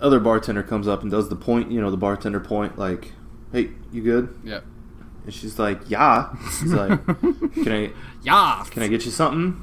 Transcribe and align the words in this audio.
other 0.00 0.20
bartender 0.20 0.62
comes 0.62 0.88
up 0.88 1.02
and 1.02 1.10
does 1.10 1.28
the 1.28 1.36
point, 1.36 1.70
you 1.70 1.80
know, 1.80 1.90
the 1.90 1.96
bartender 1.96 2.40
point, 2.40 2.78
like, 2.78 3.12
"Hey, 3.52 3.70
you 3.92 4.02
good?" 4.02 4.34
Yep. 4.44 4.64
And 5.24 5.34
she's 5.34 5.58
like, 5.58 5.80
"Yeah." 5.88 6.34
She's 6.58 6.72
like, 6.72 7.04
"Can 7.54 7.68
I 7.72 7.90
Yeah. 8.22 8.64
can 8.70 8.82
I 8.82 8.88
get 8.88 9.04
you 9.04 9.10
something?" 9.10 9.62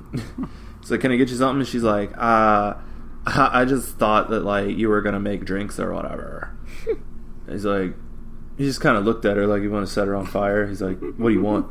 She's 0.81 0.91
like, 0.91 1.01
"Can 1.01 1.11
I 1.11 1.15
get 1.17 1.29
you 1.29 1.35
something?" 1.35 1.59
And 1.61 1.67
she's 1.67 1.83
like, 1.83 2.11
"Uh, 2.17 2.75
I 3.25 3.65
just 3.65 3.97
thought 3.97 4.29
that 4.29 4.41
like 4.45 4.77
you 4.77 4.89
were 4.89 5.01
gonna 5.01 5.19
make 5.19 5.43
drinks 5.45 5.79
or 5.79 5.93
whatever." 5.93 6.55
He's 7.49 7.65
like, 7.65 7.95
he 8.57 8.65
just 8.65 8.81
kind 8.81 8.97
of 8.97 9.05
looked 9.05 9.23
at 9.25 9.37
her 9.37 9.47
like 9.47 9.61
he 9.61 9.67
want 9.67 9.85
to 9.87 9.91
set 9.91 10.07
her 10.07 10.15
on 10.15 10.25
fire. 10.25 10.67
He's 10.67 10.81
like, 10.81 10.99
"What 10.99 11.29
do 11.29 11.33
you 11.33 11.41
want?" 11.41 11.67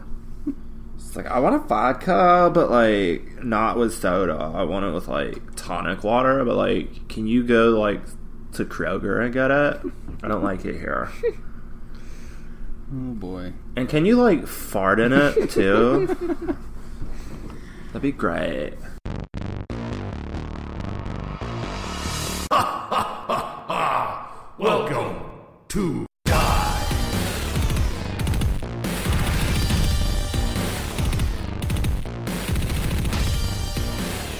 She's 0.98 1.14
like, 1.16 1.26
"I 1.26 1.38
want 1.38 1.54
a 1.54 1.58
vodka, 1.58 2.50
but 2.52 2.70
like 2.70 3.42
not 3.44 3.78
with 3.78 3.94
soda. 3.94 4.34
I 4.54 4.64
want 4.64 4.84
it 4.86 4.92
with 4.92 5.06
like 5.08 5.54
tonic 5.56 6.02
water. 6.04 6.44
But 6.44 6.56
like, 6.56 7.08
can 7.08 7.26
you 7.26 7.44
go 7.44 7.70
like 7.80 8.00
to 8.52 8.64
Kroger 8.64 9.22
and 9.24 9.32
get 9.32 9.50
it? 9.50 9.80
I 10.22 10.28
don't 10.28 10.42
like 10.44 10.64
it 10.64 10.78
here. 10.78 11.10
Oh 12.88 13.14
boy. 13.14 13.52
And 13.74 13.88
can 13.88 14.06
you 14.06 14.14
like 14.14 14.46
fart 14.46 15.00
in 15.00 15.12
it 15.12 15.50
too? 15.50 16.06
That'd 17.88 18.00
be 18.00 18.12
great." 18.12 18.74
Welcome 24.58 25.16
to 25.68 26.06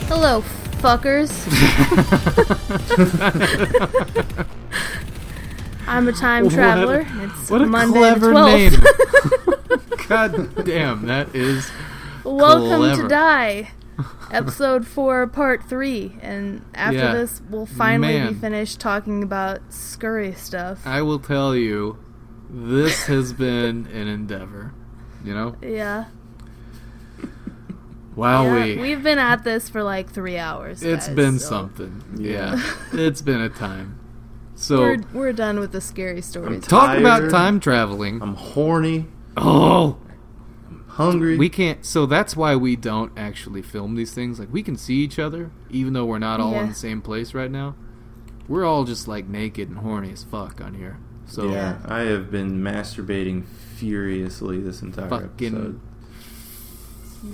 Hello, 0.09 0.41
fuckers. 0.86 1.32
I'm 5.88 6.06
a 6.06 6.12
time 6.12 6.44
What 6.44 6.52
traveler. 6.52 7.04
It's 7.08 7.50
What 7.50 7.62
a 7.62 7.66
Monday 7.66 7.98
clever 7.98 8.28
the 8.28 8.33
12th. 8.34 9.98
name. 9.98 10.06
God 10.08 10.64
damn, 10.64 11.06
that 11.06 11.34
is. 11.34 11.69
Welcome 12.22 12.78
Clever. 12.78 13.02
to 13.02 13.08
Die, 13.08 13.70
episode 14.30 14.86
four, 14.86 15.27
part 15.27 15.64
three. 15.64 16.16
And 16.22 16.64
after 16.74 16.98
Yeah. 16.98 17.12
this, 17.14 17.42
we'll 17.50 17.66
finally 17.66 18.18
Man. 18.18 18.34
be 18.34 18.39
finished 18.39 18.78
talking 18.78 19.24
about 19.24 19.61
scurry 19.70 20.34
stuff. 20.34 20.86
I 20.86 21.02
will 21.02 21.18
tell 21.18 21.56
you, 21.56 21.98
this 22.48 23.06
has 23.06 23.33
been 23.33 23.89
an 23.92 24.06
endeavor. 24.06 24.72
You 25.24 25.34
know? 25.34 25.56
yeah. 25.62 26.05
Wowee. 28.17 28.77
yeah. 28.77 28.83
We've 28.83 29.03
been 29.03 29.19
at 29.19 29.45
this 29.45 29.69
for 29.69 29.83
like 29.83 30.11
three 30.11 30.39
hours. 30.39 30.83
It's 30.83 31.06
guys, 31.06 31.17
been 31.17 31.39
so 31.39 31.48
something. 31.48 32.03
Yeah. 32.17 32.56
Yeah. 32.56 32.73
it's 32.92 33.23
been 33.23 33.41
a 33.41 33.48
time. 33.48 34.00
So, 34.55 34.78
We're, 34.81 35.03
we're 35.12 35.33
done 35.34 35.61
with 35.61 35.73
the 35.73 35.83
scary 35.83 36.23
stories. 36.23 36.67
talk 36.67 36.98
about 36.98 37.31
time 37.31 37.61
traveling. 37.61 38.23
I'm 38.23 38.34
horny, 38.34 39.06
Oh! 39.36 39.98
hungry. 40.89 41.36
We 41.36 41.50
can't. 41.50 41.84
So 41.84 42.06
that's 42.06 42.34
why 42.34 42.56
we 42.56 42.75
don't 42.75 43.12
actually 43.19 43.61
film 43.61 43.97
these 43.97 44.14
things. 44.14 44.39
Like, 44.41 44.51
we 44.51 44.62
can 44.62 44.77
see 44.77 44.95
each 44.95 45.19
other, 45.19 45.51
even 45.69 45.92
though 45.92 46.06
we're 46.06 46.19
not 46.19 46.41
all 46.41 46.55
in 46.58 46.69
the 46.70 46.75
same 46.75 47.03
place 47.03 47.34
right 47.34 47.51
now. 47.51 47.75
We're 48.48 48.64
all 48.64 48.84
just, 48.84 49.06
like, 49.06 49.27
naked 49.28 49.69
and 49.69 49.77
horny 49.78 50.11
as 50.12 50.25
fuck 50.25 50.61
on 50.62 50.73
here. 50.73 50.98
So, 51.27 51.51
yeah, 51.51 51.78
I 51.84 52.01
have 52.03 52.30
been 52.30 52.61
masturbating 52.62 53.45
furiously 53.45 54.58
this 54.61 54.80
entire 54.80 55.11
fucking 55.11 55.55
episode. 55.55 55.80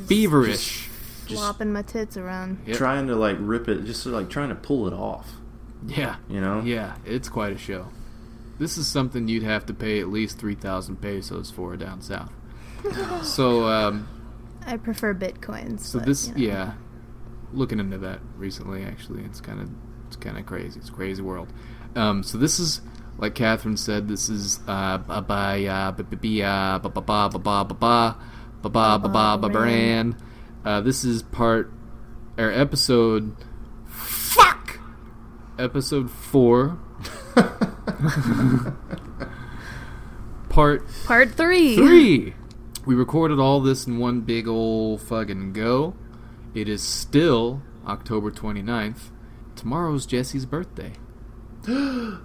Feverish. 0.07 0.89
Flopping 1.27 1.73
my 1.73 1.83
tits 1.83 2.17
around. 2.17 2.63
Yep. 2.67 2.77
Trying 2.77 3.07
to 3.07 3.17
like 3.17 3.37
rip 3.41 3.69
it, 3.69 3.85
just 3.85 4.05
like 4.07 4.29
trying 4.29 4.51
to 4.51 4.55
pull 4.55 4.87
it 4.87 4.93
off. 4.93 5.33
Yeah. 5.87 6.17
You 6.29 6.41
know? 6.41 6.63
Yeah, 6.65 6.97
it's 7.05 7.29
quite 7.29 7.53
a 7.53 7.59
show. 7.59 7.89
This 8.59 8.79
is 8.79 8.87
something 8.87 9.29
you'd 9.29 9.43
have 9.43 9.67
to 9.67 9.75
pay 9.75 10.01
at 10.01 10.09
least 10.09 10.39
3,000 10.39 10.97
pesos 11.01 11.51
for 11.51 11.77
down 11.77 12.01
south. 12.01 12.33
so, 13.23 13.65
um, 13.65 14.09
I 14.67 14.77
prefer 14.77 15.15
bitcoins. 15.15 15.81
so 15.81 15.99
but, 15.99 16.07
this, 16.07 16.29
you 16.29 16.35
know. 16.35 16.41
yeah, 16.41 16.73
looking 17.53 17.81
into 17.81 17.99
that 17.99 18.21
recently, 18.37 18.85
actually, 18.85 19.25
it's 19.25 19.41
kind 19.41 19.61
of, 19.61 19.71
it's 20.07 20.17
kind 20.17 20.39
of 20.39 20.47
crazy. 20.47 20.79
It's 20.79 20.91
a 20.91 20.93
crazy 20.93 21.23
world. 21.23 21.49
Um, 21.97 22.23
so 22.23 22.39
this 22.39 22.61
is, 22.61 22.81
like 23.19 23.35
Catherine 23.35 23.77
said, 23.77 24.07
this 24.07 24.29
is, 24.29 24.61
uh, 24.69 24.99
ba 24.99 25.23
ba 25.23 25.59
ya 25.59 25.91
ba 25.91 26.05
ba 26.05 26.79
ba 26.79 26.91
ba 26.91 27.01
ba 27.01 27.39
ba 27.39 27.65
ba 27.65 27.75
ba 27.75 28.17
ba 28.63 28.69
ba 28.69 28.99
ba 28.99 29.09
ba 29.09 29.39
ba 29.39 29.49
ba. 29.49 30.15
Uh, 30.65 30.81
this 30.81 31.05
is 31.05 31.23
part, 31.23 31.71
or 32.39 32.51
episode, 32.51 33.35
fuck! 33.87 34.79
Episode 35.59 36.11
four, 36.11 36.79
part 40.49 40.85
Part 41.07 41.35
three. 41.35 41.77
three. 41.77 42.35
We 42.85 42.95
recorded 42.95 43.39
all 43.39 43.61
this 43.61 43.87
in 43.87 43.99
one 43.99 44.23
big 44.23 44.49
old 44.49 45.01
fucking 45.03 45.53
go. 45.53 45.95
It 46.55 46.69
is 46.69 46.83
still 46.83 47.63
October 47.87 48.31
29th. 48.31 49.11
Tomorrow's 49.57 50.07
Jesse's 50.07 50.47
birthday. 50.47 50.93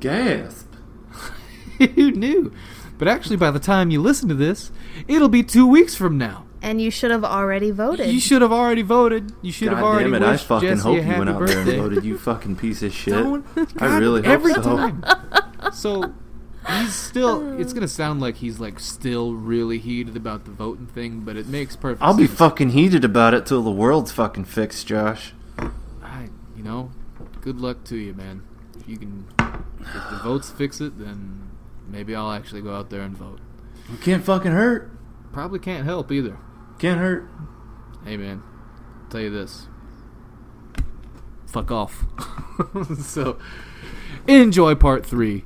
Gasp! 0.00 0.74
Who 1.94 2.10
knew? 2.10 2.52
But 3.02 3.08
actually, 3.08 3.34
by 3.34 3.50
the 3.50 3.58
time 3.58 3.90
you 3.90 4.00
listen 4.00 4.28
to 4.28 4.34
this, 4.36 4.70
it'll 5.08 5.28
be 5.28 5.42
two 5.42 5.66
weeks 5.66 5.96
from 5.96 6.16
now. 6.18 6.46
And 6.62 6.80
you 6.80 6.92
should 6.92 7.10
have 7.10 7.24
already 7.24 7.72
voted. 7.72 8.08
You 8.08 8.20
should 8.20 8.42
have 8.42 8.52
already 8.52 8.82
voted. 8.82 9.32
You 9.42 9.50
should 9.50 9.70
God 9.70 9.74
have 9.78 9.84
already 9.84 10.04
damn 10.12 10.22
it! 10.22 10.24
I 10.24 10.36
fucking 10.36 10.68
Jesse 10.68 10.82
hope 10.82 10.98
a 10.98 11.02
you 11.02 11.18
went 11.18 11.30
out 11.30 11.44
there 11.44 11.58
and 11.58 11.72
voted. 11.72 12.04
You 12.04 12.16
fucking 12.16 12.54
piece 12.54 12.80
of 12.84 12.92
shit. 12.92 13.14
Don't- 13.14 13.44
I 13.56 13.64
God, 13.88 14.00
really 14.00 14.22
hope 14.22 14.30
every 14.30 14.54
so. 14.54 14.62
time. 14.62 15.04
So 15.72 16.14
he's 16.68 16.94
still. 16.94 17.60
It's 17.60 17.72
gonna 17.72 17.88
sound 17.88 18.20
like 18.20 18.36
he's 18.36 18.60
like 18.60 18.78
still 18.78 19.34
really 19.34 19.78
heated 19.78 20.16
about 20.16 20.44
the 20.44 20.52
voting 20.52 20.86
thing, 20.86 21.22
but 21.22 21.36
it 21.36 21.48
makes 21.48 21.74
perfect. 21.74 22.02
I'll 22.02 22.16
be 22.16 22.28
fucking 22.28 22.68
heated 22.68 23.04
about 23.04 23.34
it 23.34 23.46
till 23.46 23.62
the 23.62 23.72
world's 23.72 24.12
fucking 24.12 24.44
fixed, 24.44 24.86
Josh. 24.86 25.34
I, 25.58 26.28
you 26.56 26.62
know, 26.62 26.92
good 27.40 27.60
luck 27.60 27.82
to 27.86 27.96
you, 27.96 28.14
man. 28.14 28.44
If 28.78 28.88
you 28.88 28.96
can, 28.96 29.26
if 29.80 29.92
the 30.10 30.20
votes 30.22 30.50
fix 30.50 30.80
it, 30.80 31.00
then 31.00 31.51
maybe 31.92 32.16
I'll 32.16 32.32
actually 32.32 32.62
go 32.62 32.74
out 32.74 32.90
there 32.90 33.02
and 33.02 33.16
vote. 33.16 33.38
You 33.90 33.98
can't 33.98 34.24
fucking 34.24 34.50
hurt. 34.50 34.90
Probably 35.32 35.58
can't 35.58 35.84
help 35.84 36.10
either. 36.10 36.38
Can't 36.78 36.98
hurt. 36.98 37.28
Hey, 38.04 38.16
man, 38.16 38.42
I'll 39.04 39.10
tell 39.10 39.20
you 39.20 39.30
this. 39.30 39.68
Fuck 41.46 41.70
off. 41.70 42.04
so, 42.98 43.38
enjoy 44.26 44.74
part 44.74 45.06
three. 45.06 45.44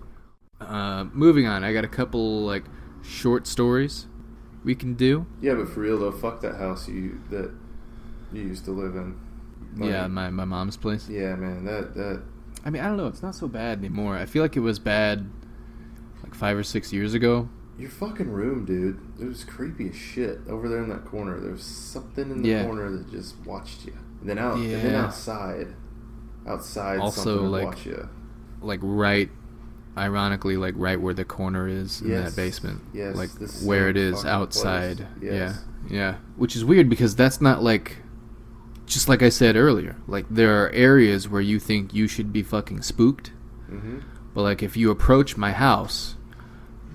Uh, 0.60 1.04
moving 1.12 1.46
on, 1.46 1.64
I 1.64 1.72
got 1.72 1.84
a 1.84 1.88
couple 1.88 2.42
like 2.42 2.64
short 3.02 3.46
stories 3.46 4.06
we 4.64 4.74
can 4.74 4.94
do. 4.94 5.26
Yeah, 5.40 5.54
but 5.54 5.68
for 5.68 5.80
real 5.80 5.98
though, 5.98 6.12
fuck 6.12 6.40
that 6.42 6.56
house 6.56 6.88
you 6.88 7.20
that 7.30 7.52
you 8.32 8.42
used 8.42 8.64
to 8.66 8.70
live 8.70 8.96
in. 8.96 9.18
Like, 9.76 9.90
yeah, 9.90 10.06
my 10.06 10.30
my 10.30 10.44
mom's 10.44 10.76
place. 10.76 11.08
yeah, 11.08 11.34
man. 11.36 11.64
That 11.64 11.94
that 11.94 12.22
I 12.64 12.70
mean, 12.70 12.82
I 12.82 12.88
don't 12.88 12.96
know. 12.96 13.06
It's 13.06 13.22
not 13.22 13.34
so 13.34 13.48
bad 13.48 13.78
anymore. 13.78 14.16
I 14.16 14.26
feel 14.26 14.42
like 14.42 14.56
it 14.56 14.60
was 14.60 14.78
bad 14.78 15.30
like 16.22 16.34
five 16.34 16.56
or 16.56 16.62
six 16.62 16.92
years 16.92 17.14
ago. 17.14 17.48
your 17.78 17.90
fucking 17.90 18.30
room, 18.30 18.64
dude. 18.64 18.98
It 19.20 19.26
was 19.26 19.44
creepy 19.44 19.90
as 19.90 19.96
shit 19.96 20.40
over 20.48 20.66
there 20.68 20.82
in 20.82 20.88
that 20.88 21.04
corner. 21.04 21.38
There 21.38 21.52
was 21.52 21.62
something 21.62 22.30
in 22.30 22.42
the 22.42 22.48
Yeah. 22.48 22.64
corner 22.64 22.90
that 22.90 23.10
just 23.10 23.34
watched 23.44 23.84
you. 23.84 23.92
And 24.22 24.30
then 24.30 24.38
out, 24.38 24.56
and 24.56 24.72
then 24.72 24.94
outside, 24.94 25.74
outside, 26.46 27.00
Also, 27.00 27.42
like, 27.44 27.64
watch 27.66 27.84
you. 27.86 28.08
like 28.62 28.80
right 28.82 29.28
ironically 29.98 30.56
like 30.58 30.74
right 30.76 31.00
where 31.00 31.14
the 31.14 31.24
corner 31.24 31.66
is 31.68 32.00
in 32.02 32.10
that 32.10 32.36
basement 32.36 32.80
Yes, 32.92 33.16
like 33.16 33.30
where 33.62 33.88
it 33.88 33.96
is 33.96 34.24
outside 34.26 34.98
place. 34.98 35.08
yeah 35.22 35.54
yeah 35.88 36.14
which 36.36 36.54
is 36.54 36.64
weird 36.66 36.88
because 36.90 37.16
that's 37.16 37.40
not 37.40 37.62
like 37.62 37.96
just 38.84 39.08
like 39.08 39.22
i 39.22 39.30
said 39.30 39.56
earlier 39.56 39.96
like 40.06 40.26
there 40.28 40.62
are 40.62 40.68
areas 40.72 41.30
where 41.30 41.40
you 41.40 41.58
think 41.58 41.94
you 41.94 42.06
should 42.06 42.30
be 42.30 42.42
fucking 42.42 42.82
spooked 42.82 43.32
hmm 43.68 44.00
but 44.36 44.42
like 44.42 44.62
if 44.62 44.76
you 44.76 44.90
approach 44.90 45.36
my 45.36 45.50
house 45.50 46.14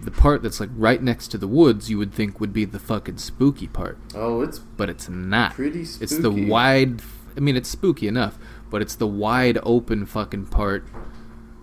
the 0.03 0.11
part 0.11 0.41
that's 0.43 0.59
like 0.59 0.69
right 0.75 1.01
next 1.03 1.27
to 1.29 1.37
the 1.37 1.47
woods 1.47 1.89
you 1.89 1.97
would 1.97 2.13
think 2.13 2.39
would 2.39 2.53
be 2.53 2.65
the 2.65 2.79
fucking 2.79 3.17
spooky 3.17 3.67
part 3.67 3.97
Oh, 4.15 4.41
it's 4.41 4.59
but 4.59 4.89
it's 4.89 5.09
not 5.09 5.53
pretty 5.55 5.83
spooky. 5.85 6.03
it's 6.03 6.17
the 6.17 6.31
wide. 6.31 7.01
I 7.35 7.39
mean, 7.39 7.55
it's 7.55 7.69
spooky 7.69 8.07
enough, 8.07 8.37
but 8.69 8.81
it's 8.81 8.95
the 8.95 9.07
wide 9.07 9.57
open 9.63 10.05
fucking 10.05 10.47
part 10.47 10.85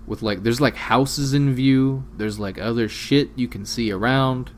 with 0.07 0.23
like 0.23 0.43
there's 0.43 0.61
like 0.63 0.75
houses 0.77 1.35
in 1.35 1.55
view. 1.55 2.05
There's 2.17 2.39
like 2.39 2.59
other 2.59 2.89
shit 2.89 3.31
you 3.37 3.49
can 3.49 3.67
see 3.67 3.91
around. 3.93 4.51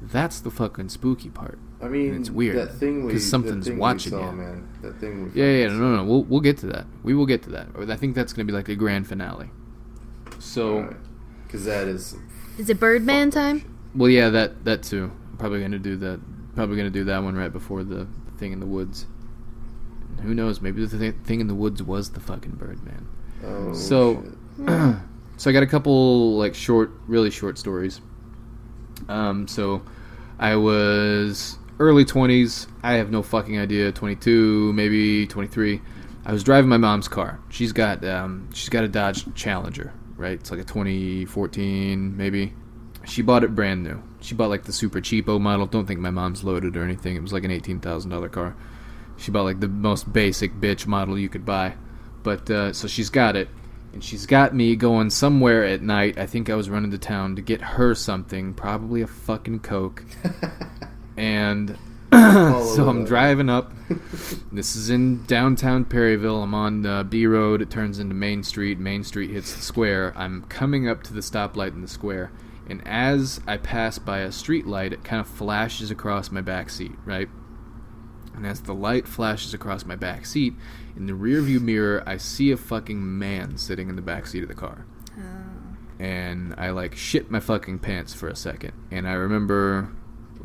That's 0.00 0.40
the 0.40 0.50
fucking 0.50 0.88
spooky 0.88 1.28
part. 1.28 1.58
I 1.82 1.88
mean, 1.88 2.14
it's 2.14 2.30
weird, 2.30 2.56
that 2.56 2.74
thing 2.76 3.04
we 3.04 3.12
'cause 3.12 3.24
that 3.24 3.28
something's 3.28 3.66
thing 3.66 3.78
watching 3.78 4.12
saw, 4.12 4.30
you. 4.30 4.36
man. 4.36 4.68
That 4.80 4.98
thing 5.00 5.30
Yeah, 5.34 5.50
yeah, 5.50 5.66
no, 5.68 5.74
no, 5.74 5.96
no. 5.96 6.04
We'll 6.04 6.24
we'll 6.24 6.40
get 6.40 6.56
to 6.58 6.66
that. 6.68 6.86
We 7.02 7.14
will 7.14 7.26
get 7.26 7.42
to 7.42 7.50
that. 7.50 7.66
I 7.88 7.96
think 7.96 8.14
that's 8.14 8.32
gonna 8.32 8.46
be 8.46 8.52
like 8.52 8.66
the 8.66 8.74
grand 8.76 9.06
finale. 9.06 9.50
So, 10.38 10.94
because 11.46 11.64
that 11.64 11.88
is 11.88 12.14
Is 12.58 12.68
it 12.70 12.78
Birdman 12.80 13.30
time? 13.30 13.62
well, 13.94 14.10
yeah, 14.10 14.28
that 14.30 14.64
that 14.64 14.82
too. 14.82 15.10
I'm 15.30 15.36
probably 15.38 15.60
gonna 15.60 15.78
do 15.78 15.96
that. 15.96 16.20
Probably 16.54 16.76
gonna 16.76 16.90
do 16.90 17.04
that 17.04 17.22
one 17.22 17.34
right 17.36 17.52
before 17.52 17.84
the 17.84 18.06
thing 18.38 18.52
in 18.52 18.60
the 18.60 18.66
woods. 18.66 19.06
Who 20.22 20.34
knows? 20.34 20.60
Maybe 20.60 20.84
the 20.84 20.98
th- 20.98 21.14
thing 21.24 21.40
in 21.40 21.46
the 21.46 21.54
woods 21.54 21.82
was 21.82 22.10
the 22.10 22.20
fucking 22.20 22.52
Birdman. 22.52 23.06
oh 23.44 23.72
So- 23.72 24.22
shit. 24.56 24.96
so 25.36 25.50
I 25.50 25.52
got 25.52 25.62
a 25.62 25.66
couple 25.66 26.36
like 26.36 26.54
short, 26.54 26.90
really 27.06 27.30
short 27.30 27.58
stories. 27.58 28.00
Um, 29.08 29.46
so 29.46 29.82
I 30.38 30.56
was 30.56 31.56
early 31.78 32.04
twenties. 32.04 32.66
I 32.82 32.94
have 32.94 33.10
no 33.10 33.22
fucking 33.22 33.58
idea. 33.58 33.92
Twenty 33.92 34.16
two, 34.16 34.72
maybe 34.72 35.26
twenty 35.26 35.48
three. 35.48 35.80
I 36.24 36.32
was 36.32 36.42
driving 36.44 36.68
my 36.68 36.76
mom's 36.76 37.08
car. 37.08 37.38
She's 37.48 37.72
got 37.72 38.04
um, 38.04 38.48
she's 38.52 38.68
got 38.68 38.82
a 38.84 38.88
Dodge 38.88 39.32
Challenger, 39.34 39.92
right? 40.18 40.32
It's 40.32 40.50
like 40.50 40.60
a 40.60 40.64
2014, 40.64 42.16
maybe. 42.16 42.52
She 43.06 43.22
bought 43.22 43.44
it 43.44 43.54
brand 43.54 43.84
new. 43.84 44.02
She 44.20 44.34
bought 44.34 44.50
like 44.50 44.64
the 44.64 44.72
super 44.72 45.00
cheapo 45.00 45.40
model. 45.40 45.66
Don't 45.66 45.86
think 45.86 46.00
my 46.00 46.10
mom's 46.10 46.44
loaded 46.44 46.76
or 46.76 46.84
anything. 46.84 47.16
It 47.16 47.22
was 47.22 47.32
like 47.32 47.44
an 47.44 47.50
eighteen 47.50 47.80
thousand 47.80 48.10
dollar 48.10 48.28
car. 48.28 48.54
She 49.16 49.30
bought 49.30 49.44
like 49.44 49.60
the 49.60 49.68
most 49.68 50.12
basic 50.12 50.52
bitch 50.60 50.86
model 50.86 51.18
you 51.18 51.28
could 51.28 51.46
buy. 51.46 51.74
But 52.22 52.50
uh, 52.50 52.72
so 52.72 52.88
she's 52.88 53.08
got 53.08 53.36
it, 53.36 53.48
and 53.92 54.02
she's 54.02 54.26
got 54.26 54.54
me 54.54 54.76
going 54.76 55.10
somewhere 55.10 55.64
at 55.64 55.80
night. 55.80 56.18
I 56.18 56.26
think 56.26 56.50
I 56.50 56.54
was 56.54 56.68
running 56.68 56.90
to 56.90 56.98
town 56.98 57.36
to 57.36 57.42
get 57.42 57.62
her 57.62 57.94
something, 57.94 58.52
probably 58.52 59.00
a 59.00 59.06
fucking 59.06 59.60
coke. 59.60 60.04
and 61.16 61.78
so 62.12 62.88
I'm 62.88 63.04
driving 63.04 63.50
up. 63.50 63.72
this 64.52 64.76
is 64.76 64.88
in 64.88 65.24
downtown 65.24 65.84
Perryville. 65.84 66.42
I'm 66.42 66.54
on 66.54 66.86
uh, 66.86 67.02
B 67.02 67.26
Road. 67.26 67.60
It 67.60 67.70
turns 67.70 67.98
into 67.98 68.14
Main 68.14 68.42
Street. 68.42 68.78
Main 68.78 69.04
Street 69.04 69.30
hits 69.30 69.54
the 69.54 69.60
square. 69.60 70.14
I'm 70.16 70.42
coming 70.44 70.88
up 70.88 71.02
to 71.04 71.12
the 71.12 71.20
stoplight 71.20 71.72
in 71.72 71.82
the 71.82 71.88
square, 71.88 72.32
and 72.66 72.86
as 72.86 73.40
I 73.46 73.56
pass 73.56 73.98
by 73.98 74.20
a 74.20 74.32
street 74.32 74.66
light, 74.66 74.92
it 74.92 75.04
kind 75.04 75.20
of 75.20 75.26
flashes 75.26 75.90
across 75.90 76.30
my 76.30 76.40
back 76.40 76.70
seat, 76.70 76.94
right? 77.04 77.28
And 78.34 78.46
as 78.46 78.62
the 78.62 78.74
light 78.74 79.08
flashes 79.08 79.52
across 79.52 79.84
my 79.84 79.96
back 79.96 80.24
seat, 80.24 80.54
in 80.96 81.06
the 81.06 81.12
rearview 81.12 81.60
mirror, 81.60 82.02
I 82.06 82.16
see 82.16 82.52
a 82.52 82.56
fucking 82.56 83.18
man 83.18 83.58
sitting 83.58 83.88
in 83.88 83.96
the 83.96 84.02
back 84.02 84.26
seat 84.26 84.42
of 84.42 84.48
the 84.48 84.54
car. 84.54 84.86
And 85.98 86.54
I 86.56 86.70
like 86.70 86.94
shit 86.94 87.30
my 87.30 87.40
fucking 87.40 87.80
pants 87.80 88.14
for 88.14 88.28
a 88.28 88.36
second. 88.36 88.72
And 88.90 89.08
I 89.08 89.14
remember 89.14 89.90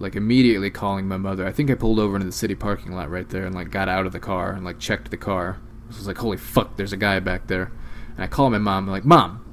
like 0.04 0.16
immediately 0.16 0.70
calling 0.70 1.08
my 1.08 1.18
mother. 1.18 1.48
I 1.48 1.52
think 1.52 1.72
I 1.72 1.76
pulled 1.76 1.98
over 1.98 2.16
into 2.16 2.28
the 2.28 2.32
city 2.32 2.54
parking 2.54 2.92
lot 2.92 3.10
right 3.10 3.28
there 3.28 3.46
and 3.46 3.56
like 3.56 3.72
got 3.72 3.90
out 3.90 4.06
of 4.06 4.12
the 4.12 4.20
car 4.20 4.52
and 4.52 4.64
like 4.64 4.78
checked 4.78 5.10
the 5.10 5.18
car. 5.18 5.60
I 5.86 5.96
was 5.96 6.06
like, 6.06 6.18
holy 6.18 6.38
fuck, 6.38 6.78
there's 6.78 6.94
a 6.94 6.98
guy 6.98 7.20
back 7.20 7.48
there. 7.48 7.72
And 8.16 8.24
I 8.24 8.28
call 8.28 8.50
my 8.52 8.60
mom. 8.60 8.86
I'm 8.86 8.92
like, 8.92 9.06
mom, 9.06 9.44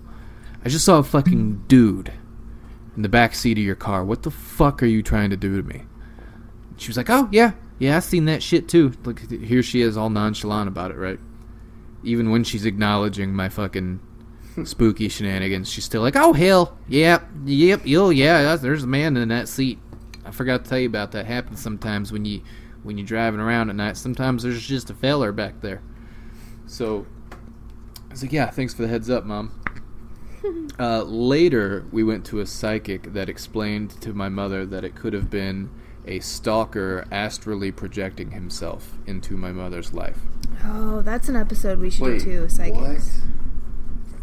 I 0.64 0.68
just 0.68 0.84
saw 0.84 0.98
a 0.98 1.02
fucking 1.02 1.64
dude 1.68 2.12
in 2.96 3.02
the 3.02 3.08
back 3.08 3.34
seat 3.34 3.56
of 3.56 3.64
your 3.64 3.76
car. 3.76 4.04
What 4.04 4.24
the 4.24 4.30
fuck 4.30 4.82
are 4.82 4.86
you 4.86 5.02
trying 5.02 5.30
to 5.30 5.36
do 5.36 5.56
to 5.56 5.66
me? 5.66 5.84
She 6.76 6.88
was 6.88 6.96
like, 6.96 7.10
oh 7.10 7.28
yeah, 7.30 7.52
yeah, 7.78 7.96
I 7.96 8.00
seen 8.00 8.26
that 8.26 8.42
shit 8.42 8.68
too. 8.68 8.92
Look, 9.04 9.20
here 9.30 9.62
she 9.62 9.80
is, 9.80 9.96
all 9.96 10.10
nonchalant 10.10 10.68
about 10.68 10.90
it, 10.90 10.96
right? 10.96 11.18
Even 12.02 12.30
when 12.30 12.44
she's 12.44 12.64
acknowledging 12.64 13.34
my 13.34 13.48
fucking 13.48 14.00
spooky 14.64 15.08
shenanigans, 15.08 15.70
she's 15.70 15.84
still 15.84 16.02
like, 16.02 16.16
"Oh 16.16 16.32
hell, 16.32 16.78
yeah, 16.88 17.20
yep, 17.44 17.82
yo, 17.84 18.10
yeah, 18.10 18.56
there's 18.56 18.84
a 18.84 18.86
man 18.86 19.16
in 19.16 19.28
that 19.28 19.48
seat." 19.48 19.78
I 20.24 20.30
forgot 20.30 20.64
to 20.64 20.70
tell 20.70 20.78
you 20.78 20.88
about 20.88 21.12
that. 21.12 21.26
Happens 21.26 21.60
sometimes 21.60 22.12
when 22.12 22.24
you 22.24 22.42
when 22.82 22.96
you're 22.96 23.06
driving 23.06 23.40
around 23.40 23.70
at 23.70 23.76
night. 23.76 23.96
Sometimes 23.96 24.42
there's 24.42 24.66
just 24.66 24.90
a 24.90 24.94
feller 24.94 25.32
back 25.32 25.60
there. 25.60 25.82
So 26.66 27.06
I 27.32 28.12
was 28.12 28.22
like, 28.22 28.32
"Yeah, 28.32 28.50
thanks 28.50 28.74
for 28.74 28.82
the 28.82 28.88
heads 28.88 29.10
up, 29.10 29.24
mom." 29.24 29.52
Uh, 30.78 31.02
later, 31.02 31.84
we 31.92 32.02
went 32.02 32.24
to 32.24 32.40
a 32.40 32.46
psychic 32.46 33.12
that 33.12 33.28
explained 33.28 33.90
to 34.00 34.14
my 34.14 34.30
mother 34.30 34.64
that 34.64 34.82
it 34.82 34.94
could 34.94 35.12
have 35.12 35.28
been 35.28 35.68
a 36.06 36.18
stalker 36.20 37.06
astrally 37.12 37.70
projecting 37.70 38.30
himself 38.30 38.96
into 39.06 39.36
my 39.36 39.52
mother's 39.52 39.92
life. 39.92 40.18
Oh, 40.64 41.02
that's 41.02 41.28
an 41.28 41.36
episode 41.36 41.78
we 41.78 41.90
should 41.90 42.02
Wait, 42.02 42.18
do 42.20 42.24
too. 42.24 42.48
Psychics. 42.48 43.20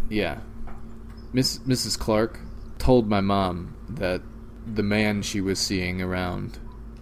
Yeah. 0.10 0.40
Miss 1.34 1.60
Mrs. 1.60 2.00
Clark 2.00 2.40
told 2.80 3.08
my 3.08 3.22
mom 3.22 3.76
that 3.90 4.22
the 4.76 4.84
man 4.84 5.22
she 5.22 5.42
was 5.42 5.60
seeing 5.60 6.02
around 6.02 6.60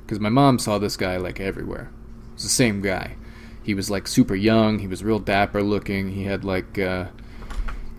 cuz 0.07 0.19
my 0.19 0.29
mom 0.29 0.59
saw 0.59 0.77
this 0.77 0.97
guy 0.97 1.17
like 1.17 1.39
everywhere. 1.39 1.89
It's 2.33 2.43
the 2.43 2.49
same 2.49 2.81
guy. 2.81 3.15
He 3.63 3.73
was 3.73 3.89
like 3.89 4.07
super 4.07 4.35
young, 4.35 4.79
he 4.79 4.87
was 4.87 5.03
real 5.03 5.19
dapper 5.19 5.63
looking. 5.63 6.11
He 6.11 6.23
had 6.23 6.43
like 6.43 6.77
uh, 6.77 7.05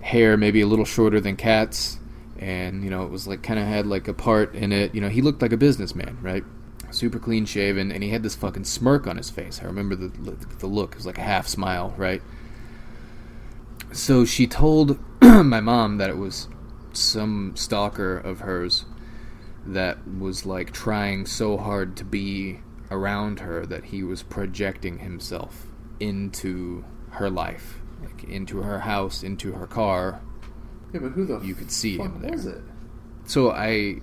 hair 0.01 0.37
maybe 0.37 0.61
a 0.61 0.67
little 0.67 0.85
shorter 0.85 1.21
than 1.21 1.37
cats 1.37 1.99
and 2.39 2.85
you 2.85 2.91
know 2.91 3.05
it 3.05 3.11
was 3.11 3.27
like 3.27 3.43
kind 3.43 3.59
of 3.59 3.67
had 3.67 3.87
like 3.87 4.09
a 4.09 4.15
part 4.15 4.55
in 4.55 4.73
it. 4.73 4.95
You 4.95 5.01
know, 5.01 5.09
he 5.09 5.23
looked 5.23 5.43
like 5.43 5.53
a 5.53 5.57
businessman, 5.57 6.19
right? 6.23 6.45
Super 6.91 7.19
clean 7.19 7.47
shaven 7.47 7.91
and 7.91 8.03
he 8.03 8.11
had 8.11 8.23
this 8.23 8.35
fucking 8.35 8.65
smirk 8.65 9.07
on 9.07 9.17
his 9.17 9.31
face. 9.31 9.61
I 9.63 9.67
remember 9.67 9.97
the 9.97 10.09
the 10.59 10.67
look. 10.67 10.93
It 10.93 10.97
was 10.97 11.07
like 11.07 11.19
a 11.19 11.23
half 11.23 11.47
smile, 11.47 11.95
right? 11.97 12.23
So 13.93 14.25
she 14.25 14.47
told 14.47 14.99
my 15.23 15.61
mom 15.61 15.99
that 15.99 16.11
it 16.11 16.17
was 16.17 16.49
some 16.93 17.53
stalker 17.57 18.17
of 18.17 18.41
hers 18.41 18.85
that 19.67 19.99
was 20.19 20.47
like 20.47 20.73
trying 20.73 21.27
so 21.27 21.57
hard 21.57 21.97
to 21.97 22.05
be 22.05 22.61
around 22.91 23.41
her 23.41 23.67
that 23.67 23.87
he 23.87 24.03
was 24.03 24.23
projecting 24.23 24.99
himself 24.99 25.67
into 26.01 26.85
her 27.11 27.29
life, 27.31 27.81
like 28.03 28.25
into 28.25 28.63
her 28.63 28.81
house, 28.81 29.23
into 29.23 29.53
her 29.53 29.67
car. 29.67 30.21
Yeah, 30.93 31.01
but 31.01 31.13
who 31.13 31.25
the 31.25 31.41
You 31.41 31.55
could 31.55 31.71
see 31.71 31.97
fuck 31.97 32.07
him 32.07 32.23
there. 32.23 32.33
was 32.33 32.47
it? 32.47 32.63
So 33.25 33.51
I, 33.51 33.97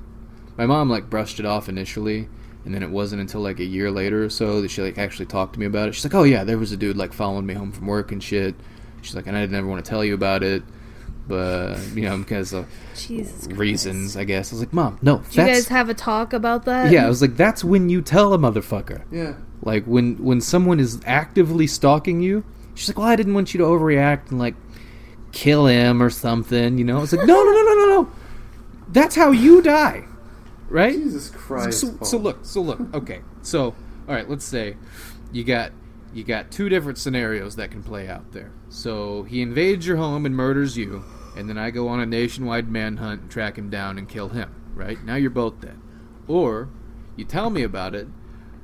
my 0.58 0.66
mom 0.66 0.90
like 0.90 1.10
brushed 1.10 1.40
it 1.40 1.46
off 1.46 1.70
initially, 1.70 2.28
and 2.66 2.74
then 2.76 2.84
it 2.84 2.90
wasn't 2.90 3.22
until 3.22 3.42
like 3.42 3.60
a 3.60 3.66
year 3.66 3.90
later 3.90 4.24
or 4.26 4.30
so 4.30 4.62
that 4.62 4.70
she 4.72 4.82
like 4.82 4.98
actually 4.98 5.28
talked 5.28 5.54
to 5.54 5.60
me 5.60 5.66
about 5.66 5.88
it. 5.90 5.96
She's 5.96 6.04
like, 6.04 6.14
"Oh 6.16 6.24
yeah, 6.24 6.44
there 6.44 6.58
was 6.58 6.72
a 6.72 6.78
dude 6.78 6.98
like 6.98 7.14
following 7.14 7.46
me 7.46 7.54
home 7.54 7.72
from 7.72 7.88
work 7.88 8.12
and 8.12 8.22
shit." 8.22 8.56
She's 9.02 9.16
like, 9.16 9.28
"And 9.28 9.38
I 9.38 9.42
didn't 9.42 9.56
ever 9.56 9.68
want 9.68 9.84
to 9.84 9.90
tell 9.90 10.04
you 10.04 10.14
about 10.14 10.44
it, 10.44 10.64
but 11.28 11.78
you 11.96 12.02
know 12.04 12.18
because 12.18 12.54
of 12.54 12.68
Jesus 12.96 13.46
Christ. 13.48 13.60
reasons, 13.60 14.18
I 14.18 14.24
guess." 14.24 14.52
I 14.52 14.56
was 14.56 14.60
like, 14.62 14.74
"Mom, 14.74 15.00
no, 15.02 15.20
Did 15.20 15.36
you 15.36 15.46
guys 15.46 15.68
have 15.70 15.90
a 15.90 15.94
talk 15.94 16.34
about 16.34 16.66
that? 16.66 16.92
yeah." 16.92 17.06
I 17.06 17.10
was 17.10 17.22
like, 17.22 17.38
"That's 17.38 17.64
when 17.64 17.90
you 17.90 18.02
tell 18.02 18.34
a 18.34 18.38
motherfucker." 18.38 19.04
Yeah. 19.12 19.34
Like 19.62 19.86
when 19.86 20.16
when 20.24 20.42
someone 20.42 20.80
is 20.80 21.00
actively 21.06 21.68
stalking 21.68 22.22
you. 22.22 22.44
She's 22.76 22.90
like, 22.90 22.98
"Well, 22.98 23.08
I 23.08 23.16
didn't 23.16 23.34
want 23.34 23.54
you 23.54 23.60
to 23.60 23.64
overreact 23.66 24.32
and 24.32 24.40
like 24.40 24.56
kill 25.32 25.68
him 25.68 26.02
or 26.02 26.10
something," 26.10 26.78
you 26.78 26.84
know. 26.84 26.98
I 26.98 27.02
was 27.02 27.14
like, 27.14 27.26
"No, 27.28 27.44
no, 27.44 27.52
no, 27.52 27.64
no, 27.64 27.74
no, 27.76 27.86
no. 28.02 28.12
That's 28.92 29.16
how 29.16 29.32
you 29.32 29.62
die." 29.62 30.06
Right? 30.70 30.94
Jesus 30.94 31.30
Christ. 31.30 31.82
so, 31.82 31.92
Paul. 31.92 32.08
so 32.08 32.18
look, 32.18 32.40
so 32.42 32.62
look. 32.62 32.80
Okay, 32.96 33.22
so 33.44 33.66
all 34.08 34.16
right, 34.16 34.28
let's 34.28 34.44
say 34.46 34.76
you 35.32 35.44
got 35.44 35.72
you 36.14 36.24
got 36.24 36.52
two 36.52 36.70
different 36.70 36.98
scenarios 36.98 37.56
that 37.56 37.72
can 37.72 37.84
play 37.84 38.08
out 38.08 38.32
there. 38.32 38.52
So 38.70 39.24
he 39.24 39.42
invades 39.42 39.88
your 39.88 39.98
home 39.98 40.26
and 40.26 40.36
murders 40.36 40.78
you, 40.78 41.04
and 41.36 41.50
then 41.50 41.58
I 41.58 41.72
go 41.72 41.88
on 41.88 42.00
a 42.00 42.06
nationwide 42.06 42.70
manhunt 42.70 43.22
and 43.22 43.32
track 43.32 43.58
him 43.58 43.70
down 43.70 43.98
and 43.98 44.08
kill 44.08 44.30
him. 44.30 44.54
Right 44.76 45.04
now, 45.04 45.16
you're 45.16 45.30
both 45.30 45.60
dead. 45.60 45.80
Or 46.28 46.70
you 47.16 47.26
tell 47.26 47.50
me 47.50 47.64
about 47.64 47.96
it. 47.96 48.08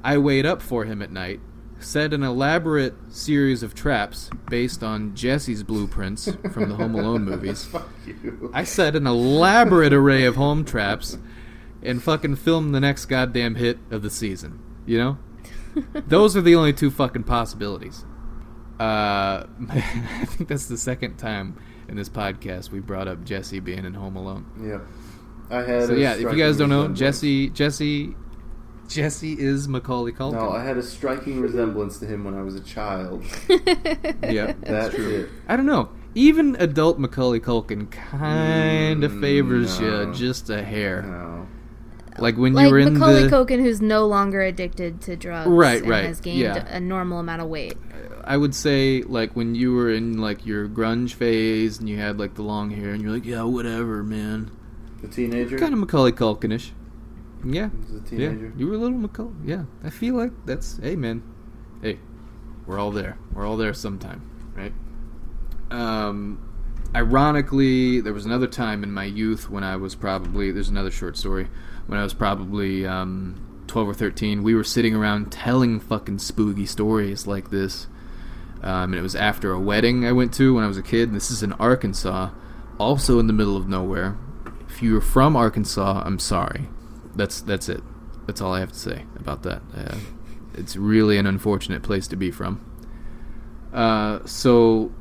I 0.03 0.17
wait 0.17 0.45
up 0.45 0.62
for 0.62 0.85
him 0.85 1.01
at 1.01 1.12
night, 1.12 1.39
set 1.79 2.13
an 2.13 2.23
elaborate 2.23 2.93
series 3.09 3.63
of 3.63 3.75
traps 3.75 4.29
based 4.50 4.83
on 4.83 5.15
Jesse's 5.15 5.63
blueprints 5.63 6.29
from 6.51 6.69
the 6.69 6.75
Home 6.75 6.95
Alone 6.95 7.23
movies. 7.25 7.65
Fuck 7.65 7.89
you. 8.05 8.51
I 8.53 8.63
set 8.63 8.95
an 8.95 9.07
elaborate 9.07 9.93
array 9.93 10.23
of 10.25 10.35
home 10.35 10.63
traps 10.63 11.17
and 11.81 12.01
fucking 12.01 12.38
film 12.38 12.71
the 12.71 12.79
next 12.79 13.05
goddamn 13.05 13.55
hit 13.55 13.77
of 13.91 14.01
the 14.01 14.09
season. 14.09 14.59
You 14.85 14.97
know? 14.97 15.17
Those 16.07 16.36
are 16.38 16.41
the 16.41 16.55
only 16.55 16.74
two 16.74 16.91
fucking 16.91 17.24
possibilities. 17.24 18.05
Uh, 18.79 19.45
I 19.69 20.25
think 20.27 20.48
that's 20.50 20.67
the 20.67 20.77
second 20.77 21.17
time 21.17 21.57
in 21.88 21.95
this 21.98 22.07
podcast 22.09 22.71
we 22.71 22.79
brought 22.79 23.07
up 23.07 23.24
Jesse 23.25 23.59
being 23.59 23.86
in 23.86 23.93
Home 23.93 24.15
Alone. 24.15 24.45
Yeah. 24.62 24.79
I 25.50 25.63
had. 25.63 25.88
So 25.88 25.93
a 25.95 25.98
yeah, 25.98 26.13
if 26.13 26.21
you 26.21 26.36
guys 26.38 26.57
don't 26.57 26.69
know. 26.69 26.88
Jesse, 26.89 27.50
Jesse, 27.50 28.15
Jesse 28.88 29.33
is 29.33 29.67
Macaulay 29.67 30.12
Culkin. 30.12 30.33
No, 30.33 30.51
I 30.51 30.63
had 30.63 30.77
a 30.77 30.83
striking 30.83 31.41
resemblance 31.41 31.98
to 32.00 32.05
him 32.05 32.24
when 32.24 32.36
I 32.36 32.41
was 32.41 32.55
a 32.55 32.62
child. 32.62 33.24
yeah, 33.50 34.53
That's 34.62 34.93
it. 34.95 35.29
I 35.48 35.55
don't 35.55 35.65
know. 35.65 35.89
Even 36.15 36.55
adult 36.59 37.00
Macaulay 37.00 37.39
Culkin 37.39 37.89
kind 37.91 39.03
of 39.03 39.12
Mm, 39.12 39.21
favors 39.21 39.79
no. 39.79 40.01
you 40.07 40.13
just 40.13 40.50
a 40.50 40.63
hair. 40.63 41.01
No. 41.03 41.48
Like 42.21 42.38
when 42.38 42.53
like 42.53 42.67
you 42.67 42.71
were 42.71 42.79
in 42.79 42.93
the 42.93 42.99
Macaulay 42.99 43.23
the 43.23 43.29
Culkin, 43.29 43.59
who's 43.61 43.81
no 43.81 44.05
longer 44.05 44.41
addicted 44.41 45.01
to 45.01 45.15
drugs, 45.15 45.49
Right, 45.49 45.81
and 45.81 45.89
right, 45.89 46.05
has 46.05 46.19
gained 46.19 46.39
yeah. 46.39 46.65
a 46.67 46.79
normal 46.79 47.19
amount 47.19 47.41
of 47.41 47.47
weight. 47.47 47.77
I 48.23 48.38
would 48.38 48.53
say 48.53 49.01
like 49.03 49.35
when 49.35 49.55
you 49.55 49.73
were 49.73 49.89
in 49.91 50.17
like 50.19 50.45
your 50.45 50.67
grunge 50.67 51.13
phase 51.13 51.79
and 51.79 51.89
you 51.89 51.97
had 51.97 52.19
like 52.19 52.35
the 52.35 52.43
long 52.43 52.69
hair 52.69 52.91
and 52.91 53.01
you're 53.01 53.11
like, 53.11 53.25
yeah, 53.25 53.43
whatever, 53.43 54.03
man. 54.03 54.51
The 55.01 55.07
teenager. 55.07 55.57
Kind 55.57 55.73
of 55.73 55.79
Macaulay 55.79 56.11
Culkinish. 56.11 56.71
Yeah. 57.45 57.69
He 57.69 57.77
was 57.77 57.89
a 57.91 58.15
Yeah. 58.15 58.29
teenager. 58.29 58.53
You 58.57 58.67
were 58.67 58.73
a 58.73 58.77
little 58.77 58.97
Macaulay. 58.97 59.31
Yeah. 59.45 59.63
I 59.83 59.89
feel 59.89 60.15
like 60.15 60.31
that's 60.45 60.77
hey 60.83 60.95
man. 60.95 61.23
Hey. 61.81 61.99
We're 62.67 62.77
all 62.77 62.91
there. 62.91 63.17
We're 63.33 63.47
all 63.47 63.57
there 63.57 63.73
sometime, 63.73 64.21
right? 64.55 64.73
Um 65.71 66.39
ironically, 66.96 68.01
there 68.01 68.13
was 68.13 68.25
another 68.25 68.48
time 68.48 68.84
in 68.84 68.91
my 68.91 69.05
youth 69.05 69.50
when 69.50 69.63
I 69.63 69.75
was 69.75 69.96
probably 69.96 70.51
there's 70.51 70.69
another 70.69 70.91
short 70.91 71.17
story 71.17 71.48
when 71.88 72.00
I 72.00 72.03
was 72.03 72.13
probably 72.13 72.86
um 72.86 73.50
12 73.69 73.89
or 73.89 73.93
13, 73.93 74.43
we 74.43 74.55
were 74.55 74.63
sitting 74.63 74.96
around 74.96 75.31
telling 75.31 75.79
fucking 75.79 76.19
spooky 76.19 76.65
stories 76.65 77.27
like 77.27 77.51
this. 77.51 77.88
Um, 78.62 78.91
and 78.91 78.96
it 78.96 79.01
was 79.01 79.15
after 79.15 79.53
a 79.53 79.60
wedding 79.60 80.05
I 80.05 80.12
went 80.12 80.34
to 80.34 80.55
when 80.55 80.65
I 80.65 80.67
was 80.67 80.77
a 80.77 80.84
kid. 80.84 81.13
This 81.13 81.31
is 81.31 81.41
in 81.43 81.53
Arkansas. 81.53 82.31
also 82.77 83.19
in 83.19 83.27
the 83.27 83.34
middle 83.34 83.55
of 83.55 83.67
nowhere. 83.67 84.17
If 84.67 84.81
you're 84.81 85.01
from 85.01 85.36
Arkansas, 85.36 86.03
I'm 86.05 86.19
sorry. 86.19 86.67
That's 87.15 87.41
that's 87.41 87.69
it. 87.69 87.84
That's 88.25 88.41
all 88.41 88.53
I 88.53 88.60
have 88.60 88.72
to 88.72 88.79
say 88.79 89.05
about 89.15 89.43
that. 89.43 89.62
Uh, 89.75 89.98
it's 90.53 90.75
really 90.75 91.17
an 91.17 91.25
unfortunate 91.25 91.84
place 91.84 92.08
to 92.10 92.15
be 92.15 92.31
from. 92.31 92.63
Uh, 93.74 94.19
so 94.25 94.91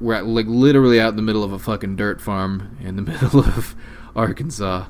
we're 0.00 0.14
at, 0.14 0.26
like 0.26 0.46
literally 0.46 1.00
out 1.00 1.10
in 1.10 1.16
the 1.16 1.22
middle 1.22 1.44
of 1.44 1.52
a 1.52 1.58
fucking 1.58 1.96
dirt 1.96 2.20
farm 2.20 2.76
in 2.80 2.96
the 2.96 3.02
middle 3.10 3.40
of 3.40 3.74
Arkansas, 4.14 4.86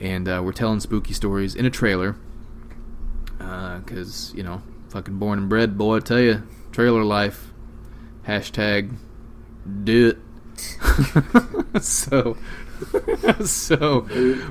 and 0.00 0.28
uh, 0.28 0.40
we're 0.44 0.52
telling 0.52 0.80
spooky 0.80 1.12
stories 1.12 1.54
in 1.54 1.66
a 1.66 1.70
trailer. 1.70 2.16
Because 3.38 4.32
you 4.34 4.42
know, 4.42 4.62
fucking 4.88 5.18
born 5.18 5.38
and 5.38 5.48
bred, 5.48 5.76
boy. 5.78 5.96
I 5.96 6.00
tell 6.00 6.20
you, 6.20 6.42
trailer 6.72 7.04
life. 7.04 7.52
Hashtag 8.26 8.96
do 9.84 10.08
it. 10.08 10.18
so, 11.82 12.36
so 13.44 14.06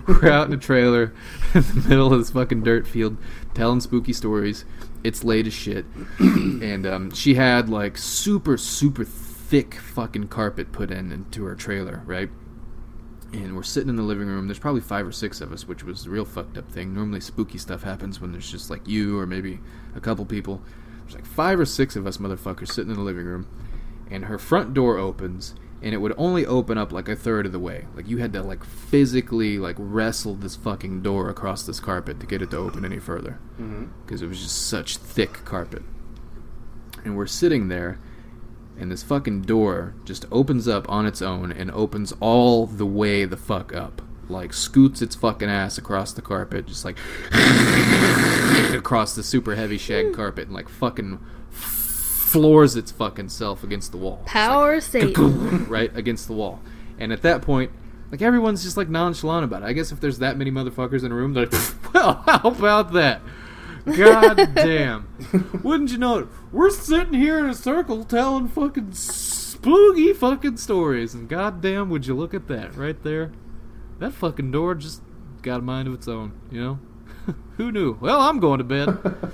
we're 0.07 0.29
out 0.29 0.47
in 0.47 0.53
a 0.53 0.57
trailer 0.57 1.13
in 1.53 1.61
the 1.61 1.85
middle 1.87 2.13
of 2.13 2.19
this 2.19 2.29
fucking 2.29 2.63
dirt 2.63 2.87
field, 2.87 3.17
telling 3.53 3.81
spooky 3.81 4.13
stories. 4.13 4.65
It's 5.03 5.23
late 5.23 5.47
as 5.47 5.53
shit, 5.53 5.85
and 6.19 6.85
um, 6.85 7.11
she 7.11 7.35
had 7.35 7.69
like 7.69 7.97
super 7.97 8.57
super 8.57 9.05
thick 9.47 9.75
fucking 9.75 10.27
carpet 10.27 10.71
put 10.71 10.91
in 10.91 11.11
into 11.11 11.45
her 11.45 11.55
trailer, 11.55 12.01
right? 12.05 12.29
And 13.33 13.55
we're 13.55 13.63
sitting 13.63 13.89
in 13.89 13.95
the 13.95 14.03
living 14.03 14.27
room. 14.27 14.47
There's 14.47 14.59
probably 14.59 14.81
five 14.81 15.05
or 15.05 15.11
six 15.11 15.41
of 15.41 15.51
us, 15.51 15.67
which 15.67 15.83
was 15.83 16.05
a 16.05 16.09
real 16.09 16.25
fucked 16.25 16.57
up 16.57 16.71
thing. 16.71 16.93
Normally, 16.93 17.19
spooky 17.19 17.57
stuff 17.57 17.83
happens 17.83 18.19
when 18.19 18.31
there's 18.31 18.49
just 18.49 18.69
like 18.69 18.87
you 18.87 19.19
or 19.19 19.25
maybe 19.25 19.59
a 19.95 19.99
couple 19.99 20.25
people. 20.25 20.61
There's 21.01 21.15
like 21.15 21.25
five 21.25 21.59
or 21.59 21.65
six 21.65 21.95
of 21.95 22.07
us 22.07 22.17
motherfuckers 22.17 22.69
sitting 22.69 22.91
in 22.91 22.97
the 22.97 23.03
living 23.03 23.25
room, 23.25 23.47
and 24.09 24.25
her 24.25 24.37
front 24.37 24.73
door 24.73 24.97
opens, 24.97 25.53
and 25.81 25.93
it 25.93 25.97
would 25.97 26.13
only 26.17 26.45
open 26.45 26.77
up 26.77 26.91
like 26.91 27.09
a 27.09 27.15
third 27.15 27.45
of 27.45 27.51
the 27.51 27.59
way. 27.59 27.85
Like 27.93 28.07
you 28.07 28.17
had 28.17 28.33
to 28.33 28.41
like 28.41 28.63
physically 28.63 29.59
like 29.59 29.75
wrestle 29.77 30.35
this 30.35 30.55
fucking 30.55 31.01
door 31.01 31.29
across 31.29 31.63
this 31.63 31.79
carpet 31.79 32.19
to 32.21 32.25
get 32.25 32.41
it 32.41 32.51
to 32.51 32.57
open 32.57 32.85
any 32.85 32.99
further, 32.99 33.39
mm-hmm. 33.59 33.85
because 34.05 34.21
it 34.21 34.27
was 34.27 34.41
just 34.41 34.67
such 34.67 34.97
thick 34.97 35.45
carpet. 35.45 35.83
And 37.03 37.15
we're 37.15 37.27
sitting 37.27 37.67
there, 37.67 37.99
and 38.77 38.91
this 38.91 39.03
fucking 39.03 39.43
door 39.43 39.93
just 40.03 40.25
opens 40.31 40.67
up 40.67 40.89
on 40.89 41.05
its 41.05 41.21
own 41.21 41.51
and 41.51 41.71
opens 41.71 42.13
all 42.19 42.65
the 42.65 42.85
way 42.85 43.25
the 43.25 43.37
fuck 43.37 43.73
up. 43.73 44.01
Like 44.27 44.53
scoots 44.53 45.01
its 45.01 45.15
fucking 45.15 45.49
ass 45.49 45.77
across 45.77 46.11
the 46.13 46.21
carpet, 46.21 46.65
just 46.65 46.83
like 46.83 46.97
across 48.73 49.15
the 49.15 49.23
super 49.23 49.55
heavy 49.55 49.77
shag 49.77 50.13
carpet, 50.13 50.45
and 50.47 50.55
like 50.55 50.67
fucking 50.67 51.19
floors 51.51 52.75
its 52.75 52.91
fucking 52.91 53.29
self 53.29 53.63
against 53.63 53.91
the 53.91 53.97
wall. 53.97 54.21
Power 54.25 54.81
Satan. 54.81 55.65
right 55.67 55.95
against 55.95 56.27
the 56.27 56.33
wall. 56.33 56.59
And 56.97 57.13
at 57.13 57.21
that 57.21 57.41
point, 57.41 57.71
like 58.11 58.21
everyone's 58.21 58.63
just 58.63 58.77
like 58.77 58.89
nonchalant 58.89 59.43
about 59.43 59.61
it. 59.63 59.65
I 59.65 59.73
guess 59.73 59.91
if 59.91 59.99
there's 59.99 60.19
that 60.19 60.37
many 60.37 60.51
motherfuckers 60.51 61.03
in 61.03 61.11
a 61.11 61.15
room, 61.15 61.33
they're 61.33 61.45
like, 61.45 61.53
well, 61.93 62.23
how 62.25 62.49
about 62.49 62.93
that? 62.93 63.21
God 63.85 64.55
damn. 64.55 65.07
Wouldn't 65.63 65.91
you 65.91 65.97
know 65.97 66.19
it? 66.19 66.27
We're 66.51 66.69
sitting 66.71 67.13
here 67.13 67.37
in 67.39 67.45
a 67.45 67.53
circle 67.53 68.03
telling 68.03 68.47
fucking 68.47 68.93
spooky 68.93 70.13
fucking 70.13 70.57
stories. 70.57 71.13
And 71.13 71.29
goddamn, 71.29 71.89
would 71.89 72.07
you 72.07 72.15
look 72.15 72.33
at 72.33 72.47
that 72.47 72.75
right 72.75 73.01
there? 73.03 73.31
That 73.99 74.13
fucking 74.13 74.51
door 74.51 74.75
just 74.75 75.01
got 75.41 75.59
a 75.59 75.63
mind 75.63 75.87
of 75.87 75.93
its 75.93 76.07
own, 76.07 76.33
you 76.51 76.61
know? 76.61 76.79
Who 77.57 77.71
knew? 77.71 77.97
Well, 78.01 78.21
I'm 78.21 78.39
going 78.39 78.57
to 78.57 78.63
bed. 78.63 78.87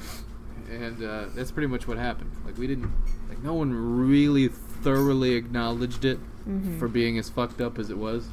and 0.69 1.03
uh, 1.03 1.25
that's 1.35 1.51
pretty 1.51 1.67
much 1.67 1.87
what 1.87 1.97
happened. 1.97 2.31
Like, 2.45 2.57
we 2.57 2.67
didn't, 2.67 2.91
like, 3.29 3.41
no 3.41 3.53
one 3.53 3.73
really 3.73 4.49
thoroughly 4.49 5.33
acknowledged 5.33 6.05
it 6.05 6.19
for 6.79 6.87
being 6.87 7.17
as 7.17 7.29
fucked 7.29 7.61
up 7.61 7.77
as 7.77 7.89
it 7.89 7.97
was. 7.97 8.27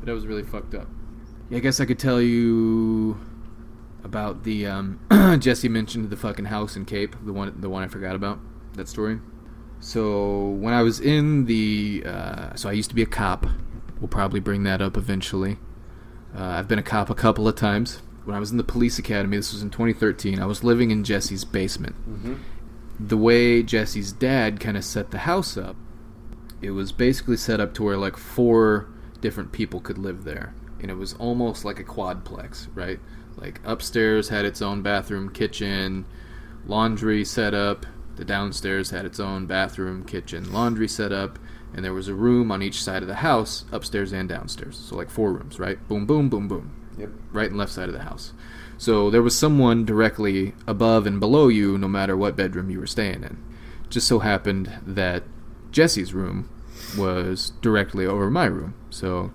But 0.00 0.08
it 0.08 0.12
was 0.12 0.26
really 0.26 0.42
fucked 0.42 0.74
up. 0.74 0.88
Yeah, 1.50 1.58
I 1.58 1.60
guess 1.60 1.80
I 1.80 1.84
could 1.84 1.98
tell 1.98 2.20
you 2.20 3.18
about 4.04 4.44
the 4.44 4.66
um, 4.66 5.00
Jesse 5.40 5.68
mentioned 5.68 6.10
the 6.10 6.16
fucking 6.16 6.46
house 6.46 6.76
in 6.76 6.84
Cape, 6.84 7.16
the 7.24 7.32
one 7.32 7.52
the 7.60 7.68
one 7.68 7.82
I 7.82 7.88
forgot 7.88 8.14
about 8.14 8.38
that 8.74 8.88
story. 8.88 9.18
So 9.80 10.48
when 10.48 10.72
I 10.72 10.82
was 10.82 10.98
in 10.98 11.44
the, 11.44 12.04
uh, 12.06 12.54
so 12.54 12.70
I 12.70 12.72
used 12.72 12.88
to 12.88 12.94
be 12.94 13.02
a 13.02 13.06
cop. 13.06 13.46
We'll 14.00 14.08
probably 14.08 14.40
bring 14.40 14.62
that 14.64 14.80
up 14.80 14.96
eventually. 14.96 15.58
Uh, 16.34 16.42
I've 16.42 16.68
been 16.68 16.78
a 16.78 16.82
cop 16.82 17.10
a 17.10 17.14
couple 17.14 17.46
of 17.46 17.54
times. 17.54 18.00
When 18.24 18.34
I 18.34 18.40
was 18.40 18.50
in 18.50 18.56
the 18.56 18.64
police 18.64 18.98
academy, 18.98 19.36
this 19.36 19.52
was 19.52 19.62
in 19.62 19.70
2013. 19.70 20.40
I 20.40 20.46
was 20.46 20.64
living 20.64 20.90
in 20.90 21.04
Jesse's 21.04 21.44
basement. 21.44 21.96
The 22.98 23.16
way 23.16 23.62
Jesse's 23.62 24.12
dad 24.12 24.58
kind 24.58 24.76
of 24.76 24.84
set 24.84 25.10
the 25.10 25.18
house 25.18 25.56
up, 25.56 25.76
it 26.62 26.70
was 26.70 26.90
basically 26.90 27.36
set 27.36 27.60
up 27.60 27.74
to 27.74 27.82
where 27.82 27.98
like 27.98 28.16
four 28.16 28.88
different 29.20 29.52
people 29.52 29.80
could 29.80 29.98
live 29.98 30.24
there, 30.24 30.54
and 30.80 30.90
it 30.90 30.96
was 30.96 31.12
almost 31.14 31.64
like 31.64 31.78
a 31.78 31.84
quadplex, 31.84 32.68
right? 32.74 33.00
Like 33.36 33.60
upstairs 33.64 34.28
had 34.28 34.44
its 34.44 34.62
own 34.62 34.82
bathroom, 34.82 35.30
kitchen, 35.30 36.04
laundry 36.66 37.24
set 37.24 37.54
up. 37.54 37.86
The 38.16 38.24
downstairs 38.24 38.90
had 38.90 39.04
its 39.04 39.18
own 39.18 39.46
bathroom, 39.46 40.04
kitchen, 40.04 40.52
laundry 40.52 40.86
set 40.86 41.12
up, 41.12 41.38
and 41.74 41.84
there 41.84 41.92
was 41.92 42.08
a 42.08 42.14
room 42.14 42.52
on 42.52 42.62
each 42.62 42.82
side 42.82 43.02
of 43.02 43.08
the 43.08 43.16
house, 43.16 43.64
upstairs 43.72 44.12
and 44.12 44.28
downstairs. 44.28 44.78
So 44.78 44.96
like 44.96 45.10
four 45.10 45.32
rooms, 45.32 45.58
right? 45.58 45.86
Boom, 45.88 46.06
boom, 46.06 46.28
boom, 46.28 46.46
boom. 46.46 46.70
Yep. 46.96 47.10
Right 47.32 47.48
and 47.48 47.58
left 47.58 47.72
side 47.72 47.88
of 47.88 47.94
the 47.94 48.04
house. 48.04 48.32
So 48.78 49.10
there 49.10 49.22
was 49.22 49.36
someone 49.36 49.84
directly 49.84 50.54
above 50.66 51.06
and 51.06 51.18
below 51.18 51.48
you, 51.48 51.76
no 51.76 51.88
matter 51.88 52.16
what 52.16 52.36
bedroom 52.36 52.70
you 52.70 52.78
were 52.78 52.86
staying 52.86 53.24
in. 53.24 53.42
Just 53.90 54.06
so 54.06 54.20
happened 54.20 54.70
that 54.86 55.24
Jesse's 55.72 56.14
room 56.14 56.48
was 56.96 57.50
directly 57.60 58.06
over 58.06 58.30
my 58.30 58.46
room. 58.46 58.74
So 58.90 59.32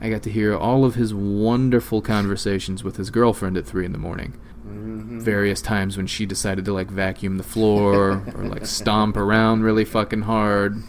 I 0.00 0.10
got 0.10 0.22
to 0.24 0.30
hear 0.30 0.56
all 0.56 0.84
of 0.84 0.94
his 0.94 1.12
wonderful 1.12 2.00
conversations 2.00 2.84
with 2.84 2.96
his 2.96 3.10
girlfriend 3.10 3.56
at 3.56 3.66
three 3.66 3.84
in 3.84 3.92
the 3.92 3.98
morning. 3.98 4.38
Mm-hmm. 4.66 5.20
Various 5.20 5.60
times 5.60 5.96
when 5.96 6.06
she 6.06 6.24
decided 6.24 6.64
to 6.66 6.72
like 6.72 6.88
vacuum 6.88 7.36
the 7.36 7.42
floor 7.42 8.22
or 8.34 8.44
like 8.44 8.66
stomp 8.66 9.16
around 9.16 9.62
really 9.62 9.84
fucking 9.84 10.22
hard, 10.22 10.82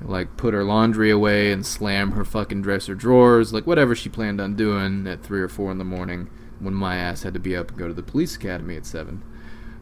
like 0.00 0.36
put 0.36 0.54
her 0.54 0.64
laundry 0.64 1.10
away 1.10 1.52
and 1.52 1.66
slam 1.66 2.12
her 2.12 2.24
fucking 2.24 2.62
dresser 2.62 2.94
drawers, 2.94 3.52
like 3.52 3.66
whatever 3.66 3.94
she 3.94 4.08
planned 4.08 4.40
on 4.40 4.54
doing 4.54 5.06
at 5.06 5.22
three 5.22 5.40
or 5.40 5.48
four 5.48 5.70
in 5.70 5.78
the 5.78 5.84
morning 5.84 6.30
when 6.58 6.74
my 6.74 6.96
ass 6.96 7.22
had 7.22 7.34
to 7.34 7.40
be 7.40 7.54
up 7.54 7.70
and 7.70 7.78
go 7.78 7.86
to 7.86 7.94
the 7.94 8.02
police 8.02 8.36
academy 8.36 8.76
at 8.76 8.86
seven. 8.86 9.22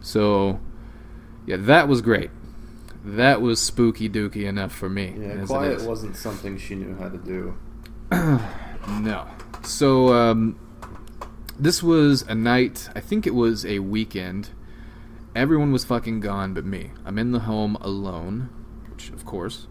So, 0.00 0.60
yeah, 1.46 1.56
that 1.56 1.88
was 1.88 2.00
great. 2.00 2.30
That 3.04 3.40
was 3.40 3.60
spooky 3.60 4.08
dooky 4.08 4.44
enough 4.44 4.72
for 4.72 4.88
me. 4.88 5.14
Yeah, 5.16 5.44
quiet 5.46 5.82
wasn't 5.82 6.16
something 6.16 6.58
she 6.58 6.74
knew 6.74 6.96
how 6.96 7.08
to 7.08 7.18
do. 7.18 7.56
No. 8.10 9.26
So 9.62 10.12
um, 10.12 10.58
this 11.58 11.82
was 11.82 12.22
a 12.22 12.34
night. 12.34 12.88
I 12.94 13.00
think 13.00 13.26
it 13.26 13.34
was 13.34 13.64
a 13.64 13.80
weekend. 13.80 14.50
Everyone 15.34 15.72
was 15.72 15.84
fucking 15.84 16.20
gone 16.20 16.54
but 16.54 16.64
me. 16.64 16.92
I'm 17.04 17.18
in 17.18 17.32
the 17.32 17.40
home 17.40 17.76
alone, 17.80 18.48
which 18.90 19.10
of 19.10 19.24
course, 19.24 19.66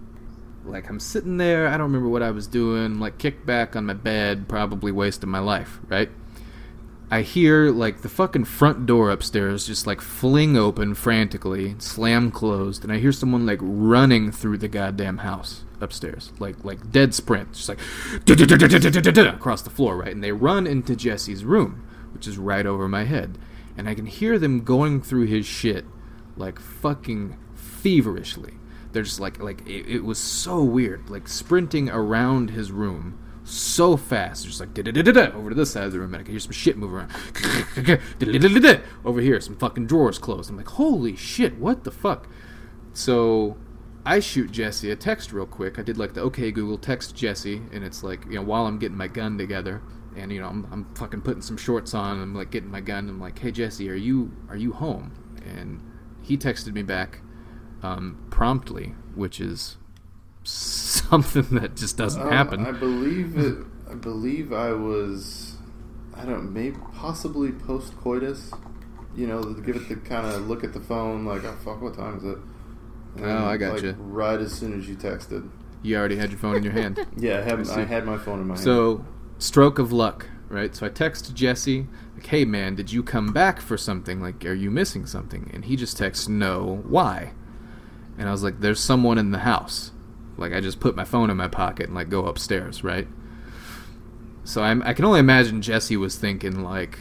like 0.64 0.90
I'm 0.90 1.00
sitting 1.00 1.38
there. 1.38 1.68
I 1.68 1.72
don't 1.72 1.88
remember 1.88 2.10
what 2.10 2.24
I 2.24 2.32
was 2.32 2.48
doing. 2.48 3.00
Like 3.00 3.18
kicked 3.18 3.46
back 3.46 3.76
on 3.76 3.86
my 3.86 3.94
bed, 3.94 4.48
probably 4.48 4.92
wasting 4.92 5.30
my 5.30 5.40
life. 5.40 5.80
Right. 5.88 6.10
I 7.12 7.22
hear 7.22 7.72
like 7.72 8.02
the 8.02 8.10
fucking 8.10 8.46
front 8.46 8.86
door 8.86 9.12
upstairs 9.12 9.68
just 9.68 9.86
like 9.86 10.02
fling 10.02 10.58
open 10.58 10.96
frantically, 10.96 11.76
slam 11.78 12.32
closed, 12.32 12.84
and 12.84 12.92
I 12.92 12.98
hear 12.98 13.12
someone 13.12 13.46
like 13.46 13.60
running 13.62 14.32
through 14.32 14.58
the 14.58 14.68
goddamn 14.68 15.20
house 15.20 15.65
upstairs, 15.82 16.32
like 16.40 16.64
like 16.64 16.92
dead 16.92 17.14
sprint, 17.14 17.54
just 17.54 17.70
like 17.70 17.80
across 19.36 19.62
the 19.62 19.70
floor, 19.70 19.98
right? 19.98 20.12
And 20.12 20.24
they 20.24 20.32
run 20.32 20.68
into 20.68 20.96
Jesse's 20.96 21.44
room, 21.46 21.88
which 22.14 22.28
is 22.28 22.38
right 22.38 22.66
over 22.66 22.88
my 22.88 23.04
head, 23.04 23.38
and 23.78 23.88
I 23.90 23.96
can 23.96 24.06
hear 24.06 24.40
them 24.40 24.64
going 24.64 25.02
through 25.02 25.26
his 25.26 25.46
shit 25.46 25.86
like 26.38 26.60
fucking 26.60 27.38
feverishly. 27.56 28.56
They're 28.92 29.04
just 29.04 29.20
like 29.20 29.42
like 29.42 29.68
it, 29.68 29.88
it 29.88 30.04
was 30.04 30.18
so 30.18 30.64
weird, 30.64 31.10
like 31.10 31.28
sprinting 31.28 31.90
around 31.90 32.52
his 32.52 32.72
room 32.72 33.20
so 33.46 33.96
fast, 33.96 34.46
just 34.46 34.60
like 34.60 34.78
over 34.78 35.50
to 35.50 35.56
this 35.56 35.72
side 35.72 35.84
of 35.84 35.92
the 35.92 36.00
room, 36.00 36.14
and 36.14 36.22
I 36.22 36.24
can 36.24 36.32
hear 36.32 36.40
some 36.40 36.52
shit 36.52 36.78
move 36.78 36.94
around. 36.94 37.12
Over 39.06 39.22
here, 39.22 39.40
some 39.40 39.56
fucking 39.56 39.86
drawers 39.86 40.18
closed. 40.18 40.50
I'm 40.50 40.58
like, 40.58 40.68
holy 40.68 41.16
shit, 41.16 41.58
what 41.58 41.84
the 41.84 41.92
fuck? 41.92 42.28
So 42.94 43.58
I 44.06 44.20
shoot 44.20 44.52
Jesse 44.52 44.92
a 44.92 44.96
text 44.96 45.34
real 45.34 45.46
quick. 45.48 45.80
I 45.80 45.82
did 45.82 45.98
like 45.98 46.14
the 46.14 46.22
okay 46.22 46.52
Google 46.52 46.78
text 46.78 47.16
Jesse, 47.16 47.62
and 47.72 47.84
it's 47.84 48.04
like 48.04 48.26
you 48.26 48.34
know 48.36 48.44
while 48.44 48.68
I'm 48.68 48.78
getting 48.78 48.98
my 48.98 49.08
gun 49.08 49.38
together, 49.38 49.82
and 50.16 50.32
you 50.32 50.40
know 50.42 50.48
I'm, 50.48 50.68
I'm 50.72 50.94
fucking 50.96 51.22
putting 51.22 51.42
some 51.42 51.58
shorts 51.58 51.94
on. 51.94 52.22
I'm 52.22 52.36
like 52.36 52.52
getting 52.52 52.70
my 52.70 52.82
gun. 52.82 53.10
I'm 53.10 53.20
like, 53.20 53.40
hey 53.40 53.52
Jesse, 53.52 53.90
are 53.90 53.96
you 53.96 54.32
are 54.50 54.58
you 54.58 54.74
home? 54.74 55.12
And 55.46 55.82
he 56.22 56.38
texted 56.38 56.74
me 56.74 56.84
back 56.84 57.22
um, 57.84 58.26
promptly, 58.30 58.94
which 59.16 59.40
is 59.42 59.78
something 60.44 61.48
that 61.60 61.76
just 61.76 61.98
doesn't 61.98 62.22
Um, 62.22 62.30
happen. 62.32 62.66
I 62.66 62.72
believe 62.72 63.38
it. 63.38 63.58
I 63.90 63.96
believe 63.96 64.54
I 64.54 64.72
was. 64.72 65.56
I 66.16 66.26
don't. 66.26 66.54
Maybe 66.54 66.78
possibly 66.94 67.52
post 67.52 67.98
coitus. 67.98 68.52
You 69.16 69.28
know, 69.28 69.42
give 69.54 69.78
it 69.78 69.88
the 69.90 69.96
kind 69.96 70.28
of 70.28 70.48
look 70.48 70.64
at 70.64 70.74
the 70.74 70.80
phone, 70.82 71.26
like, 71.26 71.44
oh 71.46 71.56
fuck, 71.64 71.82
what 71.82 71.96
time 71.96 72.18
is 72.18 72.24
it? 72.26 72.38
Oh, 73.20 73.24
I 73.24 73.44
like, 73.44 73.60
gotcha. 73.60 73.96
right 73.98 74.40
as 74.40 74.54
soon 74.54 74.78
as 74.78 74.88
you 74.88 74.96
texted. 74.96 75.50
You 75.82 75.98
already 75.98 76.16
had 76.18 76.32
your 76.32 76.40
phone 76.40 76.56
in 76.58 76.64
your 76.64 76.74
hand. 76.74 77.06
Yeah, 77.18 77.46
I, 77.46 77.64
see. 77.64 77.82
I 77.82 77.86
had 77.86 78.06
my 78.06 78.18
phone 78.18 78.40
in 78.42 78.48
my 78.48 78.56
hand. 78.56 78.64
So, 78.64 79.06
stroke 79.38 79.78
of 79.80 79.92
luck, 79.92 80.28
right? 80.50 80.76
So 80.76 80.86
I 80.86 80.90
text 80.90 81.34
Jesse, 81.36 81.88
like, 82.16 82.26
"Hey 82.28 82.44
man, 82.46 82.76
did 82.76 82.92
you 82.92 83.04
come 83.04 83.32
back 83.32 83.62
for 83.62 83.78
something? 83.78 84.22
Like, 84.22 84.44
are 84.46 84.54
you 84.54 84.72
missing 84.72 85.06
something?" 85.06 85.50
And 85.54 85.66
he 85.66 85.76
just 85.76 85.98
texts, 85.98 86.28
"No, 86.28 86.84
why?" 86.88 87.34
And 88.18 88.28
I 88.28 88.32
was 88.32 88.44
like, 88.44 88.60
"There's 88.60 88.80
someone 88.80 89.18
in 89.18 89.32
the 89.32 89.40
house." 89.40 89.92
Like, 90.38 90.54
I 90.54 90.60
just 90.60 90.80
put 90.80 90.96
my 90.96 91.06
phone 91.06 91.30
in 91.30 91.38
my 91.38 91.48
pocket 91.48 91.86
and 91.86 91.96
like 91.96 92.10
go 92.10 92.26
upstairs, 92.26 92.84
right? 92.84 93.08
So 94.44 94.62
I'm, 94.62 94.84
I 94.84 94.94
can 94.94 95.06
only 95.06 95.20
imagine 95.20 95.62
Jesse 95.62 95.98
was 95.98 96.18
thinking 96.18 96.64
like 96.64 97.00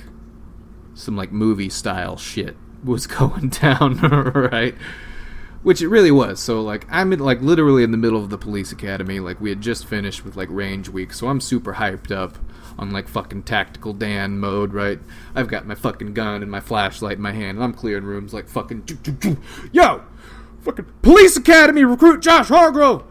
some 0.94 1.16
like 1.16 1.32
movie 1.32 1.68
style 1.68 2.16
shit 2.16 2.56
was 2.82 3.06
going 3.08 3.48
down, 3.48 3.96
right? 4.34 4.74
Which 5.64 5.82
it 5.82 5.88
really 5.88 6.12
was. 6.12 6.38
So 6.38 6.62
like 6.62 6.86
I'm 6.90 7.12
in, 7.12 7.18
like 7.18 7.40
literally 7.40 7.82
in 7.82 7.90
the 7.90 7.96
middle 7.96 8.22
of 8.22 8.30
the 8.30 8.38
police 8.38 8.70
academy. 8.70 9.18
Like 9.18 9.40
we 9.40 9.48
had 9.50 9.60
just 9.60 9.86
finished 9.86 10.24
with 10.24 10.36
like 10.36 10.48
range 10.50 10.88
week, 10.88 11.12
so 11.12 11.26
I'm 11.26 11.40
super 11.40 11.74
hyped 11.74 12.12
up 12.12 12.38
on 12.78 12.90
like 12.90 13.08
fucking 13.08 13.44
tactical 13.44 13.92
Dan 13.92 14.38
mode, 14.38 14.72
right? 14.72 15.00
I've 15.34 15.48
got 15.48 15.66
my 15.66 15.74
fucking 15.74 16.14
gun 16.14 16.42
and 16.42 16.50
my 16.50 16.60
flashlight 16.60 17.16
in 17.16 17.22
my 17.22 17.32
hand, 17.32 17.56
and 17.56 17.64
I'm 17.64 17.72
clearing 17.72 18.04
rooms 18.04 18.32
like 18.32 18.48
fucking 18.48 18.82
doo, 18.82 18.96
doo, 18.96 19.12
doo. 19.12 19.36
yo, 19.72 20.02
fucking 20.60 20.86
police 21.02 21.36
academy 21.36 21.84
recruit 21.84 22.20
Josh 22.20 22.48
Hargrove. 22.48 23.04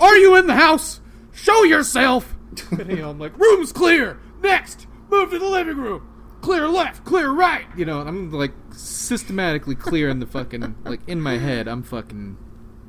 Are 0.00 0.16
you 0.16 0.34
in 0.36 0.46
the 0.46 0.56
house? 0.56 1.00
Show 1.32 1.62
yourself. 1.64 2.32
And 2.70 2.88
you 2.88 2.96
know, 2.96 3.10
I'm 3.10 3.18
like, 3.18 3.38
room's 3.38 3.70
clear. 3.70 4.18
Next, 4.40 4.86
move 5.10 5.30
to 5.30 5.38
the 5.38 5.46
living 5.46 5.76
room. 5.76 6.15
Clear 6.40 6.68
left, 6.68 7.04
clear 7.04 7.30
right. 7.30 7.66
You 7.76 7.84
know, 7.84 8.00
I'm 8.00 8.30
like 8.30 8.52
systematically 8.72 9.74
clearing 9.74 10.20
the 10.20 10.26
fucking 10.26 10.76
like 10.84 11.00
in 11.06 11.20
my 11.20 11.38
head. 11.38 11.66
I'm 11.66 11.82
fucking 11.82 12.36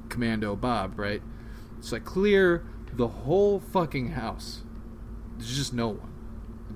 Commando 0.10 0.56
Bob, 0.56 1.00
right? 1.00 1.22
So 1.80 1.98
I 1.98 2.00
clear 2.00 2.66
the 2.94 3.08
whole 3.08 3.60
fucking 3.60 4.10
house. 4.12 4.62
There's 5.38 5.56
just 5.56 5.74
no 5.74 5.89
one. 5.89 6.13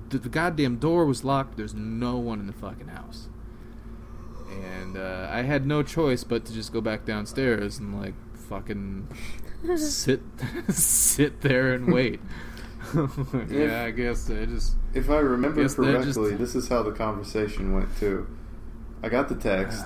The, 0.08 0.18
the 0.18 0.28
goddamn 0.28 0.78
door 0.78 1.04
was 1.04 1.24
locked. 1.24 1.56
There's 1.56 1.74
no 1.74 2.16
one 2.16 2.40
in 2.40 2.46
the 2.46 2.52
fucking 2.52 2.88
house. 2.88 3.28
And 4.50 4.96
uh, 4.96 5.28
I 5.30 5.42
had 5.42 5.66
no 5.66 5.82
choice 5.82 6.24
but 6.24 6.44
to 6.46 6.52
just 6.52 6.72
go 6.72 6.80
back 6.80 7.04
downstairs 7.04 7.78
and 7.78 7.98
like 8.00 8.14
fucking 8.34 9.08
sit 9.76 10.20
sit 10.68 11.40
there 11.40 11.72
and 11.72 11.92
wait. 11.92 12.20
yeah, 13.50 13.84
I 13.84 13.90
guess 13.90 14.28
I 14.30 14.44
just 14.46 14.74
if 14.94 15.10
I 15.10 15.16
remember 15.18 15.62
Guess 15.62 15.74
that 15.74 16.02
just- 16.04 16.18
correctly, 16.18 16.36
this 16.36 16.54
is 16.54 16.68
how 16.68 16.82
the 16.82 16.92
conversation 16.92 17.72
went 17.72 17.96
too. 17.98 18.26
I 19.02 19.08
got 19.08 19.28
the 19.28 19.34
text 19.34 19.84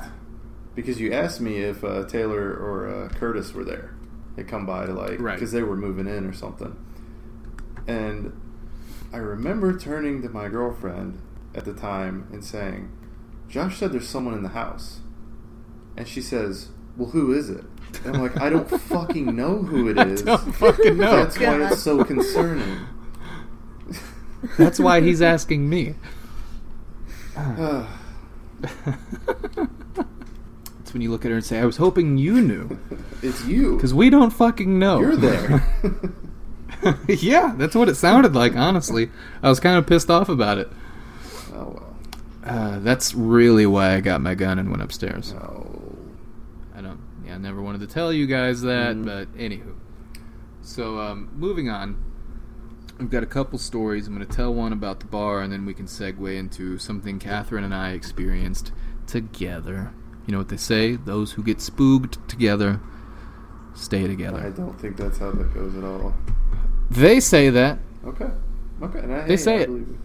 because 0.74 1.00
you 1.00 1.12
asked 1.12 1.40
me 1.40 1.58
if 1.58 1.82
uh, 1.82 2.04
Taylor 2.06 2.50
or 2.52 2.88
uh, 2.88 3.08
Curtis 3.08 3.54
were 3.54 3.64
there. 3.64 3.94
They 4.36 4.44
come 4.44 4.66
by 4.66 4.84
to 4.86 4.92
like 4.92 5.18
Right. 5.20 5.34
because 5.34 5.52
they 5.52 5.62
were 5.62 5.76
moving 5.76 6.06
in 6.06 6.26
or 6.26 6.32
something. 6.34 6.76
And 7.86 8.38
I 9.12 9.18
remember 9.18 9.78
turning 9.78 10.20
to 10.22 10.28
my 10.28 10.48
girlfriend 10.48 11.20
at 11.54 11.64
the 11.64 11.72
time 11.72 12.28
and 12.32 12.44
saying, 12.44 12.90
"Josh 13.48 13.78
said 13.78 13.92
there's 13.92 14.08
someone 14.08 14.34
in 14.34 14.42
the 14.42 14.50
house," 14.50 15.00
and 15.96 16.06
she 16.06 16.20
says, 16.20 16.68
"Well, 16.96 17.10
who 17.10 17.32
is 17.32 17.48
it?" 17.48 17.64
And 18.04 18.16
I'm 18.16 18.22
like, 18.22 18.38
"I 18.38 18.50
don't 18.50 18.68
fucking 18.80 19.34
know 19.34 19.58
who 19.62 19.88
it 19.88 19.96
is. 19.98 20.22
I 20.22 20.36
don't 20.36 20.52
fucking 20.52 20.98
know. 20.98 21.16
That's 21.24 21.38
why 21.38 21.68
it's 21.70 21.82
so 21.82 22.04
concerning. 22.04 22.80
That's 24.58 24.78
why 24.80 25.00
he's 25.00 25.22
asking 25.22 25.68
me. 25.68 25.94
It's 30.80 30.92
when 30.92 31.02
you 31.02 31.10
look 31.10 31.24
at 31.24 31.30
her 31.30 31.36
and 31.36 31.44
say, 31.44 31.58
"I 31.58 31.64
was 31.64 31.76
hoping 31.78 32.16
you 32.16 32.40
knew," 32.40 32.78
it's 33.22 33.44
you. 33.44 33.74
because 33.76 33.92
we 33.92 34.08
don't 34.08 34.30
fucking 34.32 34.78
know. 34.78 35.00
You're 35.00 35.16
there. 35.16 35.66
yeah, 37.08 37.54
that's 37.58 37.74
what 37.74 37.88
it 37.88 37.96
sounded 37.96 38.34
like. 38.34 38.54
Honestly, 38.54 39.10
I 39.42 39.48
was 39.48 39.58
kind 39.58 39.78
of 39.78 39.86
pissed 39.86 40.10
off 40.10 40.28
about 40.28 40.58
it. 40.58 40.70
oh 41.52 41.74
well. 41.74 41.96
Uh, 42.44 42.78
that's 42.78 43.14
really 43.14 43.66
why 43.66 43.94
I 43.96 44.00
got 44.00 44.20
my 44.20 44.34
gun 44.36 44.60
and 44.60 44.70
went 44.70 44.80
upstairs. 44.82 45.34
Oh. 45.34 45.66
I 46.76 46.80
don't. 46.82 47.00
Yeah, 47.26 47.34
I 47.34 47.38
never 47.38 47.60
wanted 47.60 47.80
to 47.80 47.88
tell 47.88 48.12
you 48.12 48.26
guys 48.28 48.62
that, 48.62 48.94
Mhm. 48.94 49.04
but 49.06 49.36
anywho. 49.36 49.74
So, 50.62 51.00
um, 51.00 51.28
moving 51.36 51.68
on. 51.68 51.96
I've 52.98 53.10
got 53.10 53.22
a 53.22 53.26
couple 53.26 53.58
stories. 53.58 54.06
I'm 54.06 54.14
going 54.14 54.26
to 54.26 54.36
tell 54.36 54.54
one 54.54 54.72
about 54.72 55.00
the 55.00 55.06
bar, 55.06 55.42
and 55.42 55.52
then 55.52 55.66
we 55.66 55.74
can 55.74 55.86
segue 55.86 56.34
into 56.36 56.78
something 56.78 57.18
Catherine 57.18 57.64
and 57.64 57.74
I 57.74 57.92
experienced 57.92 58.72
together. 59.06 59.92
You 60.26 60.32
know 60.32 60.38
what 60.38 60.48
they 60.48 60.56
say? 60.56 60.96
Those 60.96 61.32
who 61.32 61.42
get 61.42 61.60
spooked 61.60 62.26
together 62.28 62.80
stay 63.74 64.06
together. 64.06 64.38
I 64.38 64.50
don't 64.50 64.80
think 64.80 64.96
that's 64.96 65.18
how 65.18 65.30
that 65.30 65.52
goes 65.52 65.76
at 65.76 65.84
all. 65.84 66.14
They 66.90 67.20
say 67.20 67.50
that. 67.50 67.78
Okay. 68.06 68.30
Okay. 68.82 68.98
And 69.00 69.14
I, 69.14 69.20
They 69.22 69.28
hey, 69.32 69.36
say 69.36 69.56
I 69.58 69.60
it. 69.60 69.68
You. 69.68 69.98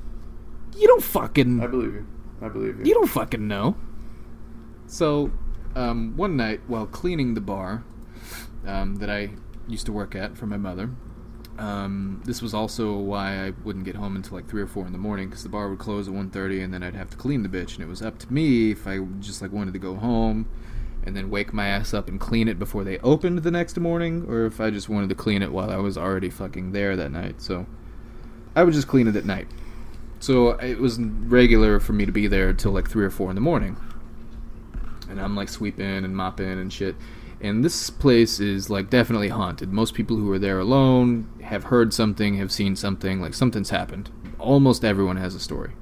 You 0.77 0.87
don't 0.87 1.03
fucking. 1.03 1.61
I 1.61 1.67
believe 1.67 1.93
you. 1.93 2.07
I 2.41 2.49
believe 2.49 2.79
you. 2.79 2.85
You 2.85 2.93
don't 2.93 3.09
fucking 3.09 3.47
know. 3.47 3.75
So, 4.87 5.31
um, 5.75 6.17
one 6.17 6.35
night 6.35 6.61
while 6.67 6.85
cleaning 6.85 7.33
the 7.33 7.41
bar 7.41 7.83
um, 8.65 8.97
that 8.97 9.09
I 9.09 9.31
used 9.67 9.85
to 9.85 9.91
work 9.93 10.15
at 10.15 10.37
for 10.37 10.45
my 10.47 10.57
mother, 10.57 10.89
um, 11.61 12.21
this 12.25 12.41
was 12.41 12.55
also 12.55 12.97
why 12.97 13.45
I 13.45 13.53
wouldn't 13.63 13.85
get 13.85 13.95
home 13.95 14.15
until 14.15 14.35
like 14.35 14.49
three 14.49 14.63
or 14.63 14.67
four 14.67 14.87
in 14.87 14.91
the 14.91 14.97
morning 14.97 15.29
because 15.29 15.43
the 15.43 15.49
bar 15.49 15.69
would 15.69 15.77
close 15.77 16.07
at 16.07 16.13
1.30 16.13 16.63
and 16.63 16.73
then 16.73 16.81
I'd 16.81 16.95
have 16.95 17.11
to 17.11 17.17
clean 17.17 17.43
the 17.43 17.49
bitch, 17.49 17.75
and 17.75 17.83
it 17.83 17.87
was 17.87 18.01
up 18.01 18.17
to 18.19 18.33
me 18.33 18.71
if 18.71 18.87
I 18.87 18.97
just 19.19 19.43
like 19.43 19.51
wanted 19.51 19.73
to 19.73 19.79
go 19.79 19.95
home 19.95 20.49
and 21.03 21.15
then 21.15 21.29
wake 21.29 21.53
my 21.53 21.67
ass 21.67 21.93
up 21.93 22.07
and 22.07 22.19
clean 22.19 22.47
it 22.47 22.57
before 22.57 22.83
they 22.83 22.97
opened 22.99 23.43
the 23.43 23.51
next 23.51 23.79
morning, 23.79 24.25
or 24.27 24.45
if 24.45 24.59
I 24.59 24.71
just 24.71 24.89
wanted 24.89 25.09
to 25.09 25.15
clean 25.15 25.43
it 25.43 25.51
while 25.51 25.69
I 25.69 25.77
was 25.77 25.99
already 25.99 26.31
fucking 26.31 26.71
there 26.71 26.95
that 26.95 27.11
night. 27.11 27.41
So, 27.41 27.67
I 28.55 28.63
would 28.63 28.73
just 28.73 28.87
clean 28.87 29.07
it 29.07 29.15
at 29.15 29.25
night. 29.25 29.47
So 30.19 30.51
it 30.51 30.79
was 30.79 30.99
regular 30.99 31.79
for 31.79 31.93
me 31.93 32.05
to 32.05 32.11
be 32.11 32.27
there 32.27 32.53
till 32.53 32.71
like 32.71 32.89
three 32.89 33.05
or 33.05 33.09
four 33.09 33.29
in 33.29 33.35
the 33.35 33.41
morning, 33.41 33.77
and 35.09 35.21
I'm 35.21 35.35
like 35.35 35.49
sweeping 35.49 36.05
and 36.05 36.15
mopping 36.15 36.59
and 36.59 36.73
shit. 36.73 36.95
And 37.41 37.65
this 37.65 37.89
place 37.89 38.39
is 38.39 38.69
like 38.69 38.91
definitely 38.91 39.29
haunted. 39.29 39.73
Most 39.73 39.95
people 39.95 40.17
who 40.17 40.31
are 40.31 40.37
there 40.37 40.59
alone 40.59 41.27
have 41.51 41.65
heard 41.65 41.93
something, 41.93 42.35
have 42.35 42.49
seen 42.49 42.77
something, 42.77 43.19
like 43.19 43.33
something's 43.33 43.69
happened. 43.69 44.09
Almost 44.39 44.85
everyone 44.85 45.17
has 45.17 45.35
a 45.35 45.39
story. 45.39 45.73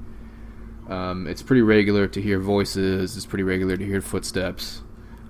Um, 0.90 1.28
it's 1.28 1.44
pretty 1.44 1.62
regular 1.62 2.08
to 2.08 2.20
hear 2.20 2.40
voices. 2.40 3.16
It's 3.16 3.28
pretty 3.28 3.44
regular 3.44 3.78
to 3.78 3.86
hear 3.86 4.02
footsteps. 4.02 4.82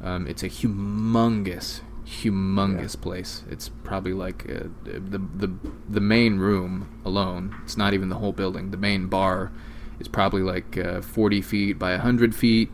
Um, 0.01 0.27
it's 0.27 0.41
a 0.41 0.49
humongous, 0.49 1.81
humongous 2.05 2.99
place. 2.99 3.43
It's 3.49 3.67
probably 3.83 4.13
like 4.13 4.49
uh, 4.49 4.69
the 4.85 5.19
the 5.35 5.53
the 5.89 5.99
main 5.99 6.37
room 6.37 7.01
alone. 7.03 7.53
It's 7.65 7.75
not 7.75 7.93
even 7.93 8.07
the 8.07 8.15
whole 8.15 8.31
building. 8.31 8.71
The 8.71 8.77
main 8.77 9.07
bar 9.07 9.51
is 9.99 10.07
probably 10.07 10.41
like 10.41 10.77
uh, 10.77 11.01
forty 11.01 11.41
feet 11.41 11.77
by 11.77 11.97
hundred 11.97 12.33
feet. 12.33 12.71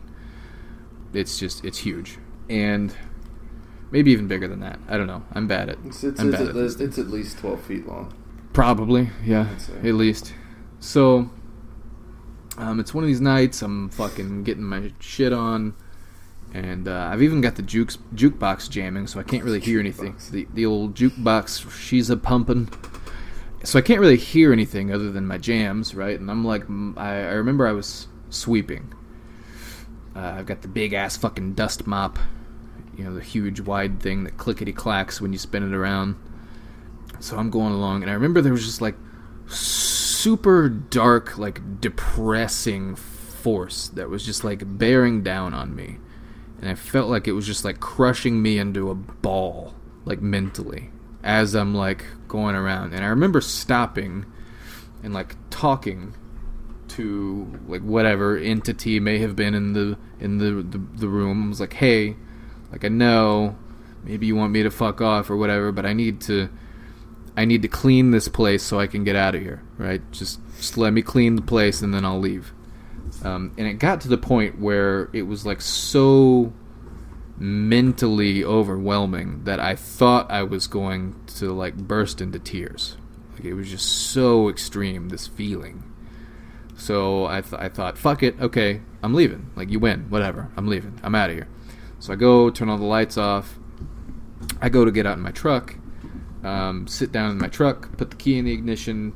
It's 1.12 1.36
just 1.36 1.64
it's 1.64 1.78
huge, 1.78 2.18
and 2.48 2.94
maybe 3.90 4.10
even 4.12 4.28
bigger 4.28 4.48
than 4.48 4.60
that. 4.60 4.78
I 4.88 4.96
don't 4.96 5.06
know. 5.06 5.22
I'm 5.32 5.46
bad 5.46 5.68
at. 5.68 5.78
It's, 5.84 6.04
it's, 6.04 6.20
it's, 6.20 6.34
at, 6.34 6.48
at 6.48 6.54
least, 6.54 6.80
it's 6.80 6.98
at 6.98 7.08
least 7.08 7.38
12 7.38 7.60
feet 7.62 7.86
long. 7.86 8.14
Probably, 8.52 9.10
yeah, 9.24 9.48
at 9.82 9.94
least. 9.94 10.32
So, 10.80 11.30
um, 12.56 12.80
it's 12.80 12.94
one 12.94 13.04
of 13.04 13.08
these 13.08 13.20
nights. 13.20 13.62
I'm 13.62 13.90
fucking 13.90 14.44
getting 14.44 14.64
my 14.64 14.92
shit 14.98 15.32
on, 15.32 15.74
and 16.54 16.88
uh, 16.88 17.10
I've 17.12 17.22
even 17.22 17.40
got 17.40 17.56
the 17.56 17.62
jukes 17.62 17.98
jukebox 18.14 18.70
jamming, 18.70 19.08
so 19.08 19.20
I 19.20 19.24
can't 19.24 19.44
really 19.44 19.60
hear 19.60 19.78
anything. 19.78 20.16
The 20.30 20.46
the 20.54 20.64
old 20.64 20.94
jukebox, 20.94 21.70
she's 21.78 22.08
a 22.08 22.16
pumping. 22.16 22.70
So 23.62 23.78
I 23.78 23.82
can't 23.82 24.00
really 24.00 24.16
hear 24.16 24.52
anything 24.52 24.92
other 24.92 25.10
than 25.10 25.26
my 25.26 25.38
jams, 25.38 25.94
right? 25.94 26.18
And 26.18 26.30
I'm 26.30 26.44
like, 26.44 26.62
I, 26.96 27.14
I 27.14 27.32
remember 27.32 27.66
I 27.66 27.72
was 27.72 28.06
sweeping. 28.30 28.92
Uh, 30.14 30.36
I've 30.38 30.46
got 30.46 30.62
the 30.62 30.68
big 30.68 30.92
ass 30.92 31.16
fucking 31.16 31.54
dust 31.54 31.86
mop, 31.86 32.18
you 32.96 33.04
know, 33.04 33.14
the 33.14 33.22
huge 33.22 33.60
wide 33.60 34.00
thing 34.00 34.24
that 34.24 34.38
clickety 34.38 34.72
clacks 34.72 35.20
when 35.20 35.32
you 35.32 35.38
spin 35.38 35.62
it 35.62 35.74
around. 35.74 36.16
So 37.20 37.36
I'm 37.36 37.50
going 37.50 37.72
along, 37.72 38.02
and 38.02 38.10
I 38.10 38.14
remember 38.14 38.40
there 38.40 38.52
was 38.52 38.64
just 38.64 38.80
like 38.80 38.96
super 39.48 40.68
dark, 40.68 41.38
like 41.38 41.80
depressing 41.80 42.96
force 42.96 43.88
that 43.88 44.10
was 44.10 44.24
just 44.24 44.44
like 44.44 44.62
bearing 44.78 45.22
down 45.22 45.54
on 45.54 45.74
me. 45.74 45.98
And 46.60 46.68
I 46.70 46.74
felt 46.74 47.08
like 47.08 47.28
it 47.28 47.32
was 47.32 47.46
just 47.46 47.64
like 47.64 47.80
crushing 47.80 48.42
me 48.42 48.58
into 48.58 48.90
a 48.90 48.94
ball, 48.94 49.74
like 50.04 50.20
mentally, 50.20 50.90
as 51.22 51.54
I'm 51.54 51.74
like 51.74 52.04
going 52.28 52.56
around. 52.56 52.92
And 52.94 53.04
I 53.04 53.08
remember 53.08 53.40
stopping 53.40 54.26
and 55.02 55.12
like 55.12 55.36
talking 55.50 56.14
to 56.88 57.60
like 57.68 57.82
whatever 57.82 58.36
entity 58.36 59.00
may 59.00 59.18
have 59.18 59.36
been 59.36 59.54
in 59.54 59.74
the 59.74 59.98
in 60.18 60.38
the 60.38 60.62
the, 60.62 60.78
the 60.78 61.08
room. 61.08 61.44
I 61.44 61.48
was 61.48 61.60
like, 61.60 61.74
"Hey, 61.74 62.16
like 62.72 62.84
I 62.84 62.88
know 62.88 63.56
maybe 64.04 64.26
you 64.26 64.36
want 64.36 64.52
me 64.52 64.62
to 64.62 64.70
fuck 64.70 65.00
off 65.00 65.30
or 65.30 65.36
whatever, 65.36 65.72
but 65.72 65.86
I 65.86 65.92
need 65.92 66.20
to 66.22 66.48
I 67.36 67.44
need 67.44 67.62
to 67.62 67.68
clean 67.68 68.10
this 68.10 68.28
place 68.28 68.62
so 68.62 68.80
I 68.80 68.86
can 68.86 69.04
get 69.04 69.16
out 69.16 69.34
of 69.34 69.42
here, 69.42 69.62
right? 69.76 70.00
Just 70.12 70.40
just 70.56 70.78
let 70.78 70.92
me 70.92 71.02
clean 71.02 71.36
the 71.36 71.42
place 71.42 71.82
and 71.82 71.92
then 71.92 72.04
I'll 72.04 72.20
leave." 72.20 72.52
Um, 73.22 73.52
and 73.56 73.66
it 73.66 73.74
got 73.74 74.00
to 74.02 74.08
the 74.08 74.18
point 74.18 74.60
where 74.60 75.08
it 75.12 75.22
was 75.22 75.46
like 75.46 75.60
so 75.60 76.52
mentally 77.38 78.44
overwhelming 78.44 79.44
that 79.44 79.60
I 79.60 79.74
thought 79.74 80.30
I 80.30 80.42
was 80.42 80.66
going 80.66 81.14
to 81.38 81.52
like 81.52 81.76
burst 81.76 82.20
into 82.20 82.38
tears. 82.38 82.96
Like 83.34 83.44
it 83.44 83.54
was 83.54 83.70
just 83.70 83.86
so 83.86 84.48
extreme 84.48 85.08
this 85.08 85.26
feeling. 85.26 85.82
So 86.76 87.26
I 87.26 87.40
th- 87.40 87.60
I 87.60 87.68
thought, 87.68 87.98
fuck 87.98 88.22
it, 88.22 88.38
okay, 88.40 88.80
I'm 89.02 89.14
leaving. 89.14 89.50
Like 89.56 89.70
you 89.70 89.78
win, 89.78 90.06
whatever. 90.08 90.50
I'm 90.56 90.66
leaving. 90.66 90.98
I'm 91.02 91.14
out 91.14 91.30
of 91.30 91.36
here. 91.36 91.48
So 92.06 92.12
I 92.12 92.16
go 92.16 92.50
turn 92.50 92.68
all 92.68 92.78
the 92.78 92.84
lights 92.84 93.18
off. 93.18 93.58
I 94.60 94.68
go 94.68 94.84
to 94.84 94.92
get 94.92 95.06
out 95.06 95.16
in 95.16 95.24
my 95.24 95.32
truck, 95.32 95.74
um, 96.44 96.86
sit 96.86 97.10
down 97.10 97.32
in 97.32 97.38
my 97.38 97.48
truck, 97.48 97.96
put 97.98 98.10
the 98.10 98.16
key 98.16 98.38
in 98.38 98.44
the 98.44 98.52
ignition, 98.52 99.12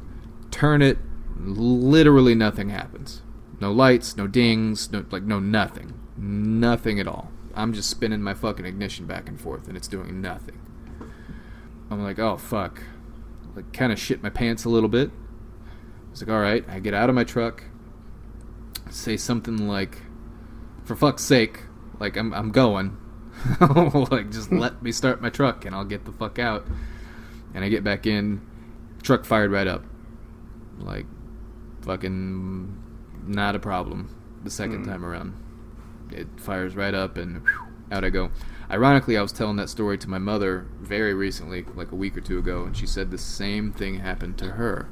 turn 0.50 0.83
it. 0.83 0.98
Literally 1.38 2.35
nothing 2.35 2.70
happens. 2.70 3.22
No 3.61 3.70
lights, 3.70 4.16
no 4.16 4.26
dings, 4.26 4.90
no 4.90 5.05
like 5.12 5.22
no 5.22 5.38
nothing, 5.38 5.94
nothing 6.16 6.98
at 6.98 7.07
all. 7.07 7.31
I'm 7.55 7.72
just 7.74 7.88
spinning 7.88 8.22
my 8.22 8.35
fucking 8.35 8.66
ignition 8.66 9.07
back 9.07 9.29
and 9.29 9.40
forth, 9.40 9.68
and 9.68 9.76
it's 9.76 9.87
doing 9.87 10.20
nothing. 10.20 10.61
I'm 11.92 12.03
like, 12.03 12.18
oh 12.18 12.38
fuck, 12.38 12.83
like 13.55 13.72
kind 13.72 13.92
of 13.92 14.00
shit 14.00 14.20
my 14.20 14.31
pants 14.31 14.64
a 14.64 14.68
little 14.68 14.88
bit. 14.88 15.12
I 15.12 16.11
was 16.11 16.22
like, 16.22 16.31
all 16.31 16.40
right. 16.40 16.64
I 16.68 16.81
get 16.81 16.94
out 16.94 17.09
of 17.09 17.14
my 17.14 17.22
truck, 17.22 17.62
say 18.90 19.16
something 19.16 19.68
like, 19.68 19.98
for 20.83 20.96
fuck's 20.96 21.22
sake, 21.22 21.61
like 22.01 22.17
I'm 22.17 22.33
I'm 22.35 22.51
going. 22.51 22.97
like 24.11 24.31
just 24.31 24.51
let 24.51 24.83
me 24.83 24.91
start 24.91 25.23
my 25.23 25.31
truck 25.31 25.65
and 25.65 25.75
I'll 25.75 25.85
get 25.85 26.05
the 26.05 26.13
fuck 26.13 26.39
out. 26.39 26.67
And 27.55 27.65
I 27.65 27.69
get 27.69 27.85
back 27.85 28.07
in, 28.07 28.41
truck 29.03 29.25
fired 29.25 29.51
right 29.53 29.67
up. 29.67 29.85
Like 30.79 31.07
fucking 31.83 32.77
not 33.27 33.55
a 33.55 33.59
problem 33.59 34.15
the 34.43 34.51
second 34.51 34.85
Hmm. 34.85 34.91
time 34.91 35.05
around. 35.05 35.35
It 36.11 36.27
fires 36.37 36.75
right 36.75 36.95
up 36.95 37.17
and 37.17 37.43
whew, 37.43 37.67
out 37.93 38.05
I 38.05 38.11
go. 38.11 38.31
Ironically, 38.71 39.17
I 39.17 39.23
was 39.23 39.33
telling 39.33 39.57
that 39.57 39.69
story 39.69 39.99
to 39.99 40.09
my 40.09 40.19
mother 40.19 40.67
very 40.81 41.13
recently, 41.13 41.65
like 41.75 41.91
a 41.93 41.97
week 41.97 42.17
or 42.17 42.21
two 42.21 42.39
ago, 42.39 42.65
and 42.65 42.77
she 42.77 42.87
said 42.87 43.11
the 43.11 43.19
same 43.19 43.73
thing 43.73 43.99
happened 43.99 44.39
to 44.39 44.53
her 44.53 44.89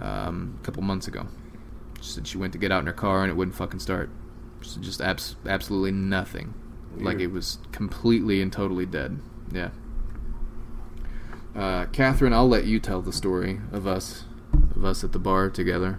um, 0.00 0.58
a 0.60 0.64
couple 0.64 0.82
months 0.82 1.06
ago. 1.06 1.26
She 2.00 2.10
said 2.10 2.26
she 2.26 2.38
went 2.38 2.52
to 2.54 2.58
get 2.58 2.72
out 2.72 2.80
in 2.80 2.86
her 2.86 2.92
car 2.92 3.22
and 3.22 3.30
it 3.30 3.34
wouldn't 3.34 3.56
fucking 3.56 3.80
start. 3.80 4.10
She 4.62 4.70
said 4.70 4.82
just 4.82 5.00
abs- 5.00 5.36
absolutely 5.46 5.92
nothing. 5.92 6.54
Like 6.96 7.20
it 7.20 7.28
was 7.28 7.58
completely 7.72 8.42
and 8.42 8.52
totally 8.52 8.86
dead. 8.86 9.18
Yeah. 9.52 9.70
Uh, 11.54 11.86
Catherine, 11.86 12.32
I'll 12.32 12.48
let 12.48 12.64
you 12.64 12.78
tell 12.80 13.02
the 13.02 13.12
story 13.12 13.60
of 13.72 13.86
us, 13.86 14.24
of 14.74 14.84
us 14.84 15.04
at 15.04 15.12
the 15.12 15.18
bar 15.18 15.50
together. 15.50 15.98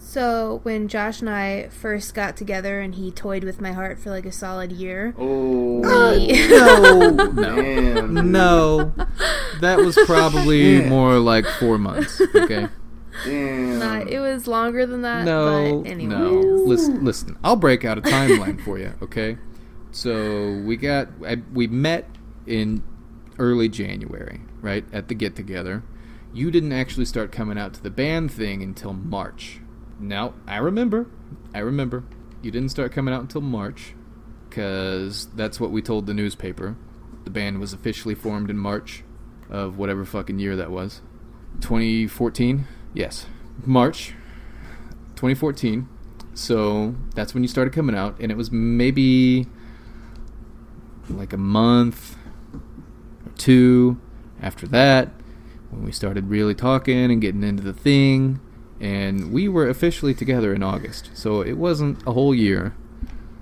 So 0.00 0.60
when 0.62 0.88
Josh 0.88 1.20
and 1.20 1.28
I 1.28 1.68
first 1.68 2.14
got 2.14 2.36
together 2.36 2.80
and 2.80 2.94
he 2.94 3.10
toyed 3.10 3.44
with 3.44 3.60
my 3.60 3.72
heart 3.72 3.98
for 3.98 4.10
like 4.10 4.24
a 4.26 4.32
solid 4.32 4.72
year. 4.72 5.14
Oh, 5.18 5.80
No, 5.82 7.10
no, 7.10 7.32
man, 7.32 8.32
no. 8.32 8.92
That 9.60 9.78
was 9.78 9.98
probably 10.06 10.78
Yeah. 10.78 10.88
more 10.88 11.18
like 11.18 11.44
four 11.46 11.78
months. 11.78 12.20
Okay. 12.34 12.68
Damn. 13.24 13.82
Uh, 13.82 14.04
it 14.08 14.20
was 14.20 14.46
longer 14.46 14.86
than 14.86 15.02
that. 15.02 15.24
No, 15.24 15.82
but 15.84 15.96
no. 15.96 16.30
Listen, 16.30 17.04
listen. 17.04 17.36
I'll 17.42 17.56
break 17.56 17.84
out 17.84 17.98
a 17.98 18.02
timeline 18.02 18.62
for 18.64 18.78
you. 18.78 18.94
Okay. 19.02 19.38
So 19.90 20.62
we 20.64 20.76
got 20.76 21.08
I, 21.26 21.36
we 21.52 21.66
met 21.66 22.08
in 22.46 22.82
early 23.38 23.68
January, 23.68 24.40
right 24.60 24.84
at 24.92 25.08
the 25.08 25.14
get 25.14 25.34
together. 25.34 25.82
You 26.32 26.50
didn't 26.50 26.72
actually 26.72 27.06
start 27.06 27.32
coming 27.32 27.58
out 27.58 27.74
to 27.74 27.82
the 27.82 27.90
band 27.90 28.30
thing 28.30 28.62
until 28.62 28.92
March. 28.92 29.60
Now 29.98 30.34
I 30.46 30.58
remember. 30.58 31.08
I 31.54 31.60
remember. 31.60 32.04
You 32.42 32.50
didn't 32.50 32.68
start 32.68 32.92
coming 32.92 33.12
out 33.12 33.22
until 33.22 33.40
March, 33.40 33.94
because 34.48 35.26
that's 35.34 35.58
what 35.58 35.70
we 35.70 35.82
told 35.82 36.06
the 36.06 36.14
newspaper. 36.14 36.76
The 37.24 37.30
band 37.30 37.58
was 37.58 37.72
officially 37.72 38.14
formed 38.14 38.50
in 38.50 38.58
March 38.58 39.02
of 39.50 39.76
whatever 39.76 40.04
fucking 40.04 40.38
year 40.38 40.54
that 40.56 40.70
was. 40.70 41.00
2014? 41.60 42.66
Yes. 42.94 43.26
March 43.64 44.14
2014. 45.16 45.88
So 46.34 46.94
that's 47.14 47.34
when 47.34 47.42
you 47.42 47.48
started 47.48 47.72
coming 47.72 47.96
out, 47.96 48.16
and 48.20 48.30
it 48.30 48.36
was 48.36 48.52
maybe 48.52 49.46
like 51.08 51.32
a 51.32 51.38
month 51.38 52.16
or 52.54 53.32
two 53.36 54.00
after 54.40 54.66
that 54.68 55.08
when 55.70 55.84
we 55.84 55.90
started 55.90 56.28
really 56.28 56.54
talking 56.54 57.10
and 57.10 57.20
getting 57.20 57.42
into 57.42 57.62
the 57.62 57.72
thing. 57.72 58.40
And 58.80 59.32
we 59.32 59.48
were 59.48 59.68
officially 59.68 60.14
together 60.14 60.54
in 60.54 60.62
August, 60.62 61.10
so 61.14 61.40
it 61.40 61.54
wasn't 61.54 62.06
a 62.06 62.12
whole 62.12 62.32
year. 62.32 62.74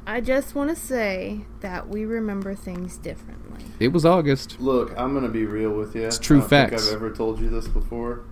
I 0.06 0.22
just 0.22 0.54
want 0.54 0.70
to 0.70 0.76
say 0.76 1.42
that 1.60 1.88
we 1.88 2.06
remember 2.06 2.54
things 2.54 2.96
differently. 2.96 3.66
It 3.78 3.88
was 3.88 4.06
August. 4.06 4.58
Look, 4.58 4.94
I'm 4.96 5.12
gonna 5.12 5.28
be 5.28 5.44
real 5.44 5.72
with 5.72 5.94
you. 5.94 6.04
It's 6.04 6.18
true 6.18 6.38
I 6.38 6.40
don't 6.40 6.48
think 6.48 6.70
facts. 6.70 6.88
I've 6.88 6.94
ever 6.94 7.10
told 7.10 7.40
you 7.40 7.50
this 7.50 7.68
before, 7.68 8.22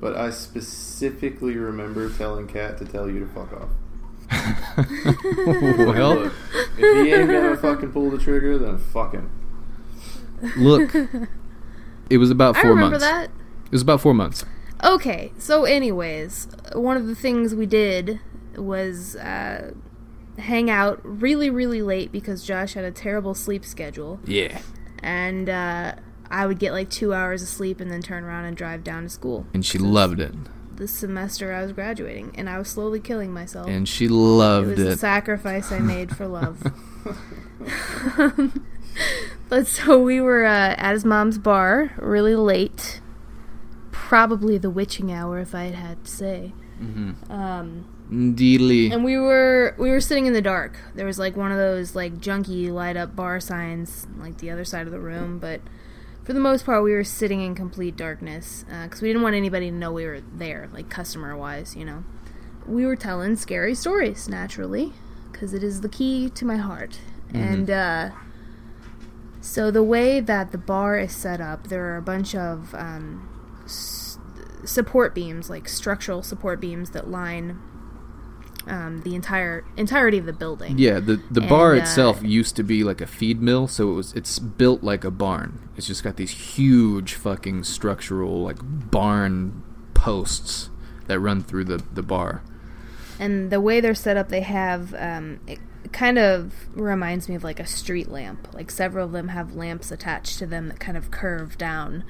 but 0.00 0.16
I 0.16 0.30
specifically 0.30 1.56
remember 1.56 2.10
telling 2.10 2.46
Kat 2.46 2.78
to 2.78 2.84
tell 2.84 3.08
you 3.10 3.20
to 3.20 3.26
fuck 3.26 3.52
off. 3.52 3.68
well, 5.46 6.14
Look, 6.14 6.32
if 6.78 7.04
he 7.06 7.12
ain't 7.12 7.28
gonna 7.30 7.56
fucking 7.56 7.92
pull 7.92 8.10
the 8.10 8.18
trigger, 8.18 8.58
then 8.58 8.78
fuck 8.78 9.12
him. 9.12 9.30
look, 10.56 10.94
it 12.08 12.18
was 12.18 12.30
about 12.30 12.54
four 12.54 12.60
I 12.60 12.62
four 12.62 12.70
remember 12.70 12.98
months. 12.98 13.04
that. 13.04 13.24
It 13.66 13.72
was 13.72 13.82
about 13.82 14.00
four 14.00 14.14
months. 14.14 14.44
Okay, 14.82 15.32
so 15.38 15.64
anyways, 15.64 16.48
one 16.74 16.96
of 16.96 17.06
the 17.06 17.14
things 17.14 17.54
we 17.54 17.66
did 17.66 18.20
was 18.56 19.16
uh, 19.16 19.72
hang 20.38 20.70
out 20.70 21.00
really, 21.04 21.50
really 21.50 21.82
late 21.82 22.10
because 22.10 22.44
Josh 22.44 22.74
had 22.74 22.84
a 22.84 22.90
terrible 22.90 23.34
sleep 23.34 23.64
schedule, 23.64 24.20
Yeah. 24.24 24.60
and 25.02 25.48
uh, 25.50 25.94
I 26.30 26.46
would 26.46 26.58
get 26.58 26.72
like 26.72 26.90
two 26.90 27.12
hours 27.12 27.42
of 27.42 27.48
sleep 27.48 27.80
and 27.80 27.90
then 27.90 28.02
turn 28.02 28.24
around 28.24 28.44
and 28.44 28.56
drive 28.56 28.84
down 28.84 29.02
to 29.04 29.08
school. 29.08 29.46
And 29.52 29.64
she 29.66 29.78
loved 29.78 30.20
it. 30.20 30.34
The 30.76 30.88
semester 30.88 31.52
I 31.52 31.62
was 31.62 31.72
graduating, 31.72 32.32
and 32.36 32.48
I 32.48 32.56
was 32.56 32.68
slowly 32.68 33.00
killing 33.00 33.32
myself. 33.32 33.68
And 33.68 33.86
she 33.86 34.08
loved 34.08 34.68
it 34.68 34.78
was 34.78 34.86
a 34.86 34.90
it. 34.92 34.98
sacrifice 34.98 35.70
I 35.72 35.80
made 35.80 36.16
for 36.16 36.26
love. 36.26 36.62
but 39.48 39.66
so 39.66 39.98
we 39.98 40.20
were 40.20 40.46
uh, 40.46 40.74
at 40.78 40.92
his 40.92 41.04
mom's 41.04 41.38
bar 41.38 41.92
really 41.98 42.34
late, 42.34 43.00
probably 43.90 44.56
the 44.56 44.70
witching 44.70 45.12
hour, 45.12 45.38
if 45.38 45.54
I 45.54 45.64
had 45.64 46.04
to 46.04 46.10
say. 46.10 46.52
Mm-hmm. 46.80 47.30
Um, 47.30 47.84
Indeedly. 48.10 48.90
and 48.90 49.04
we 49.04 49.18
were 49.18 49.74
we 49.78 49.90
were 49.90 50.00
sitting 50.00 50.26
in 50.26 50.32
the 50.32 50.42
dark. 50.42 50.78
There 50.94 51.06
was 51.06 51.18
like 51.18 51.36
one 51.36 51.52
of 51.52 51.58
those 51.58 51.94
like 51.94 52.14
junky 52.14 52.70
light 52.70 52.96
up 52.96 53.14
bar 53.14 53.38
signs, 53.38 54.06
like 54.18 54.38
the 54.38 54.50
other 54.50 54.64
side 54.64 54.86
of 54.86 54.92
the 54.92 55.00
room. 55.00 55.38
But 55.38 55.60
for 56.30 56.34
the 56.34 56.38
most 56.38 56.64
part, 56.64 56.84
we 56.84 56.92
were 56.92 57.02
sitting 57.02 57.40
in 57.40 57.56
complete 57.56 57.96
darkness 57.96 58.64
because 58.84 59.02
we 59.02 59.08
didn't 59.08 59.22
want 59.22 59.34
anybody 59.34 59.68
to 59.68 59.76
know 59.76 59.90
we 59.90 60.06
were 60.06 60.20
there, 60.20 60.68
like 60.72 60.88
customer 60.88 61.36
wise, 61.36 61.74
you 61.74 61.84
know. 61.84 62.04
We 62.68 62.86
were 62.86 62.94
telling 62.94 63.34
scary 63.34 63.74
stories 63.74 64.28
naturally, 64.28 64.92
because 65.32 65.52
it 65.52 65.64
is 65.64 65.80
the 65.80 65.88
key 65.88 66.30
to 66.30 66.44
my 66.44 66.54
heart. 66.54 67.00
And 67.34 67.68
uh, 67.68 68.10
so 69.40 69.72
the 69.72 69.82
way 69.82 70.20
that 70.20 70.52
the 70.52 70.58
bar 70.58 71.00
is 71.00 71.12
set 71.12 71.40
up, 71.40 71.66
there 71.66 71.86
are 71.86 71.96
a 71.96 72.02
bunch 72.02 72.36
of 72.36 72.76
um, 72.76 73.28
s- 73.64 74.16
support 74.64 75.16
beams, 75.16 75.50
like 75.50 75.68
structural 75.68 76.22
support 76.22 76.60
beams 76.60 76.90
that 76.90 77.10
line 77.10 77.58
um, 78.70 79.02
the 79.02 79.14
entire 79.14 79.64
entirety 79.76 80.18
of 80.18 80.26
the 80.26 80.32
building. 80.32 80.78
Yeah, 80.78 81.00
the 81.00 81.20
the 81.30 81.40
bar 81.40 81.74
uh, 81.74 81.78
itself 81.78 82.22
used 82.22 82.56
to 82.56 82.62
be 82.62 82.84
like 82.84 83.00
a 83.00 83.06
feed 83.06 83.42
mill, 83.42 83.66
so 83.66 83.90
it 83.90 83.94
was 83.94 84.12
it's 84.14 84.38
built 84.38 84.82
like 84.82 85.04
a 85.04 85.10
barn. 85.10 85.68
It's 85.76 85.86
just 85.86 86.04
got 86.04 86.16
these 86.16 86.30
huge 86.30 87.14
fucking 87.14 87.64
structural 87.64 88.42
like 88.42 88.58
barn 88.62 89.62
posts 89.92 90.70
that 91.08 91.18
run 91.18 91.42
through 91.42 91.64
the 91.64 91.82
the 91.92 92.02
bar. 92.02 92.42
And 93.18 93.50
the 93.50 93.60
way 93.60 93.80
they're 93.80 93.94
set 93.94 94.16
up, 94.16 94.28
they 94.28 94.40
have 94.40 94.94
um, 94.94 95.40
it 95.46 95.58
kind 95.92 96.18
of 96.18 96.54
reminds 96.74 97.28
me 97.28 97.34
of 97.34 97.42
like 97.42 97.58
a 97.58 97.66
street 97.66 98.08
lamp. 98.08 98.54
Like 98.54 98.70
several 98.70 99.06
of 99.06 99.12
them 99.12 99.28
have 99.28 99.56
lamps 99.56 99.90
attached 99.90 100.38
to 100.38 100.46
them 100.46 100.68
that 100.68 100.78
kind 100.78 100.96
of 100.96 101.10
curve 101.10 101.58
down. 101.58 102.04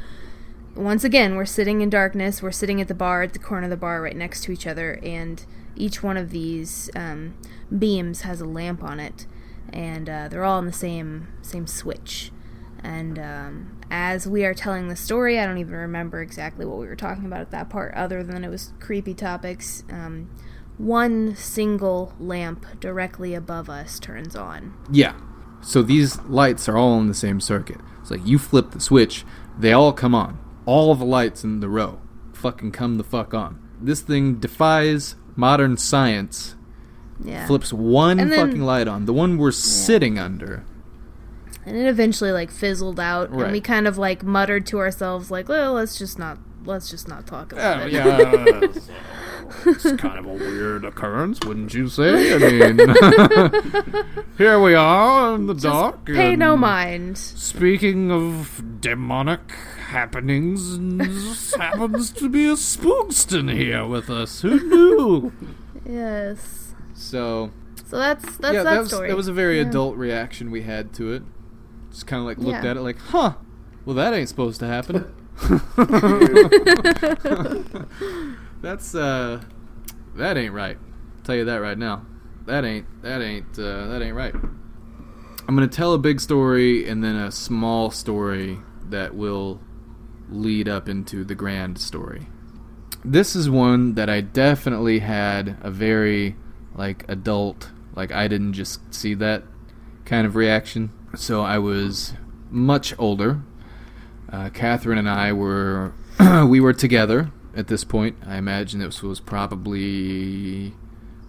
Once 0.76 1.02
again, 1.04 1.34
we're 1.36 1.46
sitting 1.46 1.80
in 1.80 1.90
darkness. 1.90 2.42
We're 2.42 2.52
sitting 2.52 2.80
at 2.80 2.86
the 2.86 2.94
bar 2.94 3.22
at 3.22 3.32
the 3.32 3.38
corner 3.38 3.64
of 3.64 3.70
the 3.70 3.76
bar, 3.76 4.02
right 4.02 4.14
next 4.14 4.44
to 4.44 4.52
each 4.52 4.66
other, 4.66 5.00
and 5.02 5.44
each 5.80 6.02
one 6.02 6.16
of 6.16 6.30
these 6.30 6.90
um, 6.94 7.34
beams 7.76 8.22
has 8.22 8.40
a 8.40 8.44
lamp 8.44 8.82
on 8.82 9.00
it, 9.00 9.26
and 9.72 10.08
uh, 10.08 10.28
they're 10.28 10.44
all 10.44 10.58
in 10.58 10.66
the 10.66 10.72
same 10.72 11.28
same 11.42 11.66
switch. 11.66 12.30
And 12.82 13.18
um, 13.18 13.80
as 13.90 14.26
we 14.26 14.44
are 14.44 14.54
telling 14.54 14.88
the 14.88 14.96
story, 14.96 15.38
I 15.38 15.46
don't 15.46 15.58
even 15.58 15.74
remember 15.74 16.22
exactly 16.22 16.64
what 16.64 16.78
we 16.78 16.86
were 16.86 16.96
talking 16.96 17.26
about 17.26 17.40
at 17.40 17.50
that 17.50 17.68
part, 17.68 17.94
other 17.94 18.22
than 18.22 18.44
it 18.44 18.48
was 18.48 18.72
creepy 18.80 19.14
topics. 19.14 19.84
Um, 19.90 20.30
one 20.78 21.36
single 21.36 22.14
lamp 22.18 22.64
directly 22.80 23.34
above 23.34 23.68
us 23.68 23.98
turns 24.00 24.34
on. 24.34 24.74
Yeah. 24.90 25.14
So 25.60 25.82
these 25.82 26.18
lights 26.22 26.70
are 26.70 26.78
all 26.78 26.98
in 26.98 27.08
the 27.08 27.14
same 27.14 27.38
circuit. 27.38 27.80
It's 28.00 28.10
like 28.10 28.26
you 28.26 28.38
flip 28.38 28.70
the 28.70 28.80
switch, 28.80 29.26
they 29.58 29.72
all 29.74 29.92
come 29.92 30.14
on. 30.14 30.38
All 30.64 30.94
the 30.94 31.04
lights 31.04 31.44
in 31.44 31.60
the 31.60 31.68
row 31.68 32.00
fucking 32.32 32.72
come 32.72 32.96
the 32.96 33.04
fuck 33.04 33.34
on. 33.34 33.60
This 33.80 34.00
thing 34.00 34.36
defies 34.36 35.14
modern 35.36 35.76
science. 35.76 36.54
Yeah. 37.22 37.46
Flips 37.46 37.72
one 37.72 38.16
then- 38.16 38.30
fucking 38.30 38.62
light 38.62 38.88
on, 38.88 39.04
the 39.06 39.12
one 39.12 39.36
we're 39.38 39.50
sitting 39.52 40.18
under. 40.18 40.64
and 41.66 41.76
it 41.76 41.86
eventually 41.86 42.32
like 42.32 42.50
fizzled 42.50 42.98
out, 42.98 43.28
and 43.30 43.52
we 43.52 43.60
kind 43.60 43.86
of 43.86 43.98
like 43.98 44.22
muttered 44.22 44.64
to 44.66 44.78
ourselves 44.78 45.30
like, 45.30 45.48
"Well, 45.48 45.74
let's 45.74 45.98
just 45.98 46.18
not 46.18 46.38
let's 46.64 46.88
just 46.90 47.08
not 47.08 47.26
talk 47.26 47.52
about 47.52 47.82
Oh, 47.82 47.86
it." 47.86 47.92
yeah. 47.92 48.60
it's 49.66 49.92
kind 50.00 50.18
of 50.18 50.24
a 50.26 50.32
weird 50.32 50.84
occurrence, 50.84 51.38
wouldn't 51.44 51.74
you 51.74 51.88
say? 51.88 52.34
I 52.34 52.38
mean, 52.38 52.78
here 54.38 54.60
we 54.62 54.74
are 54.74 55.34
in 55.34 55.46
the 55.46 55.54
dark. 55.54 56.06
Pay 56.06 56.36
no 56.36 56.56
mind. 56.56 57.18
Speaking 57.18 58.10
of 58.10 58.62
demonic 58.80 59.40
happenings, 59.90 60.78
this 60.98 61.54
happens 61.54 62.10
to 62.12 62.28
be 62.28 62.46
a 62.46 62.54
spookston 62.54 63.52
here 63.54 63.86
with 63.86 64.10
us. 64.10 64.40
Who 64.42 64.58
knew? 64.60 65.32
Yes. 65.84 66.74
So, 66.94 67.50
So 67.86 67.98
that's 67.98 68.36
that's 68.38 68.54
yeah, 68.54 68.62
that, 68.62 68.70
that 68.70 68.78
was, 68.80 68.88
story. 68.88 69.08
that 69.08 69.16
was 69.16 69.28
a 69.28 69.32
very 69.32 69.60
Yeah. 69.60 69.68
adult 69.68 69.96
reaction 69.96 70.50
we 70.50 70.62
had 70.62 70.92
to 70.94 71.12
it. 71.12 71.22
Just 71.90 72.06
kind 72.06 72.20
of 72.20 72.26
like 72.26 72.38
looked 72.38 72.64
Yeah. 72.64 72.70
at 72.70 72.76
it 72.76 72.80
like, 72.82 72.98
huh, 72.98 73.34
well, 73.84 73.96
that 73.96 74.14
ain't 74.14 74.28
supposed 74.28 74.60
to 74.60 74.66
happen. 74.66 75.12
That's 78.62 78.94
uh, 78.94 79.40
that 80.16 80.36
ain't 80.36 80.52
right. 80.52 80.76
tell 81.24 81.34
you 81.34 81.44
that 81.46 81.56
right 81.56 81.78
now. 81.78 82.04
That 82.46 82.64
ain't 82.64 82.86
that 83.02 83.22
ain't 83.22 83.58
uh, 83.58 83.86
that 83.88 84.02
ain't 84.02 84.14
right. 84.14 84.34
I'm 84.34 85.56
gonna 85.56 85.66
tell 85.68 85.94
a 85.94 85.98
big 85.98 86.20
story 86.20 86.88
and 86.88 87.02
then 87.02 87.16
a 87.16 87.32
small 87.32 87.90
story 87.90 88.60
that 88.88 89.14
will 89.14 89.60
lead 90.30 90.68
up 90.68 90.88
into 90.88 91.24
the 91.24 91.34
grand 91.34 91.78
story. 91.78 92.28
This 93.04 93.34
is 93.34 93.48
one 93.48 93.94
that 93.94 94.10
I 94.10 94.20
definitely 94.20 94.98
had 95.00 95.56
a 95.62 95.70
very 95.70 96.36
like 96.74 97.04
adult, 97.08 97.70
like 97.94 98.12
I 98.12 98.28
didn't 98.28 98.52
just 98.52 98.92
see 98.94 99.14
that 99.14 99.42
kind 100.04 100.26
of 100.26 100.36
reaction. 100.36 100.92
So 101.16 101.40
I 101.42 101.58
was 101.58 102.14
much 102.50 102.94
older. 102.98 103.42
Uh, 104.30 104.48
Catherine 104.50 104.98
and 104.98 105.08
I 105.08 105.32
were 105.32 105.92
we 106.46 106.60
were 106.60 106.72
together 106.72 107.32
at 107.56 107.66
this 107.68 107.82
point. 107.84 108.16
I 108.26 108.36
imagine 108.36 108.80
this 108.80 109.02
was 109.02 109.18
probably 109.80 110.74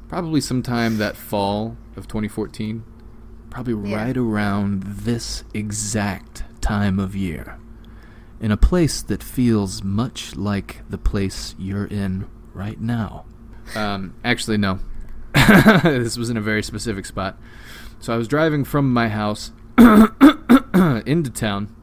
probably 0.08 0.42
sometime 0.42 0.98
that 0.98 1.16
fall 1.16 1.78
of 1.96 2.08
2014, 2.08 2.84
probably 3.50 3.90
Yeah. 3.90 3.96
right 3.96 4.18
around 4.18 4.84
this 4.84 5.44
exact 5.54 6.44
time 6.60 7.00
of 7.00 7.16
year, 7.16 7.58
in 8.42 8.52
a 8.52 8.58
place 8.58 9.04
that 9.04 9.22
feels 9.22 9.84
much 9.84 10.36
like 10.36 10.82
the 10.90 10.98
place 10.98 11.54
you're 11.60 11.86
in 11.86 12.28
right 12.54 12.82
now. 12.82 13.24
Um, 13.76 14.16
actually, 14.26 14.58
no. 14.58 14.80
this 15.84 16.18
was 16.18 16.30
in 16.30 16.38
a 16.38 16.42
very 16.42 16.64
specific 16.64 17.06
spot. 17.06 17.38
So 18.00 18.12
I 18.14 18.18
was 18.18 18.28
driving 18.28 18.66
from 18.66 18.92
my 18.92 19.10
house 19.10 19.52
into 19.78 21.30
town, 21.30 21.74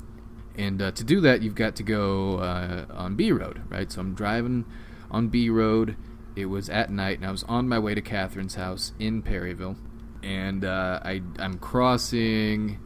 and 0.57 0.83
uh, 0.83 0.91
to 0.91 1.05
do 1.05 1.21
that, 1.21 1.43
you've 1.43 1.55
got 1.55 1.77
to 1.77 1.85
go 1.85 2.39
uh, 2.39 2.87
on 2.91 3.15
B 3.15 3.31
Road, 3.31 3.63
right? 3.69 3.91
So 3.91 4.01
I'm 4.01 4.15
driving 4.15 4.65
on 5.13 5.29
B 5.29 5.49
Road. 5.49 5.97
It 6.35 6.47
was 6.47 6.69
at 6.69 6.91
night, 6.91 7.19
and 7.19 7.27
I 7.27 7.31
was 7.31 7.45
on 7.45 7.69
my 7.69 7.79
way 7.79 7.95
to 7.95 8.03
Catherine's 8.03 8.57
house 8.57 8.93
in 8.99 9.23
Perryville, 9.23 9.77
and 10.25 10.65
uh, 10.65 10.99
I 11.05 11.23
I'm 11.39 11.59
crossing 11.59 12.81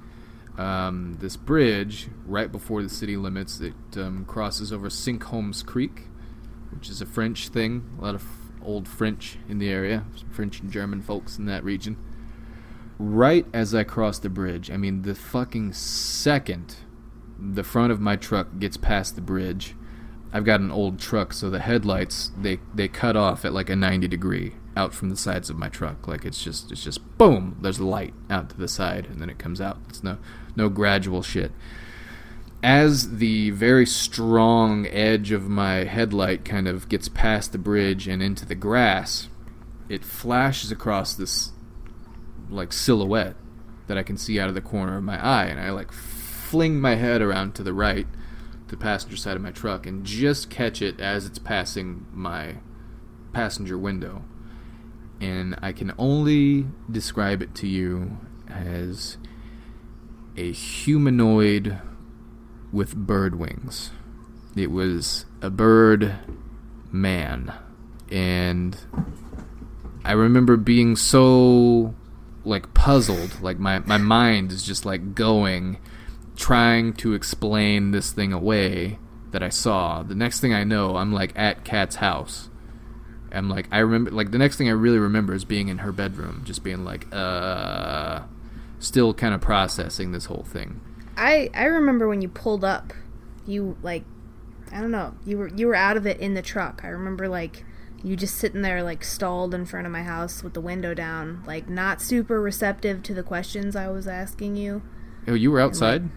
um, 0.59 1.17
this 1.21 1.37
bridge 1.37 2.09
right 2.27 2.51
before 2.51 2.83
the 2.83 2.89
city 2.89 3.17
limits. 3.17 3.61
It 3.61 3.75
um, 3.97 4.25
crosses 4.27 4.73
over 4.73 4.91
Cinque 4.91 5.25
Hommes 5.25 5.63
Creek, 5.63 6.09
which 6.71 6.91
is 6.91 7.01
a 7.01 7.07
French 7.07 7.49
thing. 7.49 7.91
A 7.99 8.03
lot 8.03 8.15
of 8.15 8.27
old 8.65 8.87
French 8.87 9.39
in 9.49 9.59
the 9.59 9.69
area, 9.69 10.05
French 10.31 10.61
and 10.61 10.71
German 10.71 11.03
folks 11.03 11.39
in 11.39 11.47
that 11.47 11.65
region. 11.65 11.97
Right 12.99 13.47
as 13.53 13.75
I 13.75 13.85
cross 13.85 14.19
the 14.19 14.29
bridge, 14.29 14.71
I 14.71 14.77
mean, 14.77 15.03
the 15.03 15.15
fucking 15.15 15.73
second 15.73 16.77
the 17.43 17.65
front 17.65 17.93
of 17.93 18.01
my 18.01 18.17
truck 18.17 18.59
gets 18.59 18.77
past 18.77 19.17
the 19.17 19.21
bridge, 19.21 19.75
I've 20.33 20.45
got 20.45 20.61
an 20.61 20.71
old 20.71 20.99
truck, 20.99 21.33
so 21.33 21.51
the 21.51 21.61
headlights 21.61 22.31
they 22.39 22.61
they 22.75 22.89
cut 22.89 23.17
off 23.17 23.45
at 23.45 23.53
like 23.53 23.69
a 23.69 23.77
90 23.77 24.09
degree 24.09 24.55
out 24.77 24.95
from 24.95 25.11
the 25.11 25.17
sides 25.17 25.51
of 25.51 25.59
my 25.59 25.69
truck. 25.69 26.09
Like 26.09 26.25
it's 26.25 26.43
just 26.43 26.73
it's 26.73 26.85
just 26.85 27.19
boom, 27.19 27.59
there's 27.61 27.81
light 27.81 28.15
out 28.31 28.49
to 28.51 28.57
the 28.57 28.69
side, 28.69 29.07
and 29.07 29.21
then 29.21 29.29
it 29.29 29.39
comes 29.39 29.61
out. 29.61 29.79
It's 29.89 30.03
no 30.03 30.19
no 30.57 30.69
gradual 30.69 31.23
shit. 31.23 31.53
As 32.63 33.17
the 33.19 33.51
very 33.51 33.87
strong 33.87 34.87
edge 34.87 35.33
of 35.33 35.49
my 35.49 35.85
headlight 35.85 36.45
kind 36.45 36.69
of 36.69 36.89
gets 36.89 37.09
past 37.09 37.53
the 37.53 37.59
bridge 37.59 38.07
and 38.07 38.23
into 38.23 38.47
the 38.47 38.55
grass, 38.55 39.29
it 39.89 40.05
flashes 40.05 40.71
across 40.71 41.15
this 41.15 41.51
like 42.49 42.73
silhouette 42.73 43.37
that 43.87 43.99
I 43.99 44.03
can 44.03 44.17
see 44.17 44.39
out 44.39 44.49
of 44.49 44.55
the 44.55 44.61
corner 44.61 44.97
of 44.97 45.03
my 45.03 45.23
eye, 45.23 45.47
and 45.47 45.59
I 45.59 45.71
like 45.71 45.93
fling 45.93 46.81
my 46.81 46.95
head 46.95 47.21
around 47.21 47.55
to 47.57 47.63
the 47.63 47.73
right, 47.73 48.07
the 48.69 48.77
passenger 48.77 49.17
side 49.17 49.37
of 49.37 49.43
my 49.43 49.51
truck, 49.51 49.87
and 49.87 50.05
just 50.05 50.51
catch 50.51 50.81
it 50.81 51.01
as 51.01 51.27
it's 51.27 51.39
passing 51.39 52.07
my 52.13 52.57
passenger 53.33 53.77
window. 53.77 54.25
And 55.21 55.57
I 55.63 55.73
can 55.73 55.93
only 55.99 56.67
describe 56.91 57.43
it 57.43 57.55
to 57.57 57.67
you 57.67 58.19
as 58.49 59.17
a 60.37 60.53
humanoid 60.53 61.79
with 62.73 62.97
bird 62.97 63.39
wings. 63.39 63.91
It 64.57 64.71
was 64.71 65.27
a 65.41 65.51
bird 65.51 66.15
man. 66.91 67.53
And 68.11 68.77
I 70.05 70.13
remember 70.13 70.57
being 70.57 70.97
so 70.97 71.95
like 72.45 72.75
puzzled, 72.75 73.41
like 73.41 73.59
my, 73.59 73.79
my 73.81 73.99
mind 73.99 74.53
is 74.53 74.63
just 74.63 74.85
like 74.85 75.15
going, 75.15 75.79
trying 76.37 76.93
to 76.95 77.15
explain 77.15 77.91
this 77.91 78.13
thing 78.13 78.33
away 78.33 78.99
that 79.31 79.43
I 79.43 79.49
saw. 79.49 80.03
The 80.03 80.15
next 80.15 80.41
thing 80.41 80.53
I 80.53 80.65
know, 80.65 80.97
I'm 80.97 81.13
like 81.13 81.33
at 81.37 81.65
Kat's 81.65 81.97
house. 81.97 82.49
I'm 83.31 83.49
like 83.49 83.67
I 83.73 83.79
remember 83.79 84.11
like 84.11 84.31
the 84.31 84.39
next 84.39 84.57
thing 84.57 84.69
I 84.69 84.73
really 84.73 84.99
remember 84.99 85.33
is 85.33 85.45
being 85.45 85.69
in 85.69 85.79
her 85.79 85.91
bedroom, 85.91 86.43
just 86.45 86.63
being 86.63 86.85
like, 86.85 87.07
uh 87.13 88.21
still 88.83 89.15
kind 89.15 89.33
of 89.35 89.41
processing 89.41 90.13
this 90.13 90.27
whole 90.27 90.45
thing. 90.47 90.81
I 91.17 91.51
I 91.55 91.65
remember 91.65 92.09
when 92.09 92.21
you 92.23 92.29
pulled 92.29 92.65
up, 92.65 92.93
you 93.47 93.77
like 93.83 94.05
I 94.73 94.81
don't 94.81 94.91
know, 94.91 95.15
you 95.25 95.39
were 95.39 95.49
you 95.49 95.67
were 95.69 95.75
out 95.75 95.97
of 95.97 96.07
it 96.07 96.19
in 96.21 96.35
the 96.35 96.43
truck. 96.43 96.81
I 96.85 96.89
remember 96.89 97.29
like 97.29 97.65
you 98.03 98.17
just 98.17 98.37
sitting 98.37 98.63
there 98.63 98.83
like 98.83 99.05
stalled 99.05 99.55
in 99.55 99.65
front 99.65 99.87
of 99.87 99.93
my 99.93 100.03
house 100.03 100.43
with 100.43 100.55
the 100.55 100.61
window 100.61 100.93
down, 100.95 101.43
like 101.47 101.69
not 101.69 102.03
super 102.03 102.41
receptive 102.41 103.03
to 103.05 103.15
the 103.15 103.23
questions 103.23 103.77
I 103.77 103.89
was 103.89 104.09
asking 104.09 104.57
you. 104.57 104.83
Oh, 105.29 105.35
you 105.35 105.51
were 105.53 105.61
outside? 105.61 106.09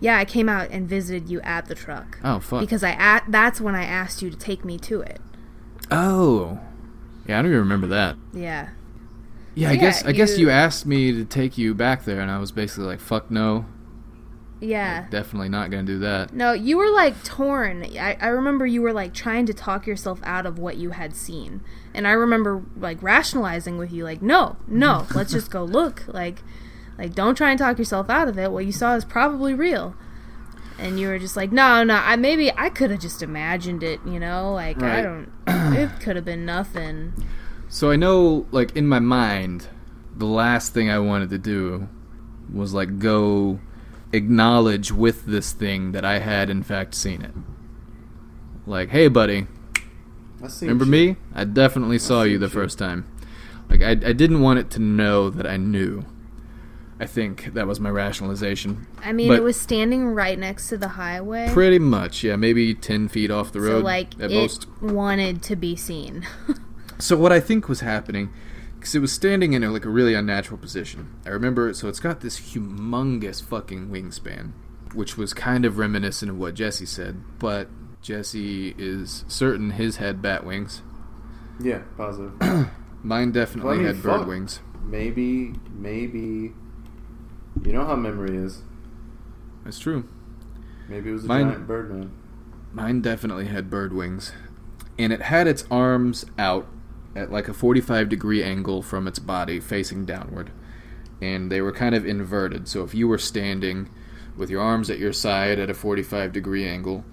Yeah, 0.00 0.18
I 0.18 0.24
came 0.24 0.48
out 0.48 0.68
and 0.70 0.88
visited 0.88 1.28
you 1.30 1.40
at 1.40 1.66
the 1.66 1.74
truck 1.74 2.18
Oh, 2.22 2.38
fuck. 2.38 2.60
because 2.60 2.84
I 2.84 2.90
a- 2.90 3.28
that's 3.30 3.60
when 3.60 3.74
I 3.74 3.84
asked 3.84 4.22
you 4.22 4.30
to 4.30 4.36
take 4.36 4.64
me 4.64 4.78
to 4.78 5.00
it. 5.00 5.20
oh. 5.90 6.58
Yeah, 7.26 7.38
I 7.38 7.42
don't 7.42 7.50
even 7.52 7.60
remember 7.60 7.86
that. 7.86 8.16
Yeah. 8.34 8.68
Yeah, 9.54 9.68
I 9.68 9.72
Yeah, 9.72 9.80
guess 9.80 10.04
I 10.04 10.12
guess 10.12 10.38
you- 10.38 10.46
you 10.46 10.50
asked 10.50 10.84
me 10.86 11.12
to 11.12 11.24
take 11.24 11.56
you 11.58 11.74
back 11.74 12.04
there 12.04 12.20
and 12.20 12.30
I 12.30 12.38
was 12.38 12.50
basically 12.52 12.86
like, 12.86 13.00
fuck 13.00 13.30
no. 13.30 13.66
Yeah. 14.60 15.06
Definitely 15.10 15.50
not 15.50 15.70
going 15.70 15.84
to 15.84 15.92
do 15.92 15.98
that. 16.00 16.32
No, 16.32 16.52
you 16.52 16.78
were 16.78 16.90
like 16.90 17.22
torn. 17.22 17.84
I, 17.98 18.16
I 18.20 18.28
remember 18.28 18.64
you 18.66 18.80
were 18.82 18.92
like 18.94 19.12
trying 19.12 19.44
to 19.46 19.52
talk 19.54 19.86
yourself 19.86 20.20
out 20.24 20.46
of 20.46 20.58
what 20.58 20.76
you 20.78 20.90
had 20.90 21.14
seen. 21.14 21.60
And 21.92 22.06
I 22.06 22.12
remember 22.12 22.62
like 22.76 23.02
rationalizing 23.02 23.76
with 23.76 23.92
you, 23.92 24.04
like, 24.04 24.22
no, 24.22 24.56
no, 24.66 25.06
let's 25.14 25.32
just 25.32 25.50
go 25.50 25.64
look. 25.64 26.04
Like, 26.08 26.42
like 26.96 27.14
don't 27.14 27.34
try 27.34 27.50
and 27.50 27.58
talk 27.58 27.78
yourself 27.78 28.08
out 28.08 28.28
of 28.28 28.38
it. 28.38 28.50
What 28.52 28.64
you 28.64 28.72
saw 28.72 28.94
is 28.94 29.04
probably 29.04 29.52
real. 29.54 29.94
And 30.78 30.98
you 30.98 31.08
were 31.08 31.18
just 31.18 31.36
like, 31.36 31.52
no, 31.52 31.84
no, 31.84 31.94
I 31.96 32.16
maybe 32.16 32.50
I 32.56 32.68
could 32.70 32.90
have 32.90 33.00
just 33.00 33.22
imagined 33.22 33.82
it, 33.82 34.00
you 34.06 34.18
know? 34.18 34.52
Like 34.54 34.82
I 34.82 35.02
don't 35.02 35.30
it 35.46 36.00
could 36.00 36.16
have 36.16 36.24
been 36.24 36.44
nothing. 36.46 37.12
So 37.74 37.90
I 37.90 37.96
know, 37.96 38.46
like, 38.52 38.76
in 38.76 38.86
my 38.86 39.00
mind, 39.00 39.66
the 40.16 40.26
last 40.26 40.72
thing 40.72 40.88
I 40.88 41.00
wanted 41.00 41.30
to 41.30 41.38
do 41.38 41.88
was, 42.52 42.72
like, 42.72 43.00
go 43.00 43.58
acknowledge 44.12 44.92
with 44.92 45.26
this 45.26 45.50
thing 45.50 45.90
that 45.90 46.04
I 46.04 46.20
had, 46.20 46.50
in 46.50 46.62
fact, 46.62 46.94
seen 46.94 47.20
it. 47.22 47.32
Like, 48.64 48.90
hey, 48.90 49.08
buddy, 49.08 49.48
I 50.40 50.46
seen 50.46 50.68
remember 50.68 50.84
shit. 50.84 50.92
me? 50.92 51.16
I 51.34 51.42
definitely 51.42 51.98
saw 51.98 52.22
you 52.22 52.38
the 52.38 52.46
shit. 52.46 52.52
first 52.52 52.78
time. 52.78 53.10
Like, 53.68 53.82
I, 53.82 53.90
I 53.90 54.12
didn't 54.12 54.40
want 54.40 54.60
it 54.60 54.70
to 54.70 54.78
know 54.78 55.28
that 55.30 55.44
I 55.44 55.56
knew. 55.56 56.04
I 57.00 57.06
think 57.06 57.54
that 57.54 57.66
was 57.66 57.80
my 57.80 57.90
rationalization. 57.90 58.86
I 59.02 59.12
mean, 59.12 59.26
But- 59.26 59.38
it 59.38 59.42
was 59.42 59.60
standing 59.60 60.06
right 60.06 60.38
next 60.38 60.68
to 60.68 60.78
the 60.78 60.90
highway. 60.90 61.50
Pretty 61.52 61.80
much, 61.80 62.22
yeah, 62.22 62.36
maybe 62.36 62.72
10 62.72 63.08
feet 63.08 63.32
off 63.32 63.50
the 63.50 63.58
so 63.58 63.64
road 63.66 63.82
like 63.84 64.14
at 64.20 64.30
it 64.30 64.34
most. 64.36 64.68
wanted 64.80 65.42
to 65.42 65.56
be 65.56 65.74
seen. 65.74 66.24
So 66.98 67.16
what 67.16 67.32
I 67.32 67.40
think 67.40 67.68
was 67.68 67.80
happening, 67.80 68.32
because 68.78 68.94
it 68.94 69.00
was 69.00 69.12
standing 69.12 69.52
in 69.52 69.62
a, 69.64 69.70
like 69.70 69.84
a 69.84 69.88
really 69.90 70.14
unnatural 70.14 70.58
position. 70.58 71.14
I 71.26 71.30
remember, 71.30 71.72
so 71.74 71.88
it's 71.88 72.00
got 72.00 72.20
this 72.20 72.38
humongous 72.54 73.42
fucking 73.42 73.88
wingspan, 73.88 74.52
which 74.94 75.16
was 75.16 75.34
kind 75.34 75.64
of 75.64 75.78
reminiscent 75.78 76.30
of 76.30 76.38
what 76.38 76.54
Jesse 76.54 76.86
said, 76.86 77.22
but 77.38 77.68
Jesse 78.02 78.74
is 78.78 79.24
certain 79.28 79.70
his 79.70 79.96
had 79.96 80.20
bat 80.22 80.44
wings. 80.44 80.82
Yeah, 81.60 81.82
positive. 81.96 82.32
Mine 83.02 83.32
definitely 83.32 83.68
Well, 83.70 83.74
I 83.80 83.82
mean, 83.84 83.94
had 83.94 84.02
bird 84.02 84.18
fuck. 84.20 84.28
wings. 84.28 84.60
maybe, 84.84 85.54
maybe 85.72 86.52
You 87.64 87.72
know 87.72 87.84
how 87.86 87.96
memory 87.96 88.36
is. 88.36 88.62
That's 89.64 89.78
true. 89.78 90.08
Maybe 90.88 91.10
it 91.10 91.12
was 91.12 91.24
a 91.24 91.28
Mine- 91.28 91.48
giant 91.50 91.66
birdman. 91.66 92.10
Mine 92.72 93.00
definitely 93.00 93.46
had 93.46 93.70
bird 93.70 93.92
wings. 93.92 94.32
And 94.98 95.12
it 95.12 95.22
had 95.22 95.46
its 95.46 95.64
arms 95.70 96.24
out 96.38 96.66
at 97.16 97.30
like 97.30 97.48
a 97.48 97.54
45 97.54 98.08
degree 98.08 98.42
angle 98.42 98.82
from 98.82 99.06
its 99.06 99.18
body 99.18 99.60
facing 99.60 100.04
downward. 100.04 100.50
And 101.20 101.50
they 101.50 101.60
were 101.60 101.72
kind 101.72 101.94
of 101.94 102.04
inverted. 102.04 102.68
So 102.68 102.82
if 102.82 102.94
you 102.94 103.08
were 103.08 103.18
standing 103.18 103.88
with 104.36 104.50
your 104.50 104.60
arms 104.60 104.90
at 104.90 104.98
your 104.98 105.12
side 105.12 105.58
at 105.58 105.70
a 105.70 105.74
45 105.74 106.32
degree 106.32 106.66
angle, 106.66 107.04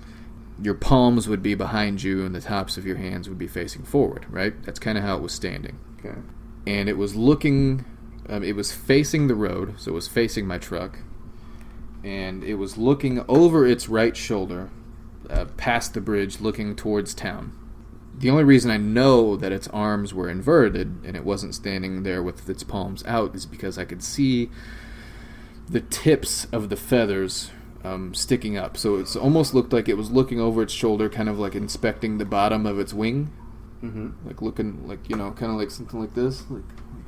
your 0.62 0.74
palms 0.74 1.28
would 1.28 1.42
be 1.42 1.56
behind 1.56 2.04
you 2.04 2.26
and 2.26 2.36
the 2.36 2.42
tops 2.42 2.78
of 2.78 2.86
your 2.86 2.98
hands 2.98 3.28
would 3.30 3.38
be 3.38 3.48
facing 3.48 3.84
forward, 3.84 4.26
right? 4.30 4.62
That's 4.64 4.80
kind 4.80 4.98
of 4.98 5.04
how 5.04 5.18
it 5.18 5.22
was 5.22 5.34
standing. 5.34 5.80
Okay. 6.00 6.20
And 6.68 6.90
it 6.90 6.98
was 6.98 7.16
looking, 7.16 7.86
um, 8.30 8.44
it 8.44 8.56
was 8.56 8.72
facing 8.72 9.28
the 9.28 9.36
road, 9.36 9.80
so 9.80 9.92
it 9.92 9.94
was 9.94 10.08
facing 10.08 10.46
my 10.46 10.58
truck. 10.58 11.00
And 12.04 12.44
it 12.44 12.56
was 12.56 12.78
looking 12.78 13.24
over 13.28 13.66
its 13.66 13.88
right 13.88 14.16
shoulder, 14.16 14.70
uh, 15.30 15.46
past 15.58 15.94
the 15.94 16.02
bridge, 16.02 16.42
looking 16.42 16.76
towards 16.76 17.14
town. 17.14 17.54
The 18.18 18.30
only 18.30 18.44
reason 18.44 18.70
I 18.70 18.78
know 18.78 19.36
that 19.38 19.52
its 19.52 19.68
arms 19.70 20.14
were 20.14 20.30
inverted 20.30 20.98
and 21.06 21.16
it 21.16 21.24
wasn't 21.24 21.56
standing 21.56 22.04
there 22.04 22.22
with 22.22 22.48
its 22.50 22.64
palms 22.64 23.04
out 23.06 23.36
is 23.36 23.46
because 23.46 23.78
I 23.78 23.86
could 23.86 24.04
see 24.04 24.50
the 25.68 25.82
tips 25.82 26.46
of 26.52 26.70
the 26.70 26.76
feathers 26.76 27.52
um, 27.84 28.14
sticking 28.14 28.58
up. 28.58 28.78
So 28.78 28.98
it 28.98 29.16
almost 29.16 29.54
looked 29.54 29.74
like 29.74 29.90
it 29.90 29.98
was 29.98 30.12
looking 30.12 30.40
over 30.40 30.62
its 30.62 30.74
shoulder, 30.74 31.10
kind 31.10 31.30
of 31.30 31.40
like 31.40 31.56
inspecting 31.56 32.18
the 32.20 32.26
bottom 32.26 32.66
of 32.66 32.80
its 32.80 32.94
wing, 32.94 33.32
Mm-hmm. 33.82 34.28
like 34.28 34.44
looking 34.44 34.88
like 34.88 35.10
you 35.10 35.16
know, 35.16 35.32
kind 35.32 35.52
of 35.52 35.58
like 35.58 35.72
something 35.72 36.00
like 36.00 36.14
this, 36.14 36.44
like, 36.52 36.62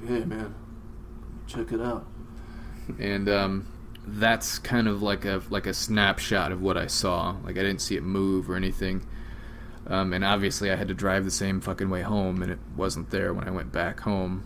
hey 0.07 0.25
man, 0.25 0.55
check 1.45 1.71
it 1.71 1.79
out. 1.79 2.07
and 2.97 3.29
um, 3.29 3.67
that's 4.07 4.57
kind 4.57 4.87
of 4.87 5.03
like 5.03 5.23
a 5.23 5.43
like 5.51 5.67
a 5.67 5.73
snapshot 5.75 6.51
of 6.51 6.63
what 6.63 6.75
I 6.75 6.87
saw. 6.87 7.35
Like 7.43 7.59
I 7.59 7.61
didn't 7.61 7.81
see 7.81 7.95
it 7.95 8.01
move 8.01 8.49
or 8.49 8.55
anything. 8.55 9.05
Um, 9.87 10.13
and 10.13 10.23
obviously, 10.23 10.71
I 10.71 10.75
had 10.75 10.87
to 10.87 10.93
drive 10.93 11.25
the 11.25 11.31
same 11.31 11.59
fucking 11.61 11.89
way 11.89 12.01
home, 12.01 12.41
and 12.41 12.51
it 12.51 12.59
wasn't 12.75 13.09
there 13.09 13.33
when 13.33 13.47
I 13.47 13.51
went 13.51 13.71
back 13.71 13.99
home. 14.01 14.43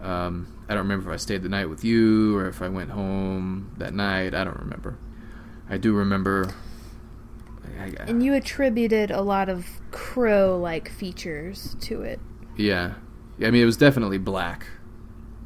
Um, 0.00 0.46
I 0.68 0.74
don't 0.74 0.84
remember 0.84 1.10
if 1.10 1.14
I 1.14 1.16
stayed 1.16 1.42
the 1.42 1.48
night 1.48 1.68
with 1.68 1.82
you 1.84 2.36
or 2.36 2.46
if 2.46 2.62
I 2.62 2.68
went 2.68 2.90
home 2.90 3.72
that 3.78 3.92
night. 3.94 4.32
I 4.32 4.44
don't 4.44 4.58
remember. 4.60 4.96
I 5.68 5.76
do 5.76 5.92
remember. 5.92 6.54
I, 7.80 7.86
I, 7.86 8.04
And 8.06 8.22
you 8.22 8.32
attributed 8.34 9.10
a 9.10 9.22
lot 9.22 9.48
of 9.48 9.66
crow-like 9.90 10.88
features 10.88 11.74
to 11.80 12.02
it. 12.02 12.20
yeah, 12.56 12.94
I 13.40 13.50
mean, 13.50 13.60
it 13.60 13.64
was 13.66 13.76
definitely 13.76 14.18
black, 14.18 14.66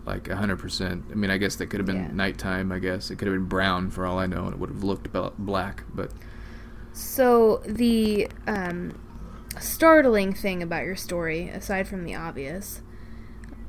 like 0.04 0.28
hundred 0.28 0.58
percent. 0.58 1.04
I 1.10 1.14
mean, 1.14 1.30
I 1.30 1.38
guess 1.38 1.56
that 1.56 1.68
could 1.68 1.80
have 1.80 1.86
been 1.86 1.96
Yeah. 1.96 2.12
nighttime. 2.12 2.72
I 2.72 2.78
guess 2.78 3.10
it 3.10 3.16
could 3.16 3.26
have 3.26 3.34
been 3.34 3.48
brown 3.48 3.88
for 3.90 4.04
all 4.04 4.18
I 4.18 4.26
know, 4.26 4.44
and 4.44 4.52
it 4.52 4.58
would 4.58 4.68
have 4.70 4.84
looked 4.84 5.08
black. 5.38 5.84
But 5.94 6.12
So 6.92 7.62
the 7.66 8.28
um, 8.46 8.92
startling 9.60 10.32
thing 10.32 10.62
about 10.62 10.84
your 10.84 10.96
story, 10.96 11.48
aside 11.48 11.88
from 11.88 12.04
the 12.04 12.14
obvious, 12.14 12.82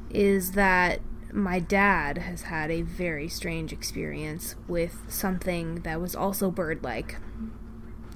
is 0.10 0.54
that 0.54 1.00
my 1.32 1.60
dad 1.60 2.18
has 2.18 2.44
had 2.44 2.70
a 2.70 2.82
very 2.82 3.28
strange 3.28 3.72
experience 3.72 4.56
with 4.68 5.02
something 5.08 5.76
that 5.82 6.02
was 6.02 6.16
also 6.16 6.52
bird-like 6.52 7.18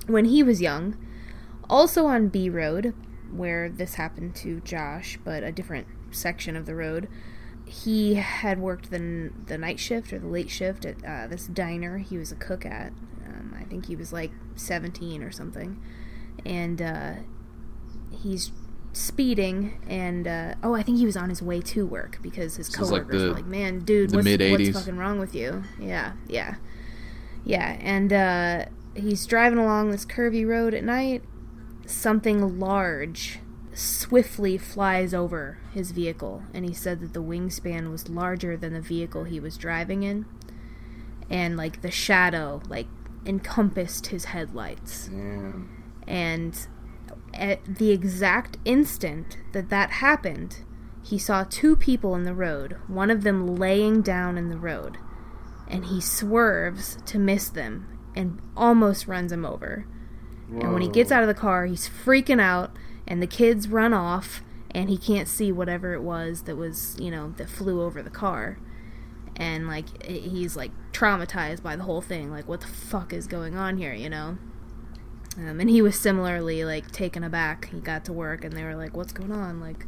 when 0.08 0.26
he 0.26 0.44
was 0.44 0.62
young. 0.62 0.98
Also 1.70 2.06
on 2.06 2.28
B 2.28 2.50
Road, 2.50 2.94
where 3.32 3.70
this 3.70 3.96
happened 3.96 4.36
to 4.36 4.62
Josh, 4.62 5.18
but 5.24 5.44
a 5.44 5.52
different 5.52 5.88
section 6.12 6.56
of 6.56 6.66
the 6.66 6.76
road. 6.76 7.08
He 7.66 8.16
had 8.16 8.60
worked 8.60 8.92
the 8.92 9.32
the 9.48 9.58
night 9.58 9.80
shift 9.80 10.14
or 10.14 10.20
the 10.20 10.28
late 10.28 10.52
shift 10.52 10.86
at 10.86 11.04
uh, 11.04 11.28
this 11.28 11.48
diner 11.48 11.98
he 11.98 12.18
was 12.18 12.32
a 12.32 12.36
cook 12.36 12.66
at. 12.66 12.92
Um, 13.26 13.56
I 13.60 13.64
think 13.64 13.88
he 13.88 13.96
was 13.96 14.14
like 14.14 14.32
17 14.56 15.24
or 15.24 15.32
something, 15.32 15.82
and 16.46 16.82
uh, 16.82 17.14
he's 18.21 18.51
speeding 18.93 19.78
and 19.89 20.25
uh, 20.28 20.56
oh 20.63 20.73
I 20.73 20.82
think 20.82 20.97
he 20.99 21.06
was 21.06 21.17
on 21.17 21.30
his 21.30 21.41
way 21.41 21.60
to 21.62 21.86
work 21.86 22.19
because 22.21 22.56
his 22.56 22.69
is 22.69 22.80
like 22.80 22.89
coworkers 22.89 23.21
the- 23.21 23.28
were 23.30 23.34
like 23.34 23.45
man 23.45 23.80
dude 23.80 24.15
what's, 24.15 24.25
what's 24.25 24.69
fucking 24.69 24.97
wrong 24.97 25.19
with 25.19 25.36
you? 25.36 25.63
Yeah 25.80 26.13
yeah. 26.28 26.56
Yeah 27.43 27.78
and 27.82 28.13
uh, 28.13 28.65
he's 28.95 29.25
driving 29.25 29.60
along 29.60 29.91
this 29.91 30.06
curvy 30.06 30.47
road 30.47 30.73
at 30.73 30.84
night. 30.84 31.23
Something 31.86 32.60
large 32.60 33.39
swiftly 33.73 34.58
flies 34.58 35.13
over 35.13 35.58
his 35.73 35.91
vehicle 35.91 36.43
and 36.54 36.65
he 36.65 36.73
said 36.73 37.01
that 37.01 37.13
the 37.13 37.21
wingspan 37.21 37.91
was 37.91 38.08
larger 38.08 38.56
than 38.56 38.73
the 38.73 38.80
vehicle 38.82 39.25
he 39.25 39.39
was 39.41 39.58
driving 39.58 40.04
in 40.04 40.25
and 41.30 41.58
like 41.58 41.82
the 41.82 41.91
shadow 41.91 42.62
like 42.69 42.88
encompassed 43.25 44.08
his 44.08 44.25
headlights. 44.25 45.08
Damn. 45.10 45.69
and 46.08 46.67
at 47.36 47.63
the 47.65 47.91
exact 47.91 48.58
instant 48.65 49.38
that 49.52 49.69
that 49.69 49.91
happened 49.91 50.60
he 51.04 51.17
saw 51.19 51.43
two 51.43 51.76
people 51.76 52.15
in 52.15 52.24
the 52.24 52.34
road 52.34 52.78
one 52.88 53.12
of 53.12 53.24
them 53.24 53.56
laying 53.56 54.02
down 54.02 54.38
in 54.38 54.50
the 54.50 54.58
road 54.58 54.98
and 55.67 55.86
he 55.86 56.00
swerves 56.00 56.98
to 57.06 57.17
miss 57.19 57.50
them 57.50 57.88
and 58.15 58.41
almost 58.56 59.08
runs 59.08 59.32
him 59.32 59.45
over 59.45 59.86
and 60.50 60.74
when 60.74 60.82
he 60.82 60.88
gets 60.88 61.12
out 61.12 61.24
of 61.24 61.28
the 61.28 61.34
car, 61.34 61.65
he's 61.65 61.89
freaking 61.89 62.39
out, 62.39 62.71
and 63.08 63.21
the 63.21 63.28
kids 63.28 63.67
run 63.67 63.93
off, 63.93 64.43
and 64.71 64.89
he 64.89 64.98
can't 64.98 65.28
see 65.28 65.52
whatever 65.52 65.93
it 65.93 66.02
was 66.02 66.43
that 66.43 66.56
was, 66.56 66.95
you 67.00 67.10
know, 67.10 67.34
that 67.38 67.50
flew 67.50 67.82
over 67.82 68.04
the 68.04 68.10
car. 68.10 68.60
And, 69.36 69.67
like, 69.67 70.04
he's, 70.06 70.56
like, 70.56 70.71
traumatized 70.91 71.63
by 71.63 71.76
the 71.76 71.84
whole 71.84 72.02
thing. 72.02 72.32
Like, 72.32 72.48
what 72.48 72.62
the 72.62 72.67
fuck 72.67 73.12
is 73.12 73.28
going 73.28 73.56
on 73.56 73.78
here, 73.78 73.93
you 73.93 74.10
know? 74.10 74.38
Um, 75.38 75.60
and 75.60 75.69
he 75.69 75.82
was 75.82 76.00
similarly, 76.00 76.63
like, 76.63 76.91
taken 76.91 77.24
aback. 77.24 77.69
He 77.71 77.80
got 77.82 78.06
to 78.06 78.13
work, 78.13 78.43
and 78.45 78.54
they 78.56 78.63
were 78.63 78.76
like, 78.76 78.95
what's 78.95 79.12
going 79.12 79.32
on? 79.34 79.60
Like, 79.60 79.86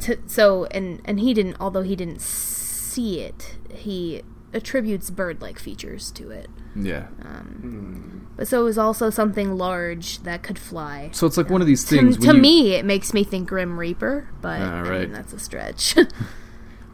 t- 0.00 0.16
so, 0.26 0.64
and, 0.66 1.00
and 1.04 1.20
he 1.20 1.34
didn't, 1.34 1.56
although 1.60 1.82
he 1.82 1.96
didn't 1.96 2.20
see 2.20 3.20
it, 3.20 3.56
he 3.74 4.22
attributes 4.52 5.10
bird 5.10 5.42
like 5.42 5.58
features 5.58 6.10
to 6.12 6.30
it. 6.30 6.48
yeah, 6.76 7.08
Um, 7.24 8.28
But 8.36 8.46
so 8.48 8.60
it 8.60 8.64
was 8.64 8.78
also 8.78 9.10
something 9.10 9.56
large 9.58 10.20
that 10.22 10.42
could 10.42 10.58
fly. 10.58 11.10
so 11.12 11.26
it's 11.26 11.36
like 11.36 11.50
one 11.50 11.60
of 11.60 11.66
these 11.66 11.84
things. 11.84 12.16
to 12.18 12.26
when 12.28 12.36
you- 12.36 12.42
me, 12.42 12.74
it 12.74 12.84
makes 12.84 13.12
me 13.12 13.24
think 13.24 13.48
Grim 13.48 13.78
Reaper, 13.78 14.28
but 14.40 14.60
Ah, 14.60 14.82
I 14.82 14.98
mean, 15.00 15.12
that's 15.12 15.32
a 15.32 15.38
stretch. 15.38 15.96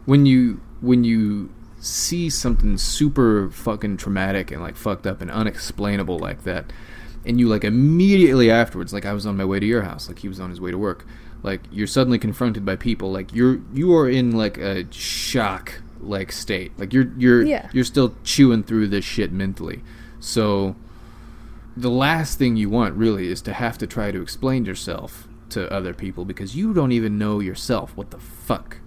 when 0.06 0.24
you 0.26 0.60
when 0.80 1.04
you 1.04 1.50
see 1.80 2.28
something 2.30 2.76
super 2.76 3.50
fucking 3.50 3.96
traumatic 3.96 4.50
and 4.50 4.60
like 4.62 4.76
fucked 4.76 5.06
up 5.06 5.20
and 5.20 5.30
unexplainable 5.30 6.18
like 6.18 6.44
that 6.44 6.72
and 7.24 7.40
you 7.40 7.48
like 7.48 7.64
immediately 7.64 8.50
afterwards 8.50 8.92
like 8.92 9.06
I 9.06 9.12
was 9.12 9.24
on 9.26 9.36
my 9.36 9.44
way 9.44 9.58
to 9.60 9.66
your 9.66 9.82
house 9.82 10.06
like 10.08 10.18
he 10.20 10.28
was 10.28 10.38
on 10.40 10.50
his 10.50 10.60
way 10.60 10.70
to 10.70 10.78
work 10.78 11.06
like 11.42 11.62
you're 11.72 11.86
suddenly 11.86 12.18
confronted 12.18 12.64
by 12.66 12.76
people 12.76 13.10
like 13.10 13.34
you're 13.34 13.60
you 13.72 13.94
are 13.96 14.08
in 14.08 14.32
like 14.32 14.58
a 14.58 14.90
shock 14.92 15.80
like 16.00 16.32
state 16.32 16.72
like 16.78 16.92
you're 16.92 17.10
you're 17.18 17.42
Yeah. 17.42 17.68
you're 17.72 17.84
still 17.84 18.14
chewing 18.24 18.62
through 18.62 18.88
this 18.88 19.04
shit 19.04 19.32
mentally. 19.32 19.82
So 20.18 20.76
the 21.76 21.90
last 21.90 22.38
thing 22.38 22.56
you 22.56 22.68
want 22.68 22.94
really 22.94 23.28
is 23.28 23.40
to 23.42 23.52
have 23.54 23.78
to 23.78 23.86
try 23.86 24.10
to 24.10 24.20
explain 24.20 24.64
yourself 24.66 25.28
to 25.50 25.70
other 25.72 25.94
people 25.94 26.24
because 26.24 26.54
you 26.54 26.74
don't 26.74 26.92
even 26.92 27.16
know 27.18 27.40
yourself. 27.40 27.96
What 27.96 28.10
the 28.10 28.18
fuck 28.18 28.78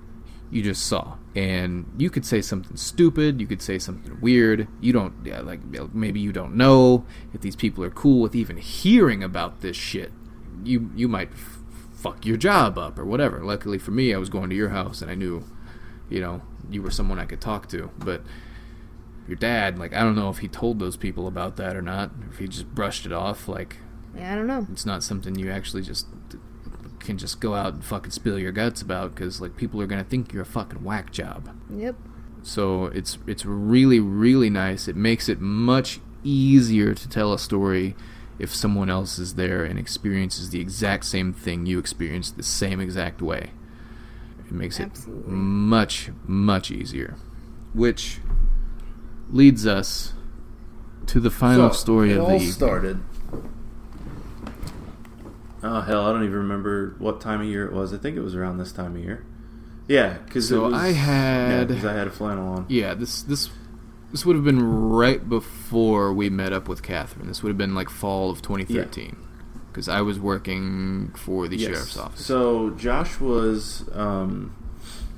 you 0.54 0.62
just 0.62 0.86
saw. 0.86 1.18
And 1.36 1.92
you 1.98 2.10
could 2.10 2.26
say 2.26 2.42
something 2.42 2.78
stupid 2.78 3.42
you 3.42 3.48
could 3.48 3.62
say 3.62 3.80
something 3.80 4.20
weird 4.22 4.68
you 4.82 4.94
don't 4.94 5.14
yeah, 5.26 5.42
like 5.42 5.62
maybe 5.94 6.20
you 6.20 6.32
don't 6.32 6.56
know 6.56 7.06
if 7.34 7.42
these 7.42 7.56
people 7.56 7.84
are 7.84 7.90
cool 7.90 8.22
with 8.22 8.36
even 8.36 8.58
hearing 8.58 9.24
about 9.24 9.62
this 9.62 9.76
shit. 9.76 10.12
You 10.64 10.92
you 10.96 11.08
might 11.08 11.32
f- 11.32 11.60
fuck 11.94 12.26
your 12.26 12.38
job 12.38 12.78
up 12.78 13.00
or 13.00 13.06
whatever. 13.06 13.44
Luckily 13.44 13.80
for 13.80 13.92
me 13.92 14.14
i 14.14 14.18
was 14.18 14.30
going 14.30 14.50
to 14.52 14.56
your 14.56 14.70
house 14.70 15.02
and 15.02 15.10
i 15.10 15.16
knew 15.16 15.44
you 16.10 16.22
know 16.22 16.42
you 16.70 16.84
were 16.84 16.92
someone 16.92 17.18
i 17.20 17.26
could 17.26 17.42
talk 17.42 17.68
to. 17.70 17.90
But 17.98 18.22
your 19.28 19.38
dad 19.38 19.80
like 19.80 19.94
i 19.94 20.02
don't 20.02 20.16
know 20.16 20.30
if 20.30 20.40
he 20.40 20.48
told 20.48 20.80
those 20.80 20.98
people 20.98 21.28
about 21.28 21.56
that 21.56 21.76
or 21.76 21.82
not 21.82 22.12
or 22.22 22.30
if 22.30 22.40
he 22.40 22.48
just 22.48 22.68
brushed 22.76 23.06
it 23.06 23.14
off 23.14 23.48
like 23.48 23.78
yeah, 24.16 24.34
I 24.34 24.36
don't 24.36 24.48
know. 24.48 24.68
it's 24.72 24.86
not 24.86 25.02
something 25.02 25.36
you 25.36 25.50
actually 25.50 25.82
just 25.82 26.08
can 27.04 27.18
just 27.18 27.40
go 27.40 27.54
out 27.54 27.74
and 27.74 27.84
fucking 27.86 28.12
spill 28.12 28.40
your 28.40 28.52
guts 28.52 28.82
about 28.82 29.14
because 29.14 29.40
like 29.42 29.56
people 29.56 29.80
are 29.82 29.88
gonna 29.88 30.04
think 30.04 30.34
you're 30.34 30.42
a 30.42 30.46
fucking 30.46 30.84
whack 30.84 31.12
job 31.12 31.50
Yep. 31.70 31.96
so 32.42 32.86
it's 32.88 33.18
it's 33.28 33.46
really 33.46 34.00
really 34.00 34.50
nice 34.50 34.88
it 34.88 34.96
makes 34.96 35.30
it 35.30 35.40
much 35.40 36.00
easier 36.24 36.94
to 36.94 37.08
tell 37.10 37.34
a 37.34 37.40
story 37.40 37.96
if 38.40 38.54
someone 38.54 38.90
else 38.90 39.20
is 39.20 39.36
there 39.36 39.64
and 39.64 39.78
experiences 39.78 40.50
the 40.50 40.60
exact 40.60 41.06
same 41.06 41.32
thing 41.34 41.66
you 41.66 41.78
experienced 41.80 42.36
the 42.38 42.44
same 42.44 42.80
exact 42.80 43.22
way 43.22 43.52
it 44.40 44.52
makes 44.52 44.80
Absolutely. 44.80 45.32
it 45.32 45.36
much 45.36 46.10
much 46.26 46.72
easier 46.72 47.16
which 47.74 48.20
leads 49.30 49.66
us 49.66 50.14
to 51.08 51.20
the 51.20 51.30
final 51.32 51.70
So, 51.72 51.76
story 51.76 52.12
it 52.12 52.18
of 52.18 52.24
all 52.24 52.30
the 52.30 52.36
evening. 52.36 52.52
started. 52.52 53.00
Oh 55.64 55.82
hell, 55.82 56.06
I 56.06 56.12
don't 56.12 56.24
even 56.24 56.36
remember 56.38 56.96
what 57.00 57.22
time 57.22 57.42
of 57.42 57.48
year 57.48 57.66
it 57.66 57.72
was. 57.74 57.94
I 57.94 57.98
think 57.98 58.18
it 58.18 58.22
was 58.22 58.36
around 58.36 58.58
this 58.58 58.72
time 58.72 58.96
of 58.96 59.02
year. 59.02 59.26
Yeah, 59.88 60.18
because 60.26 60.48
So 60.50 60.74
I 60.74 60.92
had- 60.92 61.70
yeah, 61.72 61.90
I 61.90 61.94
had 61.94 62.08
a 62.08 62.12
flannel 62.12 62.48
on. 62.50 62.66
Yeah, 62.70 62.94
this 62.94 63.22
this 63.24 63.50
this 64.12 64.26
would 64.26 64.36
have 64.36 64.46
been 64.46 64.62
right 64.90 65.28
before 65.28 66.14
we 66.14 66.30
met 66.30 66.54
up 66.54 66.68
with 66.68 66.84
Catherine. 66.84 67.28
This 67.28 67.42
would 67.44 67.50
have 67.50 67.58
been 67.58 67.74
like 67.76 67.90
fall 67.90 68.30
of 68.30 68.42
2013, 68.42 69.16
because 69.72 69.88
I 69.90 70.02
was 70.02 70.20
working 70.20 71.12
for 71.16 71.48
the 71.48 71.58
Yes. 71.58 71.70
sheriff's 71.72 71.98
office. 71.98 72.26
So 72.26 72.72
Josh 72.72 73.20
was 73.20 73.90
um, 73.94 74.54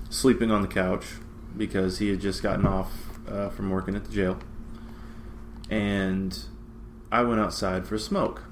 sleeping 0.10 0.50
on 0.52 0.62
the 0.62 0.68
couch 0.68 1.06
because 1.58 1.98
he 2.00 2.10
had 2.10 2.20
just 2.22 2.42
gotten 2.44 2.66
off 2.66 2.92
uh, 3.28 3.50
from 3.50 3.70
working 3.70 3.96
at 3.96 4.06
the 4.06 4.12
jail, 4.12 4.38
and 5.70 6.38
I 7.12 7.22
went 7.24 7.40
outside 7.42 7.86
for 7.88 7.96
a 7.96 8.00
smoke 8.00 8.44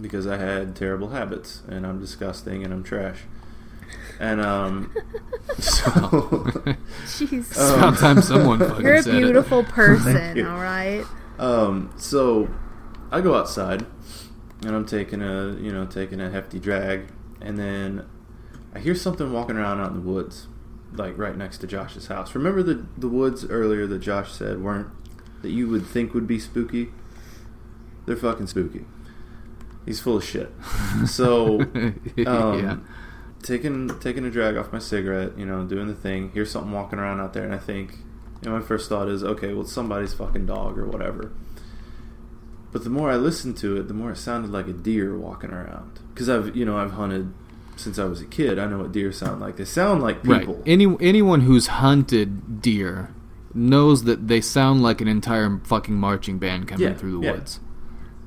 because 0.00 0.26
I 0.26 0.36
had 0.36 0.74
terrible 0.76 1.10
habits 1.10 1.62
and 1.68 1.86
I'm 1.86 2.00
disgusting 2.00 2.64
and 2.64 2.72
I'm 2.72 2.82
trash. 2.82 3.20
And 4.20 4.40
um, 4.40 4.92
so 5.58 5.90
Jeez. 5.90 7.32
It's 7.50 7.70
about 7.70 7.98
time 7.98 8.22
someone 8.22 8.58
fucking 8.58 8.84
You're 8.84 8.94
a 8.94 9.02
said 9.02 9.14
it. 9.14 9.18
beautiful 9.20 9.64
person, 9.64 10.36
you. 10.36 10.48
all 10.48 10.58
right? 10.60 11.04
Um, 11.38 11.92
so 11.96 12.48
I 13.10 13.20
go 13.20 13.34
outside 13.34 13.84
and 14.64 14.74
I'm 14.74 14.86
taking 14.86 15.20
a 15.22 15.56
you 15.60 15.72
know 15.72 15.84
taking 15.86 16.20
a 16.20 16.30
hefty 16.30 16.58
drag, 16.60 17.08
and 17.40 17.58
then 17.58 18.06
I 18.74 18.78
hear 18.78 18.94
something 18.94 19.32
walking 19.32 19.56
around 19.56 19.80
out 19.80 19.90
in 19.92 19.94
the 19.96 20.08
woods, 20.08 20.46
like 20.92 21.18
right 21.18 21.36
next 21.36 21.58
to 21.58 21.66
Josh's 21.66 22.06
house. 22.06 22.34
Remember 22.34 22.62
the 22.62 22.86
the 22.96 23.08
woods 23.08 23.44
earlier 23.44 23.86
that 23.86 23.98
Josh 23.98 24.32
said 24.32 24.62
weren't 24.62 24.88
that 25.42 25.50
you 25.50 25.68
would 25.68 25.86
think 25.86 26.14
would 26.14 26.26
be 26.26 26.38
spooky? 26.38 26.92
They're 28.06 28.16
fucking 28.16 28.46
spooky. 28.46 28.84
He's 29.84 30.00
full 30.00 30.16
of 30.16 30.24
shit. 30.24 30.50
So 31.06 31.60
um, 31.60 32.00
yeah. 32.16 32.76
taking 33.42 33.88
taking 34.00 34.24
a 34.24 34.30
drag 34.30 34.56
off 34.56 34.72
my 34.72 34.78
cigarette, 34.78 35.36
you 35.36 35.44
know, 35.44 35.64
doing 35.64 35.88
the 35.88 35.94
thing. 35.94 36.30
Hear 36.30 36.46
something 36.46 36.72
walking 36.72 36.98
around 36.98 37.20
out 37.20 37.32
there, 37.34 37.44
and 37.44 37.54
I 37.54 37.58
think, 37.58 37.96
you 38.42 38.48
know, 38.50 38.56
my 38.58 38.64
first 38.64 38.88
thought 38.88 39.08
is, 39.08 39.22
okay, 39.24 39.52
well, 39.52 39.62
it's 39.62 39.72
somebody's 39.72 40.14
fucking 40.14 40.46
dog 40.46 40.78
or 40.78 40.86
whatever. 40.86 41.32
But 42.72 42.84
the 42.84 42.90
more 42.90 43.10
I 43.10 43.16
listened 43.16 43.56
to 43.58 43.76
it, 43.76 43.88
the 43.88 43.94
more 43.94 44.12
it 44.12 44.16
sounded 44.16 44.50
like 44.50 44.66
a 44.66 44.72
deer 44.72 45.16
walking 45.16 45.50
around. 45.50 46.00
Because 46.12 46.28
I've, 46.28 46.56
you 46.56 46.64
know, 46.64 46.76
I've 46.76 46.92
hunted 46.92 47.32
since 47.76 47.98
I 47.98 48.04
was 48.04 48.20
a 48.20 48.24
kid. 48.24 48.58
I 48.58 48.66
know 48.66 48.78
what 48.78 48.92
deer 48.92 49.12
sound 49.12 49.40
like. 49.40 49.56
They 49.56 49.64
sound 49.64 50.02
like 50.02 50.22
people. 50.22 50.54
Right. 50.54 50.62
Any 50.66 50.96
anyone 51.00 51.42
who's 51.42 51.66
hunted 51.68 52.60
deer 52.62 53.12
knows 53.52 54.04
that 54.04 54.26
they 54.28 54.40
sound 54.40 54.82
like 54.82 55.00
an 55.00 55.08
entire 55.08 55.60
fucking 55.64 55.94
marching 55.94 56.38
band 56.38 56.66
coming 56.68 56.88
Yeah, 56.88 56.94
through 56.94 57.20
the 57.20 57.26
yeah. 57.26 57.32
woods. 57.32 57.60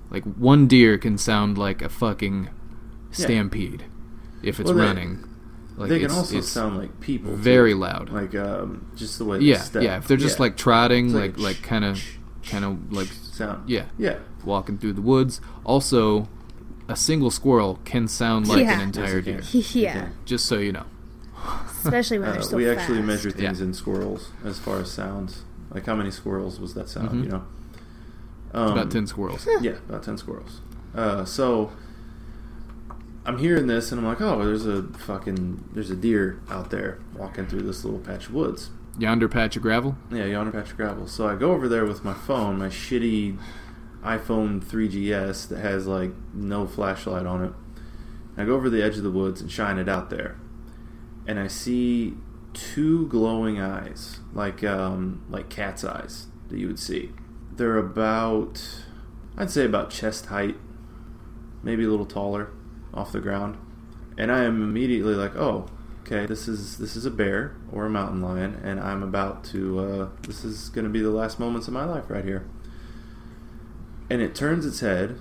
Like 0.09 0.23
one 0.23 0.67
deer 0.67 0.97
can 0.97 1.17
sound 1.17 1.57
like 1.57 1.81
a 1.81 1.89
fucking 1.89 2.49
stampede 3.11 3.83
if 4.43 4.59
it's 4.59 4.69
Well, 4.69 4.77
they- 4.77 4.85
running. 4.85 5.23
Like 5.75 5.89
they 5.89 5.97
can 5.99 6.05
it's- 6.05 6.17
also 6.17 6.37
it's 6.39 6.49
sound 6.49 6.77
like 6.77 6.99
people. 7.01 7.31
too. 7.31 7.37
very 7.37 7.73
loud. 7.75 8.09
Like 8.09 8.33
um, 8.33 8.87
just 8.95 9.19
the 9.19 9.25
way 9.25 9.37
they 9.37 9.45
yeah, 9.45 9.61
step. 9.61 9.83
yeah. 9.83 9.97
If 9.97 10.07
they're 10.07 10.17
just 10.17 10.37
Yeah. 10.39 10.43
like 10.43 10.57
trotting, 10.57 11.05
It's 11.07 11.13
like 11.13 11.37
like 11.37 11.57
like 11.57 11.61
kind 11.63 11.85
of 11.85 12.01
kind 12.49 12.65
of 12.65 12.91
like 12.91 13.09
sound. 13.31 13.69
yeah, 13.69 13.85
Yeah. 13.99 14.17
walking 14.43 14.77
through 14.79 14.93
the 14.93 15.01
woods. 15.01 15.39
Also, 15.63 16.27
a 16.87 16.95
single 16.95 17.29
squirrel 17.29 17.79
can 17.85 18.07
sound 18.07 18.47
like 18.47 18.61
Yeah. 18.61 18.75
an 18.79 18.81
entire 18.81 19.21
deer. 19.21 19.41
Yeah. 19.53 20.07
Just 20.25 20.47
so 20.47 20.57
you 20.57 20.71
know. 20.71 20.85
Especially 21.83 22.17
when 22.17 22.29
Uh, 22.29 22.33
they're 22.33 22.41
so 22.41 22.57
we 22.57 22.67
actually 22.67 23.01
measure 23.03 23.29
things 23.29 23.59
Yeah. 23.59 23.65
in 23.67 23.73
squirrels 23.75 24.31
as 24.43 24.57
far 24.57 24.79
as 24.79 24.89
sounds. 24.89 25.43
Like 25.71 25.85
how 25.85 25.95
many 25.95 26.09
squirrels 26.09 26.59
was 26.59 26.73
that 26.73 26.89
sound? 26.89 27.11
Mhm. 27.11 27.23
You 27.25 27.29
know, 27.29 27.43
um, 28.53 28.73
About 28.73 28.91
ten 28.91 29.07
squirrels. 29.07 29.47
Yeah, 29.61 29.77
about 29.89 30.03
ten 30.03 30.17
squirrels. 30.17 30.61
Uh, 30.95 31.25
so 31.25 31.71
I'm 33.25 33.37
hearing 33.39 33.67
this 33.67 33.91
and 33.91 33.99
I'm 33.99 34.07
like, 34.07 34.21
oh, 34.21 34.43
there's 34.43 34.65
a 34.65 34.83
fucking 34.83 35.69
there's 35.73 35.89
a 35.89 35.95
deer 35.95 36.39
out 36.49 36.69
there 36.69 36.99
walking 37.15 37.45
through 37.45 37.63
this 37.63 37.83
little 37.83 37.99
patch 37.99 38.27
of 38.27 38.33
woods. 38.33 38.69
Yonder 38.97 39.27
patch 39.27 39.55
of 39.55 39.61
gravel. 39.61 39.97
Yeah, 40.11 40.25
yonder 40.25 40.51
patch 40.51 40.71
of 40.71 40.77
gravel. 40.77 41.07
So 41.07 41.27
I 41.27 41.35
go 41.35 41.51
over 41.51 41.67
there 41.67 41.85
with 41.85 42.03
my 42.03 42.13
phone, 42.13 42.57
my 42.57 42.69
shitty 42.69 43.37
iPhone 44.01 44.63
3GS 44.63 45.49
that 45.49 45.59
has 45.59 45.85
like 45.87 46.11
no 46.33 46.65
flashlight 46.65 47.25
on 47.25 47.43
it. 47.43 47.53
I 48.37 48.45
go 48.45 48.55
over 48.55 48.69
the 48.69 48.81
edge 48.83 48.97
of 48.97 49.03
the 49.03 49.11
woods 49.11 49.41
and 49.41 49.51
shine 49.51 49.77
it 49.77 49.89
out 49.89 50.09
there, 50.09 50.37
and 51.27 51.39
I 51.39 51.47
see 51.47 52.13
two 52.53 53.07
glowing 53.07 53.59
eyes, 53.59 54.19
like 54.33 54.63
um, 54.63 55.25
like 55.29 55.49
cat's 55.49 55.83
eyes 55.83 56.27
that 56.49 56.57
you 56.59 56.67
would 56.67 56.79
see. 56.79 57.11
They're 57.57 57.77
about, 57.77 58.63
I'd 59.35 59.49
say 59.49 59.65
about 59.65 59.89
chest 59.89 60.27
height, 60.27 60.55
maybe 61.63 61.83
a 61.83 61.89
little 61.89 62.05
taller, 62.05 62.51
off 62.93 63.11
the 63.11 63.19
ground, 63.19 63.57
and 64.17 64.31
I 64.31 64.43
am 64.43 64.61
immediately 64.61 65.15
like, 65.15 65.35
oh, 65.35 65.67
okay, 66.01 66.25
this 66.25 66.47
is 66.47 66.77
this 66.77 66.95
is 66.95 67.05
a 67.05 67.11
bear 67.11 67.55
or 67.71 67.85
a 67.85 67.89
mountain 67.89 68.21
lion, 68.21 68.61
and 68.63 68.79
I'm 68.79 69.03
about 69.03 69.43
to. 69.45 69.79
Uh, 69.79 70.09
this 70.21 70.45
is 70.45 70.69
going 70.69 70.85
to 70.85 70.89
be 70.89 71.01
the 71.01 71.09
last 71.09 71.39
moments 71.39 71.67
of 71.67 71.73
my 71.73 71.83
life 71.83 72.05
right 72.09 72.23
here. 72.23 72.47
And 74.09 74.21
it 74.21 74.33
turns 74.33 74.65
its 74.65 74.79
head, 74.79 75.19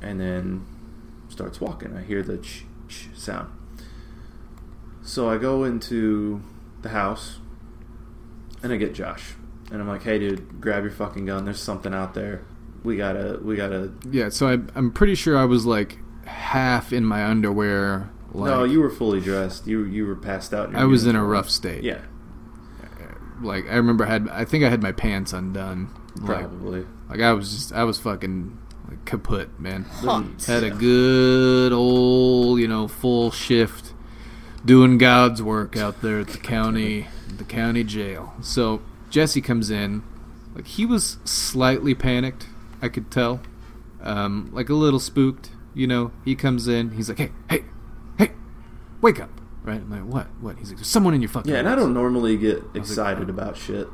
and 0.00 0.20
then 0.20 0.64
starts 1.28 1.60
walking. 1.60 1.96
I 1.96 2.02
hear 2.02 2.22
the 2.22 2.38
ch 2.38 2.64
ch 2.88 3.08
sound. 3.14 3.50
So 5.02 5.28
I 5.28 5.36
go 5.36 5.64
into 5.64 6.42
the 6.82 6.90
house, 6.90 7.38
and 8.62 8.72
I 8.72 8.76
get 8.76 8.94
Josh, 8.94 9.34
and 9.70 9.80
I'm 9.80 9.88
like, 9.88 10.02
"Hey, 10.02 10.18
dude, 10.18 10.60
grab 10.60 10.82
your 10.82 10.92
fucking 10.92 11.26
gun. 11.26 11.44
There's 11.44 11.60
something 11.60 11.94
out 11.94 12.14
there. 12.14 12.42
We 12.82 12.96
gotta, 12.96 13.38
we 13.42 13.56
gotta." 13.56 13.92
Yeah, 14.10 14.28
so 14.28 14.48
I, 14.48 14.58
I'm 14.74 14.90
pretty 14.92 15.14
sure 15.14 15.36
I 15.36 15.44
was 15.44 15.64
like 15.66 15.98
half 16.26 16.92
in 16.92 17.04
my 17.04 17.24
underwear. 17.24 18.10
Like, 18.32 18.50
no, 18.50 18.64
you 18.64 18.80
were 18.80 18.90
fully 18.90 19.20
dressed. 19.20 19.66
You 19.66 19.84
you 19.84 20.06
were 20.06 20.16
passed 20.16 20.52
out. 20.54 20.66
in 20.68 20.72
your 20.72 20.80
I 20.80 20.84
was 20.84 21.06
in 21.06 21.16
a 21.16 21.24
rough 21.24 21.50
state. 21.50 21.84
Yeah, 21.84 22.00
uh, 22.82 23.14
Like 23.42 23.66
I 23.66 23.74
remember, 23.76 24.04
I 24.04 24.08
had 24.08 24.28
I 24.30 24.44
think 24.44 24.64
I 24.64 24.68
had 24.70 24.82
my 24.82 24.92
pants 24.92 25.32
undone. 25.32 25.90
Probably. 26.24 26.84
like 27.08 27.20
I 27.20 27.32
was 27.32 27.50
just 27.50 27.72
I 27.72 27.84
was 27.84 27.98
fucking 27.98 28.58
like 28.88 29.04
kaput, 29.04 29.58
man. 29.58 29.84
Hot. 29.84 30.24
Had 30.46 30.62
a 30.64 30.70
good 30.70 31.72
old 31.72 32.58
you 32.60 32.68
know 32.68 32.88
full 32.88 33.30
shift, 33.30 33.92
doing 34.64 34.98
God's 34.98 35.42
work 35.42 35.76
out 35.76 36.02
there 36.02 36.20
at 36.20 36.28
the 36.28 36.38
county 36.38 37.08
the 37.36 37.44
county 37.44 37.84
jail. 37.84 38.34
So 38.42 38.82
Jesse 39.12 39.42
comes 39.42 39.70
in, 39.70 40.02
like 40.54 40.66
he 40.66 40.86
was 40.86 41.18
slightly 41.24 41.94
panicked. 41.94 42.46
I 42.80 42.88
could 42.88 43.10
tell, 43.10 43.42
um, 44.00 44.50
like 44.52 44.70
a 44.70 44.74
little 44.74 44.98
spooked. 44.98 45.50
You 45.74 45.86
know, 45.86 46.12
he 46.24 46.34
comes 46.34 46.66
in. 46.66 46.92
He's 46.92 47.10
like, 47.10 47.18
"Hey, 47.18 47.32
hey, 47.50 47.64
hey, 48.18 48.32
wake 49.02 49.20
up!" 49.20 49.30
Right? 49.62 49.82
I'm 49.82 49.90
like, 49.90 50.04
"What? 50.04 50.26
What?" 50.40 50.56
He's 50.56 50.70
like, 50.70 50.78
"There's 50.78 50.88
someone 50.88 51.12
in 51.12 51.20
your 51.20 51.28
fucking." 51.28 51.52
Yeah, 51.52 51.58
and 51.58 51.68
I 51.68 51.74
don't 51.74 51.92
normally 51.92 52.38
get 52.38 52.56
was 52.56 52.64
like, 52.64 52.76
excited 52.76 53.28
oh. 53.28 53.34
about 53.34 53.58
shit 53.58 53.86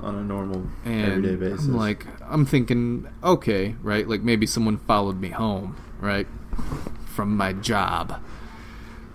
on 0.00 0.16
a 0.16 0.22
normal 0.22 0.68
and 0.84 1.12
everyday 1.12 1.34
basis. 1.34 1.66
I'm 1.66 1.74
like, 1.74 2.06
I'm 2.22 2.44
thinking, 2.44 3.08
okay, 3.24 3.74
right? 3.82 4.06
Like 4.06 4.20
maybe 4.20 4.46
someone 4.46 4.76
followed 4.76 5.18
me 5.18 5.30
home, 5.30 5.76
right, 5.98 6.26
from 7.06 7.38
my 7.38 7.54
job. 7.54 8.22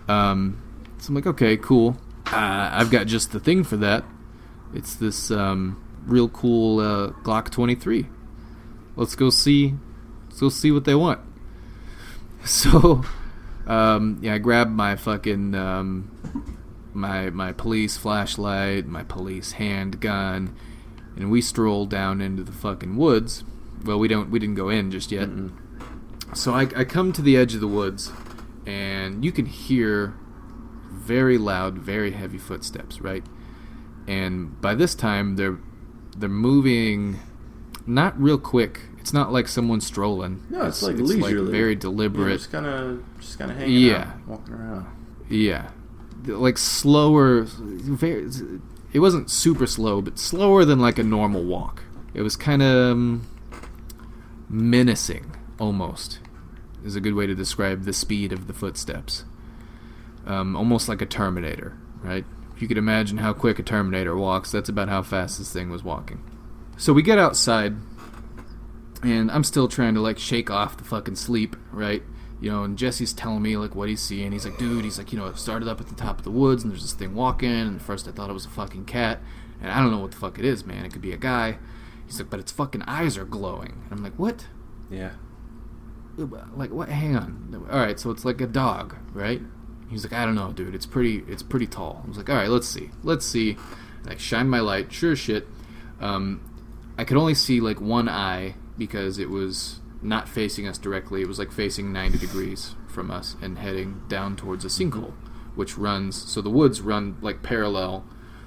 Um, 0.07 0.61
so 0.97 1.09
I'm 1.09 1.15
like, 1.15 1.27
okay, 1.27 1.57
cool. 1.57 1.97
Uh, 2.25 2.69
I've 2.73 2.89
got 2.89 3.05
just 3.05 3.31
the 3.31 3.39
thing 3.39 3.63
for 3.63 3.77
that. 3.77 4.03
It's 4.73 4.95
this 4.95 5.31
um, 5.31 5.83
real 6.05 6.29
cool 6.29 6.79
uh, 6.79 7.11
Glock 7.23 7.49
23. 7.49 8.07
Let's 8.95 9.15
go 9.15 9.29
see. 9.29 9.75
Let's 10.27 10.39
go 10.39 10.49
see 10.49 10.71
what 10.71 10.85
they 10.85 10.95
want. 10.95 11.19
So, 12.45 13.05
um, 13.67 14.19
yeah, 14.21 14.33
I 14.33 14.37
grabbed 14.37 14.71
my 14.71 14.97
fucking 14.97 15.55
um, 15.55 16.11
my 16.93 17.29
my 17.29 17.53
police 17.53 17.95
flashlight, 17.95 18.85
my 18.85 19.03
police 19.03 19.53
handgun, 19.53 20.53
and 21.15 21.31
we 21.31 21.41
strolled 21.41 21.89
down 21.89 22.19
into 22.19 22.43
the 22.43 22.51
fucking 22.51 22.97
woods. 22.97 23.45
Well, 23.85 23.97
we 23.97 24.09
don't 24.09 24.29
we 24.29 24.39
didn't 24.39 24.55
go 24.55 24.67
in 24.67 24.91
just 24.91 25.09
yet. 25.09 25.29
Mm-mm. 25.29 25.53
So 26.35 26.53
I, 26.53 26.63
I 26.75 26.83
come 26.83 27.13
to 27.13 27.21
the 27.21 27.37
edge 27.37 27.53
of 27.53 27.61
the 27.61 27.67
woods, 27.67 28.11
and 28.65 29.23
you 29.23 29.31
can 29.31 29.45
hear 29.45 30.15
very 30.91 31.37
loud, 31.37 31.77
very 31.77 32.11
heavy 32.11 32.37
footsteps, 32.37 33.01
right? 33.01 33.23
And 34.07 34.59
by 34.61 34.75
this 34.75 34.95
time, 34.95 35.35
they're 35.35 35.57
they're 36.17 36.29
moving, 36.29 37.19
not 37.87 38.19
real 38.21 38.37
quick. 38.37 38.81
It's 38.99 39.13
not 39.13 39.31
like 39.33 39.47
someone 39.47 39.81
strolling. 39.81 40.43
No, 40.49 40.63
it's 40.63 40.81
like 40.83 40.95
leisurely. 40.97 41.51
very 41.51 41.73
Yeah, 41.73 41.79
deliberate. 41.79 42.37
just 42.37 42.51
kind 42.51 42.65
of, 42.65 43.03
just 43.19 43.37
kind 43.39 43.51
of 43.51 43.57
hanging 43.57 43.75
Yeah. 43.81 44.11
out, 44.13 44.27
walking 44.27 44.53
around. 44.53 44.85
Yeah, 45.29 45.69
like 46.25 46.57
slower. 46.57 47.41
Very. 47.43 48.29
It 48.93 48.99
wasn't 48.99 49.29
super 49.31 49.65
slow, 49.65 50.01
but 50.01 50.19
slower 50.19 50.63
than 50.65 50.79
like 50.79 50.99
a 50.99 51.03
normal 51.03 51.43
walk. 51.43 51.83
It 52.13 52.21
was 52.21 52.35
kind 52.35 52.61
of 52.61 52.91
um, 52.91 53.25
menacing, 54.49 55.31
almost. 55.59 56.19
Is 56.85 56.95
a 56.95 57.01
good 57.01 57.13
way 57.13 57.25
to 57.27 57.33
describe 57.35 57.83
the 57.83 57.93
speed 57.93 58.31
of 58.33 58.47
the 58.47 58.53
footsteps. 58.53 59.23
Um, 60.25 60.55
almost 60.55 60.87
like 60.89 61.01
a 61.01 61.05
Terminator, 61.05 61.77
right? 62.03 62.25
You 62.63 62.67
could 62.69 62.77
imagine 62.77 63.17
how 63.17 63.33
quick 63.33 63.59
a 63.59 63.63
Terminator 63.63 64.15
walks, 64.15 64.51
that's 64.51 64.69
about 64.69 64.89
how 64.89 65.03
fast 65.03 65.37
this 65.37 65.51
thing 65.51 65.69
was 65.69 65.83
walking. 65.83 66.23
So 66.77 66.93
we 66.93 67.03
get 67.03 67.19
outside, 67.19 67.75
and 69.03 69.29
I'm 69.29 69.43
still 69.43 69.67
trying 69.67 69.93
to 69.95 69.99
like 69.99 70.17
shake 70.17 70.49
off 70.49 70.77
the 70.77 70.83
fucking 70.83 71.17
sleep, 71.17 71.55
right? 71.71 72.01
you 72.43 72.51
know, 72.51 72.65
and 72.65 72.77
Jesse's 72.77 73.13
telling 73.13 73.41
me 73.41 73.55
like 73.55 73.73
what 73.73 73.87
he's 73.87 74.01
seeing. 74.01 74.33
He's 74.33 74.43
like, 74.43 74.57
dude, 74.57 74.83
he's 74.83 74.97
like, 74.97 75.13
you 75.13 75.17
know, 75.17 75.27
it 75.27 75.37
started 75.37 75.69
up 75.69 75.79
at 75.79 75.87
the 75.87 75.95
top 75.95 76.17
of 76.17 76.25
the 76.25 76.29
woods, 76.29 76.61
and 76.61 76.73
there's 76.73 76.81
this 76.81 76.91
thing 76.91 77.15
walking. 77.15 77.49
And 77.49 77.77
at 77.77 77.81
first 77.81 78.05
I 78.05 78.11
thought 78.11 78.29
it 78.29 78.33
was 78.33 78.45
a 78.45 78.49
fucking 78.49 78.83
cat, 78.83 79.19
and 79.61 79.71
I 79.71 79.79
don't 79.79 79.91
know 79.91 79.99
what 79.99 80.11
the 80.11 80.17
fuck 80.17 80.37
it 80.37 80.43
is, 80.43 80.65
man. 80.65 80.83
It 80.83 80.91
could 80.91 81.01
be 81.01 81.13
a 81.13 81.17
guy. 81.17 81.57
He's 82.05 82.19
like, 82.19 82.29
but 82.29 82.41
its 82.41 82.51
fucking 82.51 82.81
eyes 82.81 83.17
are 83.17 83.23
glowing. 83.23 83.81
And 83.85 83.93
I'm 83.93 84.03
like, 84.03 84.19
what? 84.19 84.47
Yeah. 84.91 85.11
Like 86.17 86.71
what? 86.71 86.89
Hang 86.89 87.15
on. 87.15 87.65
All 87.71 87.79
right, 87.79 87.97
so 87.97 88.11
it's 88.11 88.25
like 88.25 88.41
a 88.41 88.47
dog, 88.47 88.97
right? 89.13 89.41
He's 89.93 90.03
like, 90.03 90.13
I 90.13 90.25
don't 90.25 90.35
know, 90.35 90.51
dude. 90.51 90.75
It's 90.75 90.85
pretty. 90.85 91.23
It's 91.27 91.43
pretty 91.43 91.67
tall. 91.67 92.01
I 92.03 92.07
was 92.07 92.17
like, 92.17 92.29
all 92.29 92.35
right, 92.35 92.49
let's 92.49 92.67
see. 92.67 92.91
Let's 93.03 93.25
see. 93.25 93.57
And 94.03 94.11
I 94.11 94.17
shine 94.17 94.49
my 94.49 94.59
light. 94.59 94.91
Sure 94.91 95.13
as 95.13 95.19
shit. 95.19 95.47
Um, 96.01 96.41
I 96.97 97.05
could 97.05 97.17
only 97.17 97.33
see 97.33 97.61
like 97.61 97.79
one 97.79 98.09
eye 98.09 98.55
because 98.77 99.17
it 99.17 99.29
was 99.29 99.79
not 100.01 100.27
facing 100.27 100.67
us 100.67 100.77
directly. 100.77 101.21
It 101.21 101.27
was 101.27 101.39
like 101.39 101.51
facing 101.51 101.93
90 101.93 102.17
degrees 102.17 102.75
from 102.87 103.09
us 103.09 103.35
and 103.41 103.57
heading 103.57 104.01
down 104.07 104.35
towards 104.35 104.65
a 104.65 104.67
sinkhole, 104.67 105.13
which 105.55 105.77
runs. 105.77 106.29
So 106.29 106.41
the 106.41 106.49
woods 106.49 106.81
run 106.81 107.17
like 107.21 107.41
parallel 107.41 108.05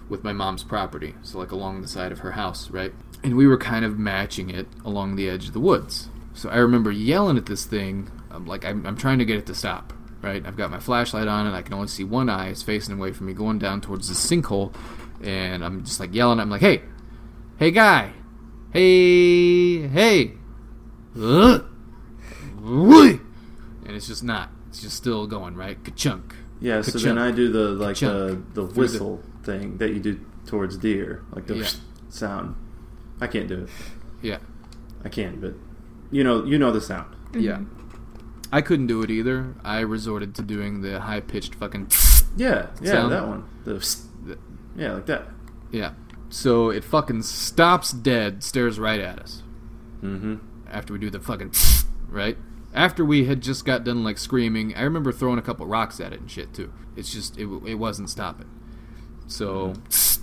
with 0.09 0.23
my 0.23 0.33
mom's 0.33 0.63
property, 0.63 1.15
so 1.23 1.39
like 1.39 1.51
along 1.51 1.83
the 1.83 1.89
side 1.89 2.13
of 2.13 2.21
her 2.21 2.33
house, 2.33 2.71
right? 2.71 2.93
And 3.25 3.37
we 3.37 3.47
were 3.47 3.59
kind 3.59 3.85
of 3.85 3.99
matching 3.99 4.51
it 4.51 4.69
along 4.85 5.17
the 5.17 5.29
edge 5.29 5.49
of 5.49 5.53
the 5.53 5.61
woods. 5.61 6.09
So 6.33 6.49
I 6.49 6.59
remember 6.59 6.93
yelling 6.93 7.37
at 7.37 7.47
this 7.47 7.65
thing, 7.65 8.11
I'm 8.31 8.47
like 8.47 8.65
I'm, 8.65 8.87
I'm 8.87 8.97
trying 8.97 9.19
to 9.19 9.25
get 9.25 9.39
it 9.39 9.47
to 9.47 9.55
stop, 9.55 9.93
right? 10.27 10.45
I've 10.45 10.57
got 10.57 10.71
my 10.71 10.81
flashlight 10.81 11.29
on 11.29 11.47
and 11.47 11.57
I 11.57 11.63
can 11.63 11.75
only 11.75 11.89
see 11.89 12.05
one 12.05 12.29
eye. 12.29 12.49
It's 12.49 12.63
facing 12.63 12.97
away 12.99 13.13
from 13.13 13.27
me, 13.27 13.33
going 13.33 13.59
down 13.59 13.81
towards 13.81 14.09
the 14.09 14.15
sinkhole, 14.15 14.75
and 15.23 15.65
I'm 15.65 15.85
just 15.85 16.01
like 16.01 16.15
yelling. 16.15 16.41
I'm 16.41 16.51
like, 16.51 16.61
hey, 16.61 16.83
hey 17.59 17.71
guy, 17.71 18.13
hey, 18.73 19.87
hey, 19.89 20.33
and 21.15 21.63
it's 23.97 24.07
just 24.07 24.25
not. 24.25 24.51
It's 24.69 24.83
just 24.83 24.97
still 24.97 25.27
going 25.27 25.55
right. 25.57 25.83
Ka-chunk. 25.83 26.35
Yeah, 26.61 26.81
so 26.83 26.93
Ka-chunk. 26.93 27.05
then 27.05 27.19
I 27.19 27.31
do 27.31 27.51
the 27.51 27.69
like 27.71 27.97
the 27.99 28.07
Ka-chunk. 28.07 28.55
the 28.55 28.63
Through 28.67 28.73
the- 28.73 28.81
whistle 28.81 29.23
thing 29.45 29.79
that 29.79 29.93
you 29.95 30.01
do 30.01 30.21
towards 30.47 30.77
deer, 30.77 31.23
like 31.33 31.47
the 31.47 31.57
Yeah. 31.57 31.69
sound. 32.09 32.57
I 33.21 33.27
can't 33.27 33.49
do 33.49 33.63
it. 33.65 33.69
Yeah, 34.23 34.39
I 35.05 35.09
can, 35.09 35.41
but 35.41 35.55
you 36.11 36.25
know, 36.25 36.45
you 36.45 36.59
know 36.59 36.73
the 36.73 36.81
sound. 36.81 37.15
yeah. 37.35 37.57
Mm-hmm. 37.59 37.76
I 38.53 38.61
couldn't 38.61 38.87
do 38.87 39.03
it 39.03 39.11
either. 39.11 39.55
I 39.65 39.81
resorted 39.81 40.35
to 40.37 40.43
doing 40.43 40.83
the 40.83 41.01
high 41.01 41.21
pitched 41.21 41.55
fucking. 41.55 41.91
Yeah, 42.37 42.69
yeah, 42.81 42.93
Sound. 42.93 43.13
that 43.13 43.27
one. 43.27 43.45
The 43.65 44.39
yeah, 44.77 44.93
like 44.95 45.07
that. 45.07 45.27
Yeah. 45.71 45.93
So 46.29 46.71
it 46.71 46.85
fucking 46.85 47.23
stops 47.23 47.93
dead, 47.93 48.43
stares 48.43 48.79
right 48.79 49.01
at 49.01 49.19
us. 49.19 49.43
Mm-hmm. 50.03 50.37
after 50.71 50.93
we 50.93 50.99
do 50.99 51.09
the 51.09 51.19
fucking 51.19 51.53
right 52.09 52.37
after 52.75 53.03
we 53.03 53.25
had 53.25 53.41
just 53.41 53.65
got 53.65 53.83
done 53.83 54.05
like 54.05 54.19
screaming 54.19 54.75
i 54.77 54.83
remember 54.83 55.11
throwing 55.11 55.39
a 55.39 55.43
couple 55.43 55.67
rocks 55.67 56.01
at 56.01 56.13
it 56.13 56.21
and 56.21 56.31
shit 56.31 56.53
too 56.53 56.71
it's 56.95 57.11
just 57.11 57.39
it, 57.39 57.47
it 57.65 57.77
wasn't 57.77 58.09
stopping 58.11 58.47
so 59.27 59.73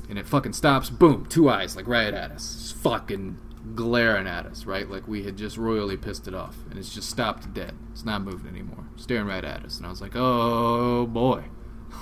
and 0.07 0.19
it 0.19 0.27
fucking 0.27 0.53
stops 0.53 0.91
boom 0.91 1.25
two 1.25 1.49
eyes 1.49 1.75
like 1.75 1.87
right 1.87 2.13
at 2.13 2.31
us 2.31 2.53
Just 2.53 2.75
fucking 2.77 3.37
glaring 3.75 4.27
at 4.27 4.45
us 4.45 4.65
right 4.65 4.89
like 4.89 5.07
we 5.07 5.23
had 5.23 5.37
just 5.37 5.57
royally 5.57 5.95
pissed 5.95 6.27
it 6.27 6.33
off 6.35 6.57
and 6.69 6.77
it's 6.77 6.93
just 6.93 7.09
stopped 7.09 7.53
dead 7.53 7.73
it's 7.91 8.03
not 8.03 8.21
moving 8.21 8.49
anymore 8.51 8.85
staring 8.97 9.25
right 9.25 9.45
at 9.45 9.63
us 9.63 9.77
and 9.77 9.85
i 9.85 9.89
was 9.89 10.01
like 10.01 10.11
oh 10.15 11.05
boy 11.07 11.43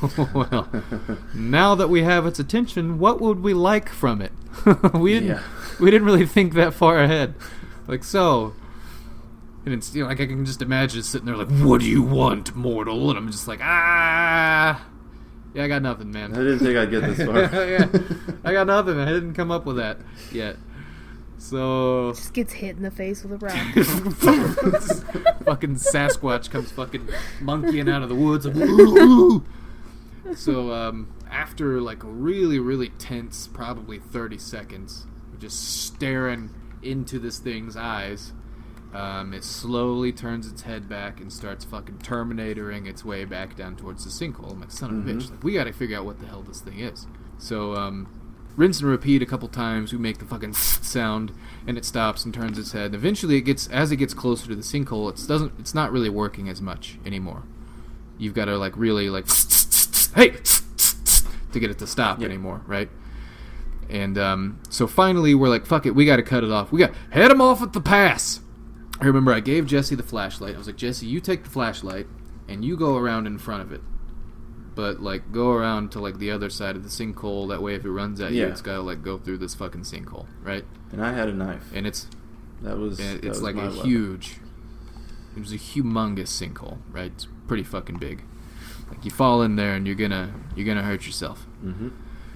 well 0.33 0.67
now 1.35 1.75
that 1.75 1.87
we 1.89 2.01
have 2.01 2.25
its 2.25 2.39
attention 2.39 2.97
what 2.97 3.21
would 3.21 3.41
we 3.43 3.53
like 3.53 3.89
from 3.89 4.21
it 4.21 4.31
we 4.95 5.13
didn't 5.13 5.29
Yeah. 5.29 5.43
we 5.79 5.91
didn't 5.91 6.05
really 6.05 6.25
think 6.25 6.53
that 6.55 6.73
far 6.73 6.97
ahead 6.97 7.35
like 7.87 8.03
so 8.03 8.53
and 9.63 9.75
it's 9.75 9.93
you 9.93 10.01
know, 10.01 10.09
like 10.09 10.19
I 10.19 10.25
can 10.25 10.43
just 10.43 10.63
imagine 10.63 11.03
sitting 11.03 11.27
there 11.27 11.35
like, 11.37 11.51
"What 11.51 11.81
do 11.81 11.87
you 11.87 12.01
want, 12.01 12.55
mortal?" 12.55 13.09
And 13.11 13.19
I'm 13.19 13.29
just 13.31 13.47
like, 13.47 13.59
"Ah, 13.61 14.83
yeah, 15.53 15.63
I 15.65 15.67
got 15.67 15.83
nothing, 15.83 16.11
man." 16.11 16.33
I 16.33 16.37
didn't 16.37 16.59
think 16.59 16.75
I'd 16.75 16.89
get 16.89 17.01
this 17.03 17.23
far. 17.23 17.41
yeah, 17.69 17.85
I 18.43 18.53
got 18.53 18.65
nothing. 18.65 18.97
I 18.97 19.05
didn't 19.05 19.35
come 19.35 19.51
up 19.51 19.67
with 19.67 19.75
that 19.75 19.99
yet. 20.31 20.55
So 21.41 22.13
Just 22.15 22.35
gets 22.35 22.53
hit 22.53 22.77
in 22.77 22.83
the 22.83 22.91
face 22.91 23.23
with 23.23 23.33
a 23.33 23.37
rock. 23.43 23.55
fucking 25.43 25.75
Sasquatch 25.75 26.51
comes 26.51 26.71
fucking 26.71 27.09
monkeying 27.41 27.89
out 27.89 28.03
of 28.03 28.09
the 28.09 28.15
woods. 28.15 28.45
Like, 28.45 28.55
"Ooh, 28.57 28.97
ooh." 28.99 29.45
so 30.35 30.71
um, 30.71 31.11
after 31.31 31.81
like 31.81 32.03
a 32.03 32.07
really 32.07 32.59
really 32.59 32.89
tense, 32.89 33.47
probably 33.47 33.97
thirty 33.97 34.37
seconds, 34.37 35.07
of 35.33 35.39
just 35.39 35.81
staring 35.81 36.51
into 36.83 37.17
this 37.17 37.39
thing's 37.39 37.75
eyes. 37.75 38.33
Um, 38.93 39.33
it 39.33 39.43
slowly 39.43 40.11
turns 40.11 40.47
its 40.51 40.61
head 40.61 40.87
back 40.87 41.21
and 41.21 41.33
starts 41.33 41.65
fucking 41.65 41.99
Terminatoring 41.99 42.87
its 42.87 43.03
way 43.03 43.25
back 43.25 43.55
down 43.55 43.77
towards 43.77 44.03
the 44.03 44.11
sinkhole. 44.11 44.51
I'm 44.51 44.59
like, 44.59 44.69
son 44.69 44.89
of 44.91 45.07
a 45.07 45.11
bitch, 45.11 45.31
like, 45.31 45.43
we 45.43 45.53
gotta 45.53 45.73
figure 45.73 45.97
out 45.97 46.05
what 46.05 46.19
the 46.19 46.27
hell 46.27 46.43
this 46.43 46.59
thing 46.61 46.81
is. 46.81 47.07
So, 47.37 47.73
um, 47.73 48.20
rinse 48.55 48.79
and 48.81 48.89
repeat 48.89 49.21
a 49.21 49.25
couple 49.25 49.47
times. 49.47 49.91
We 49.91 49.97
make 49.99 50.17
the 50.19 50.25
fucking 50.25 50.53
sound, 50.53 51.31
and 51.67 51.77
it 51.77 51.85
stops 51.85 52.25
and 52.25 52.33
turns 52.33 52.57
its 52.57 52.71
head. 52.71 52.93
Eventually, 52.93 53.35
it 53.37 53.41
gets 53.41 53.67
as 53.67 53.91
it 53.91 53.97
gets 53.97 54.13
closer 54.13 54.47
to 54.47 54.55
the 54.55 54.61
sinkhole. 54.61 55.09
It 55.09 55.27
doesn't. 55.27 55.53
It's 55.59 55.73
not 55.73 55.91
really 55.91 56.09
working 56.09 56.49
as 56.49 56.61
much 56.61 56.97
anymore. 57.05 57.43
You've 58.17 58.33
got 58.33 58.45
to 58.45 58.57
like 58.57 58.77
really 58.77 59.09
like, 59.09 59.25
hey, 60.15 60.31
to 61.51 61.59
get 61.59 61.71
it 61.71 61.79
to 61.79 61.87
stop 61.87 62.19
Yep. 62.19 62.29
anymore, 62.29 62.61
right? 62.67 62.89
And 63.89 64.17
um, 64.17 64.59
so 64.69 64.87
finally, 64.87 65.35
we're 65.35 65.49
like, 65.49 65.65
fuck 65.65 65.85
it, 65.85 65.95
we 65.95 66.05
got 66.05 66.15
to 66.17 66.23
cut 66.23 66.43
it 66.43 66.51
off. 66.51 66.71
We 66.71 66.79
got 66.79 66.91
head 67.09 67.29
him 67.31 67.41
off 67.41 67.61
at 67.61 67.73
the 67.73 67.81
pass. 67.81 68.39
I 69.01 69.05
remember 69.05 69.33
I 69.33 69.39
gave 69.39 69.65
Jesse 69.65 69.95
the 69.95 70.03
flashlight. 70.03 70.55
I 70.55 70.57
was 70.57 70.67
like, 70.67 70.77
Jesse, 70.77 71.05
you 71.07 71.19
take 71.19 71.43
the 71.43 71.49
flashlight 71.49 72.07
and 72.47 72.63
you 72.63 72.77
go 72.77 72.95
around 72.95 73.25
in 73.27 73.37
front 73.37 73.63
of 73.63 73.71
it. 73.71 73.81
But 74.81 74.99
like 74.99 75.31
go 75.31 75.51
around 75.51 75.91
to 75.91 75.99
like 75.99 76.17
the 76.17 76.31
other 76.31 76.49
side 76.49 76.75
of 76.75 76.81
the 76.83 76.89
sinkhole. 76.89 77.47
That 77.49 77.61
way, 77.61 77.75
if 77.75 77.85
it 77.85 77.91
runs 77.91 78.19
at 78.19 78.31
you, 78.31 78.47
it's 78.47 78.61
gotta 78.61 78.81
like 78.81 79.03
go 79.03 79.17
through 79.19 79.37
this 79.37 79.53
fucking 79.53 79.81
sinkhole, 79.83 80.25
right? 80.41 80.65
And 80.91 81.03
I 81.05 81.13
had 81.13 81.29
a 81.29 81.33
knife. 81.33 81.71
And 81.73 81.85
it's 81.85 82.07
That 82.63 82.77
was 82.77 82.99
and 82.99 83.09
that 83.19 83.25
it's 83.27 83.39
was 83.39 83.41
like 83.43 83.55
a 83.55 83.69
weapon. 83.69 83.85
huge. 83.89 84.37
It 85.37 85.39
was 85.39 85.51
a 85.53 85.57
humongous 85.57 86.29
sinkhole, 86.29 86.79
right? 86.91 87.11
It's 87.15 87.27
pretty 87.47 87.63
fucking 87.63 87.97
big. 87.99 88.23
Like 88.89 89.05
you 89.05 89.11
fall 89.11 89.41
in 89.43 89.55
there 89.55 89.75
and 89.75 89.85
you're 89.85 89.95
gonna 89.95 90.33
you're 90.55 90.65
gonna 90.65 90.81
hurt 90.83 91.05
yourself. 91.05 91.45
Mm-hmm. 91.63 91.89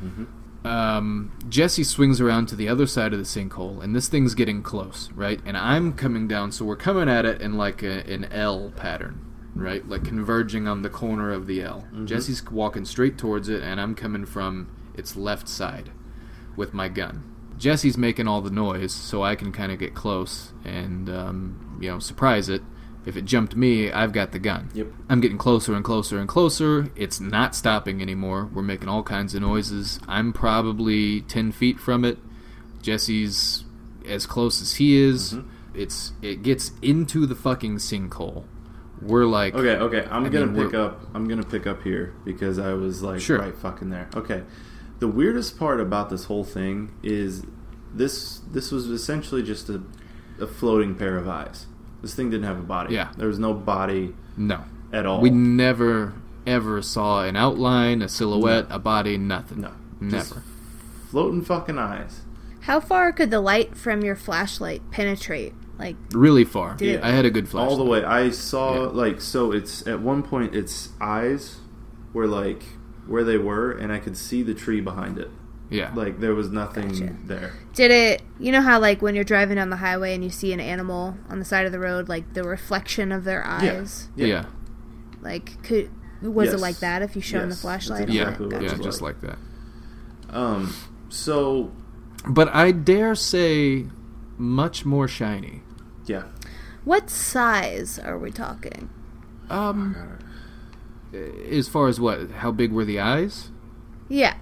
Mm-hmm. 0.05 0.67
um, 0.67 1.31
Jesse 1.49 1.83
swings 1.83 2.21
around 2.21 2.45
to 2.49 2.55
the 2.55 2.67
other 2.69 2.85
side 2.85 3.11
of 3.13 3.17
the 3.19 3.25
sinkhole, 3.25 3.81
and 3.83 3.95
this 3.95 4.07
thing's 4.07 4.35
getting 4.35 4.61
close, 4.61 5.09
right? 5.15 5.39
And 5.45 5.57
I'm 5.57 5.93
coming 5.93 6.27
down, 6.27 6.51
so 6.51 6.63
we're 6.65 6.75
coming 6.75 7.09
at 7.09 7.25
it 7.25 7.41
in 7.41 7.53
like 7.57 7.81
a, 7.81 8.05
an 8.11 8.25
L 8.25 8.71
pattern, 8.75 9.24
right? 9.55 9.87
Like 9.87 10.03
converging 10.03 10.67
on 10.67 10.81
the 10.81 10.89
corner 10.89 11.31
of 11.31 11.47
the 11.47 11.61
L. 11.61 11.87
Mhm. 11.93 12.05
Jesse's 12.05 12.43
walking 12.51 12.85
straight 12.85 13.17
towards 13.17 13.49
it, 13.49 13.63
and 13.63 13.79
I'm 13.79 13.95
coming 13.95 14.25
from 14.25 14.67
its 14.93 15.15
left 15.15 15.47
side 15.47 15.91
with 16.55 16.73
my 16.73 16.87
gun. 16.89 17.23
Jesse's 17.57 17.97
making 17.97 18.27
all 18.27 18.41
the 18.41 18.49
noise, 18.49 18.91
so 18.93 19.23
I 19.23 19.35
can 19.35 19.51
kind 19.53 19.71
of 19.71 19.79
get 19.79 19.93
close 19.93 20.51
and, 20.65 21.09
um, 21.09 21.77
you 21.79 21.89
know, 21.89 21.99
surprise 21.99 22.49
it. 22.49 22.61
If 23.05 23.15
it 23.15 23.23
jumped 23.25 23.55
me, 23.55 23.91
I've 23.91 24.11
got 24.11 24.31
the 24.31 24.39
gun. 24.39 24.69
Yep. 24.73 24.87
I'm 25.09 25.21
getting 25.21 25.37
closer 25.37 25.73
and 25.75 25.85
closer 25.85 26.17
and 26.17 26.27
closer. 26.27 26.89
It's 26.95 27.21
not 27.21 27.55
stopping 27.55 28.01
anymore. 28.01 28.49
We're 28.51 28.63
making 28.63 28.89
all 28.89 29.03
kinds 29.03 29.35
of 29.35 29.41
noises. 29.41 29.99
I'm 30.07 30.33
probably 30.33 31.21
10 31.21 31.51
feet 31.51 31.79
from 31.79 32.03
it. 32.03 32.17
Jesse's 32.81 33.63
as 34.07 34.25
close 34.25 34.61
as 34.61 34.75
he 34.75 34.97
is. 34.97 35.33
Mhm. 35.33 35.43
It's 35.73 36.13
It 36.21 36.41
gets 36.41 36.71
into 36.81 37.25
the 37.25 37.35
fucking 37.35 37.77
sinkhole. 37.77 38.43
We're 39.01 39.25
like, 39.25 39.53
Okay, 39.55 39.75
okay. 39.75 40.07
I'm 40.09 40.25
I 40.25 40.29
gonna 40.29 40.47
mean, 40.47 40.65
pick 40.65 40.73
up. 40.73 41.01
I'm 41.13 41.27
gonna 41.27 41.43
pick 41.43 41.67
up 41.67 41.83
here 41.83 42.13
because 42.23 42.57
I 42.59 42.73
was 42.73 43.01
like 43.03 43.19
Sure. 43.21 43.37
right 43.39 43.55
fucking 43.55 43.89
there. 43.89 44.07
Okay. 44.15 44.43
The 44.99 45.07
weirdest 45.07 45.59
part 45.59 45.81
about 45.81 46.09
this 46.09 46.25
whole 46.25 46.43
thing 46.45 46.91
is 47.03 47.43
this. 47.93 48.39
This 48.51 48.71
was 48.71 48.87
essentially 48.89 49.43
just 49.43 49.69
a, 49.69 49.81
a 50.39 50.47
floating 50.47 50.95
pair 50.95 51.17
of 51.17 51.27
eyes. 51.27 51.65
This 52.01 52.15
thing 52.15 52.29
didn't 52.29 52.45
have 52.45 52.57
a 52.59 52.63
body. 52.63 52.93
Yeah. 52.93 53.11
There 53.17 53.27
was 53.27 53.39
no 53.39 53.53
body 53.53 54.15
no. 54.37 54.63
at 54.93 55.05
all. 55.05 55.19
We 55.21 55.29
never, 55.31 56.13
ever 56.47 56.81
saw 56.81 57.23
an 57.23 57.35
outline, 57.35 58.01
a 58.01 58.07
silhouette, 58.07 58.67
a 58.69 58.79
body, 58.79 59.17
nothing. 59.17 59.61
no. 59.61 59.71
Just 60.09 60.31
Never. 60.35 60.43
floating 61.09 61.41
fucking 61.41 61.77
eyes. 61.79 62.21
How 62.61 62.79
far 62.79 63.11
could 63.11 63.31
the 63.31 63.39
light 63.39 63.75
from 63.77 64.01
your 64.03 64.15
flashlight 64.15 64.81
penetrate? 64.91 65.53
Like, 65.77 65.95
Really 66.13 66.45
far. 66.45 66.75
Did 66.75 66.95
it- 66.95 67.03
I 67.03 67.11
had 67.11 67.25
a 67.25 67.29
good 67.29 67.47
flashlight. 67.49 67.71
All 67.71 67.77
the 67.77 67.83
way. 67.89 68.03
I 68.03 68.29
saw 68.31 68.73
Yeah. 68.73 68.79
like 68.91 69.19
so. 69.21 69.51
It's 69.51 69.85
at 69.87 69.99
one 70.01 70.23
point 70.23 70.55
its 70.55 70.89
eyes 71.01 71.57
were 72.13 72.27
like 72.27 72.63
where 73.07 73.23
they 73.23 73.37
were, 73.37 73.71
and 73.71 73.91
I 73.91 73.99
could 73.99 74.15
see 74.17 74.41
the 74.41 74.53
tree 74.53 74.79
behind 74.81 75.17
it. 75.17 75.29
Yeah. 75.69 75.91
Like 75.95 76.19
there 76.21 76.33
was 76.35 76.49
nothing 76.49 76.89
Gotcha. 76.89 77.09
there. 77.25 77.51
did 77.73 77.91
it? 77.91 78.21
You 78.39 78.51
know 78.53 78.61
how 78.61 78.79
like 78.79 79.01
when 79.01 79.15
you're 79.15 79.23
driving 79.25 79.55
down 79.57 79.69
the 79.69 79.75
highway 79.77 80.13
and 80.15 80.23
you 80.23 80.29
see 80.29 80.53
an 80.53 80.59
animal 80.61 81.17
on 81.29 81.39
the 81.39 81.45
side 81.45 81.65
of 81.65 81.71
the 81.73 81.79
road, 81.79 82.07
like 82.07 82.33
the 82.33 82.43
reflection 82.43 83.11
of 83.11 83.23
their 83.25 83.45
eyes. 83.45 84.07
yeah. 84.15 84.45
Like, 85.21 85.61
could 85.63 85.89
was 86.21 86.53
it 86.53 86.59
like 86.59 86.77
that 86.79 87.01
if 87.01 87.15
you 87.15 87.21
shone 87.21 87.49
Yes, 87.49 87.55
the 87.57 87.61
flashlight? 87.61 88.09
Yeah. 88.09 88.21
exactly 88.23 88.45
what 88.47 88.55
it 88.63 88.71
yeah, 88.71 88.77
just 88.77 89.01
like. 89.01 89.21
like 89.21 89.37
that. 90.31 90.35
Um. 90.35 90.73
So 91.09 91.71
But 92.27 92.47
I 92.55 92.71
dare 92.71 93.13
say, 93.15 93.87
much 94.37 94.85
more 94.85 95.07
shiny. 95.07 95.61
Yeah. 96.05 96.23
What 96.83 97.09
size 97.09 97.97
are 97.99 98.17
we 98.17 98.31
talking? 98.31 98.89
Um, 99.49 100.19
as 101.49 101.67
far 101.67 101.87
as 101.87 101.99
what? 101.99 102.31
How 102.31 102.51
big 102.51 102.71
were 102.71 102.85
the 102.85 102.99
eyes? 102.99 103.49
Yeah. 104.09 104.35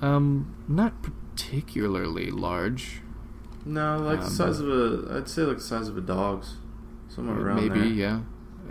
Um, 0.00 0.54
not 0.68 0.94
particularly 1.02 2.30
large. 2.30 3.00
No, 3.64 3.98
like 3.98 4.20
the 4.20 4.26
Um, 4.26 4.32
size 4.32 4.58
of 4.60 4.68
a. 4.68 5.16
I'd 5.18 5.28
say 5.28 5.42
like 5.42 5.58
the 5.58 5.62
size 5.62 5.88
of 5.88 5.96
a 5.96 6.00
dog's, 6.00 6.56
somewhere 7.08 7.38
around 7.38 7.56
Maybe, 7.56 7.78
there. 7.80 7.88
yeah. 7.88 8.20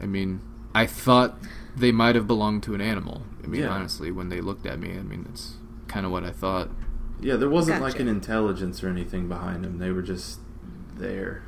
I 0.02 0.06
mean, 0.06 0.42
I 0.74 0.86
thought 0.86 1.38
they 1.76 1.92
might 1.92 2.16
have 2.16 2.28
belonged 2.28 2.64
to 2.64 2.74
an 2.76 2.82
animal. 2.82 3.24
I 3.44 3.48
mean, 3.48 3.62
Yeah. 3.62 3.70
honestly, 3.70 4.12
when 4.12 4.30
they 4.30 4.42
looked 4.42 4.66
at 4.66 4.80
me, 4.80 4.98
I 4.98 5.04
mean, 5.04 5.24
that's 5.28 5.56
kind 5.88 6.06
of 6.06 6.12
what 6.12 6.24
I 6.24 6.32
thought. 6.32 6.70
Yeah, 7.22 7.36
there 7.36 7.50
wasn't 7.50 7.82
like 7.82 8.00
an 8.00 8.08
intelligence 8.08 8.84
or 8.84 8.90
anything 8.90 9.28
behind 9.28 9.64
them. 9.64 9.78
They 9.78 9.92
were 9.92 10.02
just 10.02 10.40
there. 10.98 11.44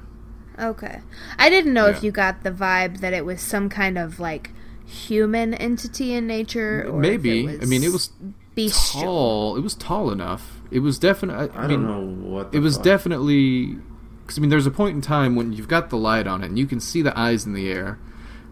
Okay. 0.59 1.01
I 1.37 1.49
didn't 1.49 1.73
know 1.73 1.87
if 1.87 2.03
you 2.03 2.11
got 2.11 2.43
the 2.43 2.51
vibe 2.51 2.99
that 2.99 3.13
it 3.13 3.25
was 3.25 3.41
some 3.41 3.69
kind 3.69 3.97
of 3.97 4.19
like 4.19 4.51
human 4.85 5.53
entity 5.53 6.13
in 6.13 6.27
nature 6.27 6.85
or 6.89 6.99
Maybe. 6.99 7.47
I 7.61 7.65
mean, 7.65 7.83
it 7.83 7.91
was 7.91 8.11
bestial. 8.55 9.01
tall. 9.03 9.55
It 9.57 9.61
was 9.61 9.75
tall 9.75 10.11
enough. 10.11 10.61
It 10.71 10.79
was 10.79 10.99
definitely. 10.99 11.49
I, 11.55 11.63
I, 11.63 11.67
mean, 11.67 11.85
don't 11.85 11.87
know 12.21 12.29
what. 12.29 12.51
The 12.51 12.57
It 12.57 12.61
was 12.61 12.75
fuck. 12.75 12.83
definitely 12.85 13.77
because 14.23 14.37
I 14.37 14.41
mean, 14.41 14.49
there's 14.49 14.65
a 14.67 14.71
point 14.71 14.95
in 14.95 15.01
time 15.01 15.35
when 15.35 15.51
you've 15.53 15.67
got 15.67 15.89
the 15.89 15.97
light 15.97 16.27
on 16.27 16.43
it, 16.43 16.47
and 16.47 16.59
you 16.59 16.65
can 16.65 16.79
see 16.79 17.01
the 17.01 17.17
eyes 17.17 17.45
in 17.45 17.53
the 17.53 17.69
air, 17.71 17.99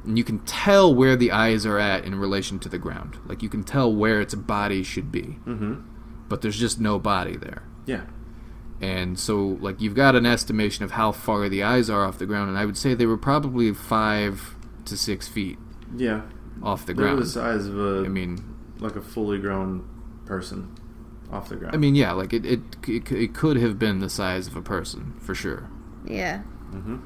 and 0.04 0.18
you 0.18 0.24
can 0.24 0.40
tell 0.40 0.94
where 0.94 1.16
the 1.16 1.32
eyes 1.32 1.66
are 1.66 1.78
at 1.80 2.04
in 2.04 2.16
relation 2.16 2.60
to 2.60 2.70
the 2.70 2.78
ground. 2.78 3.18
Like 3.26 3.42
you 3.44 3.50
can 3.50 3.64
tell 3.64 3.94
where 3.94 4.20
its 4.20 4.36
body 4.36 4.84
should 4.84 5.12
be, 5.12 5.38
Mm-hmm. 5.46 5.76
but 6.30 6.42
there's 6.42 6.60
just 6.60 6.80
no 6.80 7.00
body 7.00 7.38
there. 7.38 7.64
Yeah. 7.86 8.02
And 8.82 9.20
so, 9.20 9.58
like, 9.62 9.80
you've 9.80 9.94
got 9.96 10.16
an 10.16 10.26
estimation 10.26 10.84
of 10.84 10.92
how 10.92 11.12
far 11.12 11.48
the 11.50 11.62
eyes 11.62 11.88
are 11.90 12.04
off 12.04 12.18
the 12.18 12.26
ground, 12.26 12.50
and 12.50 12.58
I 12.58 12.66
would 12.66 12.76
say 12.78 12.94
they 12.96 13.06
were 13.06 13.16
probably 13.18 13.72
five 13.74 14.56
to 14.86 14.98
six 14.98 15.28
feet 15.28 15.60
Yeah. 15.96 16.22
off 16.64 16.86
the 16.88 16.94
They 16.96 17.04
were 17.04 17.10
ground. 17.10 17.22
the 17.22 17.28
size 17.28 17.68
of 17.68 17.78
a 17.80 18.04
I 18.06 18.10
mean, 18.10 18.44
like 18.80 18.96
a 18.96 19.02
fully 19.02 19.38
grown 19.38 19.88
person 20.26 20.72
off 21.32 21.48
the 21.50 21.58
ground. 21.58 21.76
I 21.76 21.78
mean, 21.78 21.94
yeah, 21.94 22.12
like 22.14 22.34
it, 22.34 22.44
it, 22.44 22.60
it, 22.88 23.12
it 23.12 23.34
could 23.36 23.58
have 23.58 23.78
been 23.78 24.00
the 24.00 24.10
size 24.10 24.48
of 24.48 24.56
a 24.56 24.62
person 24.64 25.14
for 25.20 25.36
sure. 25.36 25.70
Yeah. 26.06 26.42
Mm-hmm. 26.74 26.98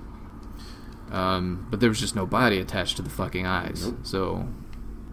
Um, 1.13 1.67
but 1.69 1.79
there 1.81 1.89
was 1.89 1.99
just 1.99 2.15
no 2.15 2.25
body 2.25 2.59
attached 2.59 2.95
to 2.97 3.01
the 3.03 3.09
fucking 3.09 3.45
eyes. 3.45 3.85
Nope. 3.87 3.97
So, 4.03 4.47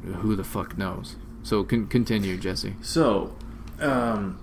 who 0.04 0.36
the 0.36 0.44
fuck 0.44 0.78
knows? 0.78 1.16
So, 1.42 1.64
con- 1.64 1.86
continue, 1.88 2.36
Jesse. 2.38 2.76
So, 2.80 3.34
um, 3.80 4.38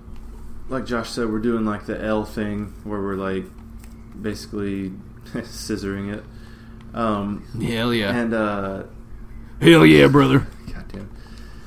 like 0.70 0.86
Josh 0.86 1.10
said, 1.10 1.30
we're 1.32 1.40
doing 1.40 1.66
like 1.66 1.86
the 1.86 2.02
L 2.02 2.24
thing 2.26 2.74
where 2.84 3.02
we're 3.02 3.16
like 3.16 3.46
basically 4.22 4.92
scissoring 5.34 6.14
it. 6.14 6.24
Um, 6.96 7.46
Hell 7.62 7.94
yeah. 7.94 8.16
and 8.16 8.34
uh, 8.34 8.84
Hell 9.62 9.86
yeah, 9.86 10.08
brother. 10.08 10.48
goddamn, 10.74 11.12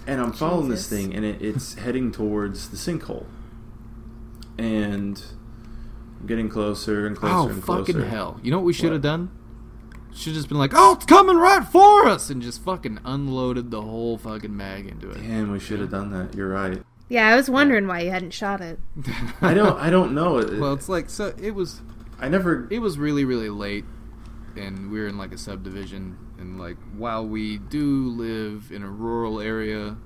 and 0.06 0.20
I'm 0.20 0.32
following 0.32 0.68
this 0.68 0.88
thing, 0.88 1.14
and 1.14 1.24
it, 1.24 1.40
it's 1.42 1.74
heading 1.78 2.10
towards 2.12 2.70
the 2.70 2.76
sinkhole, 2.76 3.26
and 4.58 5.22
I'm 6.20 6.26
getting 6.26 6.48
closer 6.48 7.06
and 7.06 7.16
closer 7.16 7.34
Oh, 7.34 7.48
and 7.48 7.64
fucking 7.64 8.02
hell. 8.02 8.40
You 8.42 8.50
know 8.50 8.58
what 8.58 8.64
we 8.66 8.72
should 8.72 8.92
have 8.92 9.02
done? 9.02 9.30
Should 10.14 10.32
have 10.32 10.34
just 10.36 10.48
been 10.48 10.58
like, 10.58 10.72
oh, 10.74 10.94
it's 10.94 11.06
coming 11.06 11.36
right 11.36 11.64
for 11.66 12.06
us! 12.06 12.28
And 12.28 12.42
just 12.42 12.62
fucking 12.64 12.98
unloaded 13.04 13.70
the 13.70 13.80
whole 13.80 14.18
fucking 14.18 14.54
mag 14.54 14.86
into 14.86 15.10
it. 15.10 15.22
Damn, 15.22 15.50
we 15.52 15.58
should 15.58 15.80
have 15.80 15.90
done 15.90 16.10
that. 16.10 16.34
You're 16.34 16.48
right. 16.50 16.82
Yeah, 17.08 17.28
I 17.28 17.36
was 17.36 17.50
wondering 17.50 17.86
why 17.86 18.00
you 18.00 18.10
hadn't 18.10 18.32
shot 18.32 18.60
it. 18.60 18.78
I 19.42 19.52
don't. 19.54 19.78
I 19.78 19.90
don't 19.90 20.14
know. 20.14 20.38
It, 20.38 20.58
well, 20.60 20.72
it's 20.72 20.88
like, 20.88 21.10
so 21.10 21.34
it 21.40 21.50
was. 21.54 21.80
I 22.18 22.28
never. 22.28 22.68
it 22.70 22.78
was 22.78 22.98
really 22.98 23.24
really 23.24 23.50
late 23.50 23.84
and 24.56 24.90
we 24.92 25.00
were 25.00 25.08
in 25.08 25.16
like 25.18 25.32
a 25.32 25.38
subdivision 25.38 26.16
and 26.38 26.58
like 26.60 26.76
while 26.96 27.26
we 27.26 27.56
do 27.58 28.06
live 28.08 28.70
in 28.70 28.82
a 28.82 28.88
rural 28.88 29.40
area 29.40 29.96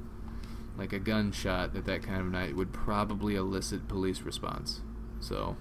like 0.78 0.92
a 0.92 0.98
gunshot 0.98 1.74
at 1.76 1.84
that 1.84 2.02
kind 2.02 2.20
of 2.20 2.26
night 2.26 2.54
would 2.54 2.72
probably 2.72 3.34
elicit 3.34 3.88
police 3.88 4.22
response 4.22 4.82
so 5.20 5.56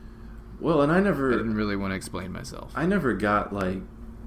Well, 0.59 0.81
and 0.81 0.91
I 0.91 0.97
i 0.97 0.99
never. 0.99 1.31
didn't 1.31 1.55
really 1.55 1.75
want 1.75 1.91
to 1.91 1.95
explain 1.95 2.31
myself 2.31 2.71
I 2.75 2.85
never 2.85 3.13
got 3.13 3.51
like 3.51 3.81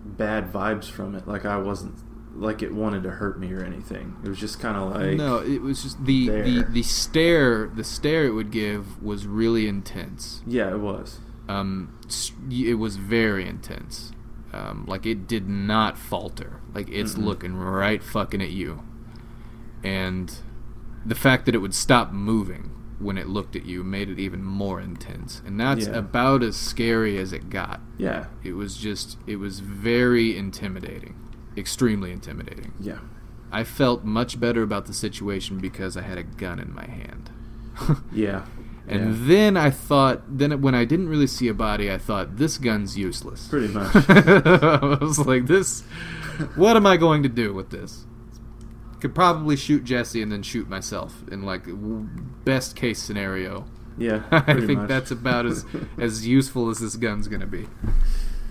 bad 0.04 0.52
vibes 0.52 0.84
from 0.90 1.14
it. 1.14 1.26
Like 1.28 1.44
I 1.44 1.56
wasn't 1.58 1.94
like 2.38 2.62
it 2.62 2.72
wanted 2.72 3.02
to 3.02 3.10
hurt 3.10 3.38
me 3.40 3.52
or 3.52 3.62
anything. 3.64 4.16
It 4.24 4.28
was 4.28 4.38
just 4.38 4.60
kind 4.60 4.76
of 4.76 4.92
like 4.94 5.16
no 5.16 5.38
it 5.38 5.60
was 5.60 5.82
just 5.82 6.04
the, 6.04 6.28
the 6.28 6.42
there. 6.60 6.62
the 6.70 6.82
stare 6.82 7.66
the 7.74 7.84
stare 7.84 8.24
it 8.24 8.30
would 8.32 8.50
give 8.50 9.02
was 9.02 9.26
really 9.26 9.66
intense 9.68 10.42
yeah, 10.46 10.70
it 10.72 10.78
was. 10.78 11.18
um 11.48 11.98
it 12.50 12.74
was 12.78 12.96
very 12.96 13.46
intense 13.46 14.12
um, 14.52 14.84
like 14.88 15.04
it 15.04 15.26
did 15.26 15.48
not 15.48 15.98
falter 15.98 16.60
like 16.74 16.88
it's 16.90 17.14
Mm-mm. 17.14 17.24
looking 17.24 17.54
right 17.54 18.02
fucking 18.02 18.40
at 18.40 18.50
you 18.50 18.82
and 19.84 20.36
the 21.04 21.14
fact 21.14 21.46
that 21.46 21.54
it 21.54 21.58
would 21.58 21.74
stop 21.74 22.12
moving 22.12 22.70
when 22.98 23.16
it 23.16 23.28
looked 23.28 23.54
at 23.54 23.64
you 23.64 23.84
made 23.84 24.08
it 24.08 24.18
even 24.18 24.42
more 24.42 24.80
intense 24.80 25.40
and 25.46 25.60
that's 25.60 25.86
Yeah. 25.86 25.98
about 25.98 26.42
as 26.42 26.56
scary 26.56 27.16
as 27.18 27.32
it 27.32 27.48
got 27.50 27.80
Yeah, 27.96 28.26
it 28.42 28.52
was 28.52 28.76
just 28.76 29.18
it 29.26 29.36
was 29.36 29.60
very 29.60 30.36
intimidating 30.36 31.14
extremely 31.58 32.12
intimidating 32.12 32.72
yeah, 32.80 32.98
i 33.52 33.64
felt 33.64 34.04
much 34.04 34.38
better 34.38 34.62
about 34.62 34.86
the 34.86 34.94
situation 34.94 35.58
because 35.58 35.96
i 35.96 36.02
had 36.02 36.16
a 36.16 36.22
gun 36.22 36.58
in 36.58 36.72
my 36.72 36.86
hand 36.86 37.30
yeah. 38.12 38.44
and 38.86 39.14
yeah. 39.14 39.26
then 39.26 39.56
I 39.56 39.70
thought, 39.70 40.22
then 40.28 40.60
when 40.60 40.74
I 40.74 40.84
didn't 40.84 41.08
really 41.08 41.26
see 41.26 41.48
a 41.48 41.54
body, 41.54 41.90
I 41.90 41.98
thought 41.98 42.36
this 42.36 42.58
gun's 42.58 42.96
useless. 42.96 43.48
Pretty 43.48 43.68
much. 43.68 43.94
I 44.08 44.98
was 45.00 45.18
like, 45.18 45.46
this. 45.46 45.82
What 46.54 46.76
am 46.76 46.86
I 46.86 46.96
going 46.96 47.22
to 47.24 47.28
do 47.28 47.52
with 47.52 47.70
this? 47.70 48.04
Could 49.00 49.14
probably 49.14 49.56
shoot 49.56 49.84
Jesse 49.84 50.22
and 50.22 50.32
then 50.32 50.42
shoot 50.42 50.68
myself 50.68 51.22
in 51.30 51.44
like 51.44 51.64
best 52.44 52.74
case 52.74 53.00
scenario. 53.00 53.66
yeah, 53.96 54.22
I 54.30 54.54
think 54.54 54.80
much. 54.80 54.88
that's 54.88 55.10
about 55.12 55.46
as 55.46 55.64
as 55.98 56.26
useful 56.26 56.68
as 56.68 56.80
this 56.80 56.96
gun's 56.96 57.28
gonna 57.28 57.46
be. 57.46 57.68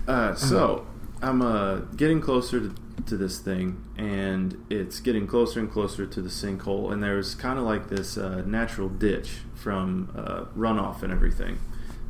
Uh, 0.06 0.34
so 0.34 0.86
I'm 1.20 1.42
uh, 1.42 1.76
getting 1.96 2.20
closer 2.20 2.60
to, 2.60 2.74
to 3.06 3.16
this 3.16 3.38
thing, 3.40 3.84
and 3.96 4.64
it's 4.70 5.00
getting 5.00 5.26
closer 5.26 5.58
and 5.60 5.70
closer 5.70 6.06
to 6.06 6.22
the 6.22 6.28
sinkhole. 6.28 6.92
And 6.92 7.02
there's 7.02 7.34
kind 7.34 7.58
of 7.58 7.64
like 7.64 7.88
this 7.88 8.16
uh, 8.16 8.42
natural 8.46 8.88
ditch 8.88 9.38
from 9.54 10.12
uh, 10.16 10.44
runoff 10.56 11.02
and 11.02 11.12
everything 11.12 11.58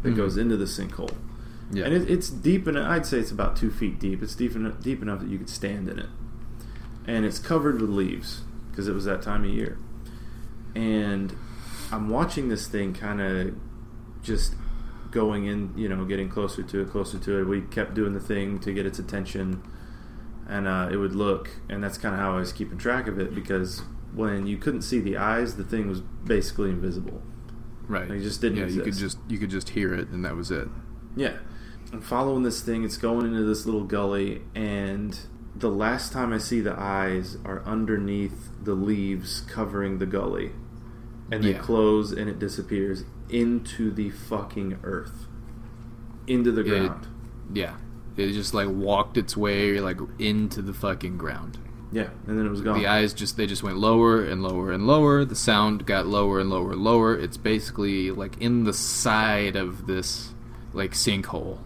that 0.02 0.10
Mhm. 0.12 0.16
goes 0.16 0.36
into 0.36 0.56
the 0.56 0.66
sinkhole. 0.66 1.14
Yeah. 1.70 1.84
And 1.84 1.94
it, 1.94 2.10
it's 2.10 2.28
deep, 2.30 2.66
and 2.66 2.78
I'd 2.78 3.06
say 3.06 3.18
it's 3.18 3.30
about 3.30 3.56
two 3.56 3.70
feet 3.70 3.98
deep. 3.98 4.22
It's 4.22 4.34
deep 4.34 4.54
enough, 4.56 4.80
deep 4.80 5.02
enough 5.02 5.20
that 5.20 5.28
you 5.28 5.38
could 5.38 5.50
stand 5.50 5.88
in 5.88 5.98
it, 5.98 6.08
and 7.06 7.24
it's 7.24 7.38
covered 7.38 7.80
with 7.80 7.90
leaves 7.90 8.42
because 8.70 8.88
it 8.88 8.94
was 8.94 9.04
that 9.06 9.22
time 9.22 9.44
of 9.44 9.50
year. 9.50 9.78
And 10.74 11.34
I'm 11.90 12.08
watching 12.10 12.48
this 12.48 12.66
thing 12.68 12.92
kind 12.92 13.20
of 13.20 13.54
just 14.22 14.54
going 15.10 15.46
in, 15.46 15.72
you 15.76 15.88
know, 15.88 16.04
getting 16.04 16.28
closer 16.28 16.62
to 16.62 16.80
it, 16.80 16.90
closer 16.90 17.18
to 17.18 17.40
it. 17.40 17.44
We 17.44 17.62
kept 17.62 17.94
doing 17.94 18.12
the 18.14 18.20
thing 18.20 18.58
to 18.60 18.72
get 18.72 18.86
its 18.86 18.98
attention, 18.98 19.62
and 20.48 20.66
uh, 20.66 20.88
it 20.90 20.96
would 20.96 21.14
look, 21.14 21.50
and 21.68 21.82
that's 21.82 21.98
kind 21.98 22.14
of 22.14 22.20
how 22.20 22.36
I 22.36 22.40
was 22.40 22.52
keeping 22.52 22.78
track 22.78 23.06
of 23.06 23.18
it 23.18 23.34
because 23.34 23.82
when 24.14 24.46
you 24.46 24.56
couldn't 24.56 24.82
see 24.82 25.00
the 25.00 25.16
eyes, 25.16 25.56
the 25.56 25.64
thing 25.64 25.88
was 25.88 26.00
basically 26.00 26.70
invisible. 26.70 27.22
right. 27.86 28.10
It 28.10 28.20
just 28.20 28.40
didn't 28.40 28.58
Yeah, 28.58 28.66
you 28.66 28.82
could 28.82 28.96
just 28.96 29.18
you 29.28 29.38
could 29.38 29.50
just 29.50 29.70
hear 29.70 29.94
it, 29.94 30.08
and 30.08 30.24
that 30.24 30.36
was 30.36 30.50
it. 30.50 30.68
Yeah. 31.16 31.38
I'm 31.92 32.02
following 32.02 32.42
this 32.42 32.60
thing. 32.60 32.84
It's 32.84 32.98
going 32.98 33.26
into 33.26 33.44
this 33.44 33.64
little 33.64 33.84
gully, 33.84 34.42
and 34.54 35.18
the 35.56 35.70
last 35.70 36.12
time 36.12 36.32
I 36.32 36.38
see 36.38 36.60
the 36.60 36.78
eyes 36.78 37.38
are 37.44 37.62
underneath 37.64 38.50
the 38.62 38.74
leaves 38.74 39.40
covering 39.40 39.98
the 39.98 40.06
gully. 40.06 40.52
And 41.30 41.44
they 41.44 41.52
Yeah. 41.52 41.58
close 41.58 42.10
and 42.12 42.28
it 42.28 42.38
disappears 42.38 43.04
into 43.28 43.90
the 43.90 44.10
fucking 44.10 44.78
earth. 44.82 45.26
Into 46.26 46.50
the 46.52 46.62
It- 46.62 46.68
ground. 46.68 47.06
Yeah. 47.52 47.74
It 48.16 48.32
just 48.32 48.52
like 48.54 48.68
walked 48.68 49.16
its 49.16 49.36
way 49.36 49.80
like 49.80 49.98
into 50.18 50.60
the 50.62 50.72
fucking 50.72 51.16
ground. 51.18 51.58
Yeah, 51.90 52.08
and 52.26 52.38
then 52.38 52.44
it 52.44 52.50
was 52.50 52.60
gone. 52.60 52.78
The 52.78 52.86
eyes 52.86 53.14
just 53.14 53.36
they 53.38 53.46
just 53.46 53.62
went 53.62 53.78
lower 53.78 54.20
and 54.22 54.42
lower 54.42 54.72
and 54.72 54.86
lower. 54.86 55.24
The 55.24 55.34
sound 55.36 55.86
got 55.86 56.06
lower 56.06 56.38
and 56.40 56.50
lower 56.50 56.72
and 56.72 56.82
lower. 56.84 57.16
It's 57.16 57.36
basically 57.38 58.10
like 58.10 58.36
in 58.38 58.64
the 58.64 58.74
side 58.74 59.56
of 59.56 59.86
this 59.86 60.34
like 60.74 60.92
sinkhole, 60.92 61.58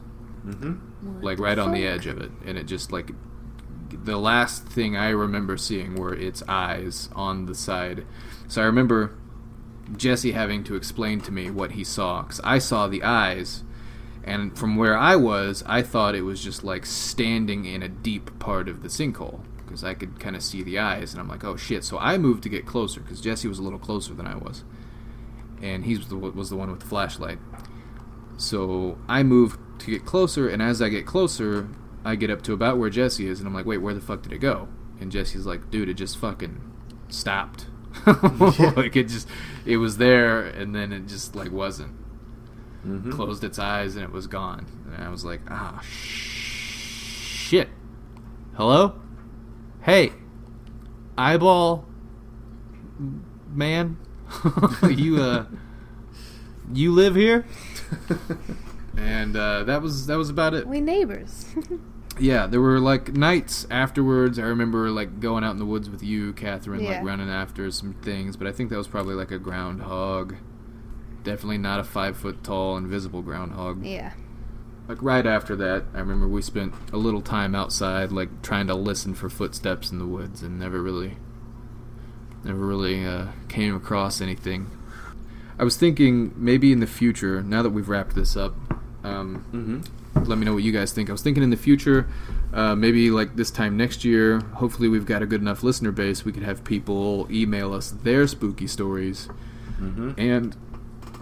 Mm-hmm. 0.46 1.22
like 1.22 1.40
right 1.40 1.58
on 1.58 1.72
the 1.72 1.84
edge 1.86 2.06
of 2.06 2.18
it, 2.18 2.30
and 2.44 2.56
it 2.56 2.66
just 2.66 2.92
like 2.92 3.12
the 4.04 4.16
last 4.16 4.66
thing 4.66 4.96
I 4.96 5.08
remember 5.10 5.56
seeing 5.56 5.96
were 5.96 6.14
its 6.14 6.42
eyes 6.48 7.08
on 7.16 7.46
the 7.46 7.54
side. 7.54 8.04
So 8.46 8.62
I 8.62 8.64
remember 8.66 9.12
Jesse 9.97 10.33
having 10.33 10.64
to 10.64 10.74
explain 10.74 11.20
to 11.22 11.33
me 11.33 11.51
what 11.51 11.72
he 11.72 11.85
saw 11.85 12.22
because 12.22 12.41
I 12.45 12.59
saw 12.59 12.89
the 12.89 13.03
eyes, 13.03 13.62
and 14.24 14.57
from 14.57 14.76
where 14.76 14.97
I 14.97 15.16
was, 15.16 15.62
I 15.66 15.83
thought 15.83 16.14
it 16.14 16.22
was 16.22 16.43
just 16.43 16.64
like 16.64 16.87
standing 16.87 17.64
in 17.64 17.83
a 17.83 17.89
deep 17.89 18.39
part 18.39 18.68
of 18.68 18.83
the 18.83 18.89
sinkhole 18.89 19.41
because 19.72 19.85
I 19.85 19.95
could 19.95 20.20
kind 20.20 20.37
of 20.37 20.43
see 20.43 20.62
the 20.62 20.78
eyes, 20.78 21.12
and 21.12 21.20
I'm 21.20 21.28
like, 21.28 21.45
oh 21.45 21.57
shit. 21.57 21.85
So 21.85 21.99
I 21.99 22.18
moved 22.18 22.43
to 22.45 22.49
get 22.49 22.66
closer 22.66 23.01
because 23.01 23.20
Jesse 23.20 23.49
was 23.49 23.59
a 23.59 23.62
little 23.62 23.78
closer 23.78 24.14
than 24.14 24.26
I 24.26 24.37
was, 24.37 24.64
and 25.61 25.85
he 25.85 25.97
was 25.97 26.09
the, 26.09 26.16
was 26.16 26.51
the 26.51 26.57
one 26.57 26.70
with 26.70 26.80
the 26.80 26.87
flashlight. 26.87 27.39
So 28.37 28.99
I 29.09 29.22
move 29.22 29.59
to 29.78 29.91
get 29.91 30.05
closer, 30.05 30.49
and 30.49 30.62
as 30.62 30.83
I 30.83 30.89
get 30.89 31.07
closer, 31.07 31.68
I 32.05 32.16
get 32.16 32.30
up 32.30 32.43
to 32.43 32.53
about 32.53 32.78
where 32.78 32.91
Jesse 32.91 33.26
is, 33.26 33.39
and 33.41 33.49
I'm 33.49 33.55
like, 33.55 33.66
wait, 33.66 33.78
where 33.78 33.95
the 33.95 34.01
fuck 34.01 34.22
did 34.22 34.33
it 34.33 34.39
go? 34.39 34.68
And 35.01 35.11
Jesse's 35.11 35.47
like, 35.47 35.70
dude, 35.70 35.89
it 35.89 35.95
just 35.95 36.18
fucking 36.18 36.61
stopped. 37.09 37.66
like 38.76 38.97
it 38.97 39.09
just, 39.09 39.28
it 39.64 39.76
was 39.76 39.99
there, 39.99 40.40
and 40.43 40.74
then 40.74 40.93
it 40.93 41.07
just 41.07 41.34
like 41.34 41.51
wasn't. 41.53 41.95
Mhm. 42.86 43.12
Closed 43.12 43.45
its 43.45 43.59
eyes, 43.59 43.95
and 43.95 44.05
it 44.05 44.11
was 44.11 44.26
gone. 44.26 44.66
And 44.95 45.05
I 45.05 45.09
was 45.09 45.24
like, 45.24 45.40
ah, 45.49 45.80
shit. 45.82 47.68
Hello? 48.55 49.01
Hey, 49.82 50.12
eyeball 51.16 51.86
man, 53.53 53.97
you 54.90 55.20
uh, 55.20 55.47
you 56.72 56.93
live 56.93 57.14
here? 57.14 57.47
And 58.95 59.34
uh, 59.36 59.64
that 59.64 59.80
was 59.80 60.07
that 60.07 60.16
was 60.18 60.28
about 60.28 60.53
it. 60.53 60.66
We 60.66 60.80
neighbors. 60.82 61.47
Yeah, 62.18 62.46
there 62.46 62.60
were 62.60 62.78
like 62.78 63.14
nights 63.14 63.66
afterwards. 63.70 64.38
I 64.38 64.42
remember 64.42 64.90
like 64.90 65.18
going 65.20 65.44
out 65.44 65.52
in 65.52 65.58
the 65.58 65.64
woods 65.66 65.88
with 65.88 66.02
you, 66.02 66.32
Catherine, 66.34 66.80
Yeah. 66.80 66.96
like 66.98 67.04
running 67.04 67.30
after 67.30 67.70
some 67.70 67.94
things. 68.02 68.36
But 68.36 68.46
I 68.46 68.52
think 68.52 68.70
that 68.70 68.76
was 68.76 68.88
probably 68.88 69.14
like 69.14 69.30
a 69.30 69.38
groundhog. 69.38 70.36
Definitely 71.24 71.58
not 71.58 71.80
a 71.80 71.84
five 71.84 72.16
foot 72.16 72.44
tall 72.44 72.76
invisible 72.76 73.22
groundhog. 73.22 73.84
yeah. 73.84 74.12
Like 74.88 74.98
right 75.00 75.24
after 75.24 75.54
that, 75.56 75.84
I 75.94 76.00
remember 76.00 76.26
we 76.28 76.42
spent 76.42 76.74
a 76.92 76.96
little 76.96 77.22
time 77.22 77.54
outside, 77.54 78.10
like 78.12 78.42
trying 78.42 78.66
to 78.66 78.74
listen 78.74 79.14
for 79.14 79.30
footsteps 79.30 79.90
in 79.92 79.98
the 79.98 80.06
woods, 80.06 80.42
and 80.42 80.58
never 80.58 80.82
really, 80.82 81.16
never 82.44 82.58
really 82.66 83.06
uh, 83.06 83.26
came 83.48 83.74
across 83.76 84.20
anything. 84.20 84.70
I 85.58 85.64
was 85.64 85.76
thinking 85.76 86.34
maybe 86.36 86.72
in 86.72 86.80
the 86.80 86.86
future, 86.88 87.42
now 87.42 87.62
that 87.62 87.70
we've 87.70 87.88
wrapped 87.88 88.16
this 88.16 88.36
up, 88.36 88.54
um, 89.04 89.44
Mhm. 89.52 89.86
Let 90.14 90.38
me 90.38 90.44
know 90.44 90.54
what 90.54 90.62
you 90.62 90.72
guys 90.72 90.92
think. 90.92 91.08
I 91.08 91.12
was 91.12 91.22
thinking 91.22 91.42
in 91.42 91.50
the 91.50 91.56
future, 91.56 92.06
uh, 92.52 92.74
maybe 92.74 93.10
like 93.10 93.36
this 93.36 93.50
time 93.50 93.76
next 93.76 94.04
year, 94.04 94.40
hopefully 94.54 94.88
we've 94.88 95.06
got 95.06 95.22
a 95.22 95.26
good 95.26 95.40
enough 95.40 95.62
listener 95.62 95.92
base, 95.92 96.24
we 96.24 96.32
could 96.32 96.42
have 96.42 96.64
people 96.64 97.26
email 97.30 97.72
us 97.72 97.90
their 97.90 98.26
spooky 98.26 98.66
stories. 98.66 99.28
Mhm. 99.80 100.14
And, 100.18 100.56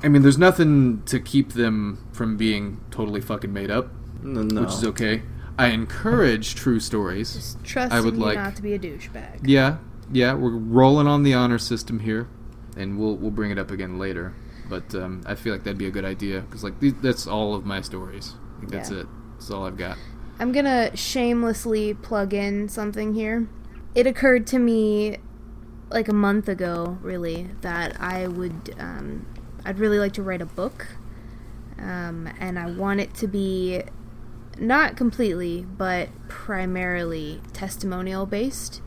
I 0.02 0.08
mean, 0.08 0.22
there's 0.22 0.38
nothing 0.38 1.02
to 1.06 1.18
keep 1.20 1.52
them 1.52 1.98
from 2.12 2.36
being 2.36 2.78
totally 2.90 3.20
fucking 3.20 3.52
made 3.52 3.70
up, 3.70 3.90
No, 4.22 4.42
no. 4.42 4.62
which 4.62 4.70
is 4.74 4.84
okay. 4.84 5.22
I 5.58 5.68
encourage 5.68 6.54
true 6.54 6.80
stories. 6.80 7.34
Just 7.34 7.64
trust 7.64 7.92
I 7.92 8.00
would 8.00 8.14
you 8.14 8.20
like- 8.20 8.36
not 8.38 8.56
to 8.56 8.62
be 8.62 8.72
a 8.74 8.78
douchebag. 8.78 9.40
Yeah, 9.44 9.76
yeah, 10.12 10.34
we're 10.34 10.50
rolling 10.56 11.06
on 11.06 11.22
the 11.22 11.34
honor 11.34 11.58
system 11.58 12.00
here, 12.00 12.26
and 12.76 12.98
we'll 12.98 13.16
we'll 13.16 13.30
bring 13.30 13.50
it 13.50 13.58
up 13.58 13.70
again 13.70 13.98
later. 13.98 14.32
But 14.70 14.94
um, 14.94 15.20
I 15.26 15.34
feel 15.34 15.52
like 15.52 15.64
that'd 15.64 15.76
be 15.78 15.86
a 15.86 15.90
good 15.90 16.04
idea 16.04 16.40
because 16.40 16.64
like 16.64 16.80
these, 16.80 16.94
that's 17.02 17.26
all 17.26 17.54
of 17.54 17.66
my 17.66 17.80
stories. 17.82 18.34
Think 18.60 18.72
that's 18.72 18.90
Yeah. 18.90 19.00
it. 19.00 19.06
That's 19.34 19.50
all 19.50 19.66
I've 19.66 19.76
got. 19.76 19.96
I'm 20.38 20.52
gonna 20.52 20.96
shamelessly 20.96 21.94
plug 21.94 22.32
in 22.32 22.68
something 22.68 23.14
here. 23.14 23.46
It 23.94 24.06
occurred 24.06 24.46
to 24.48 24.58
me 24.58 25.18
like 25.90 26.08
a 26.08 26.14
month 26.14 26.48
ago, 26.48 26.98
really, 27.02 27.48
that 27.62 28.00
I 28.00 28.26
would, 28.28 28.74
um, 28.78 29.26
I'd 29.64 29.78
really 29.78 29.98
like 29.98 30.12
to 30.14 30.22
write 30.22 30.40
a 30.40 30.46
book, 30.46 30.86
um, 31.78 32.28
and 32.38 32.58
I 32.58 32.70
want 32.70 33.00
it 33.00 33.12
to 33.14 33.26
be 33.26 33.82
not 34.58 34.96
completely, 34.96 35.66
but 35.76 36.08
primarily 36.28 37.40
testimonial 37.52 38.24
based. 38.26 38.82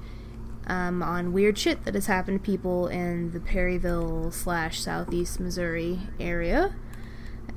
Um, 0.65 1.03
on 1.03 1.33
weird 1.33 1.57
shit 1.57 1.83
that 1.83 1.93
has 1.93 2.05
happened 2.05 2.39
to 2.39 2.45
people 2.51 2.87
in 2.87 3.31
the 3.31 3.41
Perryville 3.41 4.31
slash 4.31 4.79
Southeast 4.79 5.37
Missouri 5.41 5.99
area 6.21 6.73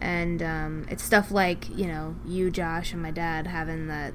and 0.00 0.42
um, 0.42 0.86
it's 0.90 1.02
stuff 1.02 1.30
like 1.30 1.68
you 1.76 1.86
know 1.86 2.16
you 2.24 2.50
josh 2.50 2.92
and 2.92 3.02
my 3.02 3.10
dad 3.10 3.46
having 3.46 3.86
that 3.88 4.12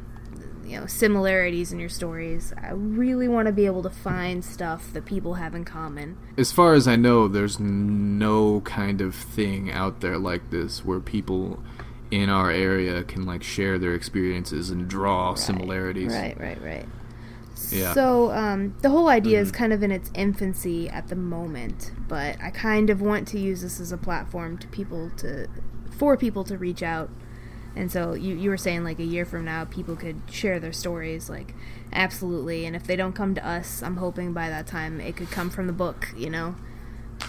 you 0.63 0.79
know 0.79 0.85
similarities 0.85 1.71
in 1.73 1.79
your 1.79 1.89
stories 1.89 2.53
i 2.61 2.69
really 2.71 3.27
want 3.27 3.47
to 3.47 3.51
be 3.51 3.65
able 3.65 3.81
to 3.81 3.89
find 3.89 4.45
stuff 4.45 4.93
that 4.93 5.05
people 5.05 5.33
have 5.35 5.55
in 5.55 5.65
common 5.65 6.15
As 6.37 6.51
far 6.51 6.73
as 6.75 6.87
I 6.87 6.95
know, 6.95 7.27
there's 7.27 7.59
no 7.59 8.61
kind 8.61 9.01
of 9.01 9.13
thing 9.15 9.71
out 9.71 10.01
there 10.01 10.17
like 10.17 10.49
this 10.51 10.85
where 10.85 10.99
people 10.99 11.61
in 12.11 12.29
our 12.29 12.51
area 12.51 13.03
can 13.03 13.25
like 13.25 13.41
share 13.43 13.79
their 13.79 13.93
experiences 13.95 14.69
and 14.69 14.87
draw 14.87 15.33
similarities. 15.33 16.13
right 16.13 16.39
right 16.39 16.61
right 16.61 16.85
Yeah. 17.71 17.93
so 17.93 18.31
um, 18.31 18.75
the 18.81 18.89
whole 18.89 19.07
idea 19.09 19.39
is 19.39 19.51
Mhm. 19.51 19.55
kind 19.55 19.73
of 19.73 19.81
in 19.83 19.91
its 19.91 20.11
infancy 20.13 20.89
at 20.89 21.07
the 21.07 21.15
moment 21.15 21.91
but 22.07 22.37
i 22.41 22.49
kind 22.51 22.89
of 22.89 23.01
want 23.01 23.27
to 23.29 23.39
use 23.39 23.61
this 23.61 23.79
as 23.79 23.91
a 23.91 23.97
platform 23.97 24.57
to 24.59 24.67
people 24.67 25.09
to 25.17 25.47
for 26.01 26.17
people 26.17 26.43
to 26.43 26.57
reach 26.57 26.81
out 26.81 27.09
and 27.75 27.91
so 27.91 28.13
you, 28.13 28.33
you 28.35 28.49
were 28.49 28.57
saying 28.57 28.83
like 28.83 28.99
a 28.99 29.03
year 29.15 29.23
from 29.23 29.45
now 29.45 29.63
people 29.65 29.95
could 29.95 30.19
share 30.29 30.59
their 30.59 30.73
stories 30.73 31.29
like 31.29 31.53
absolutely 31.93 32.65
and 32.65 32.75
if 32.75 32.83
they 32.85 32.95
don't 32.95 33.13
come 33.13 33.35
to 33.35 33.47
us 33.47 33.83
i'm 33.83 33.97
hoping 33.97 34.33
by 34.33 34.49
that 34.49 34.65
time 34.65 34.99
it 34.99 35.15
could 35.15 35.29
come 35.29 35.49
from 35.49 35.67
the 35.67 35.73
book 35.73 36.07
you 36.17 36.29
know 36.29 36.55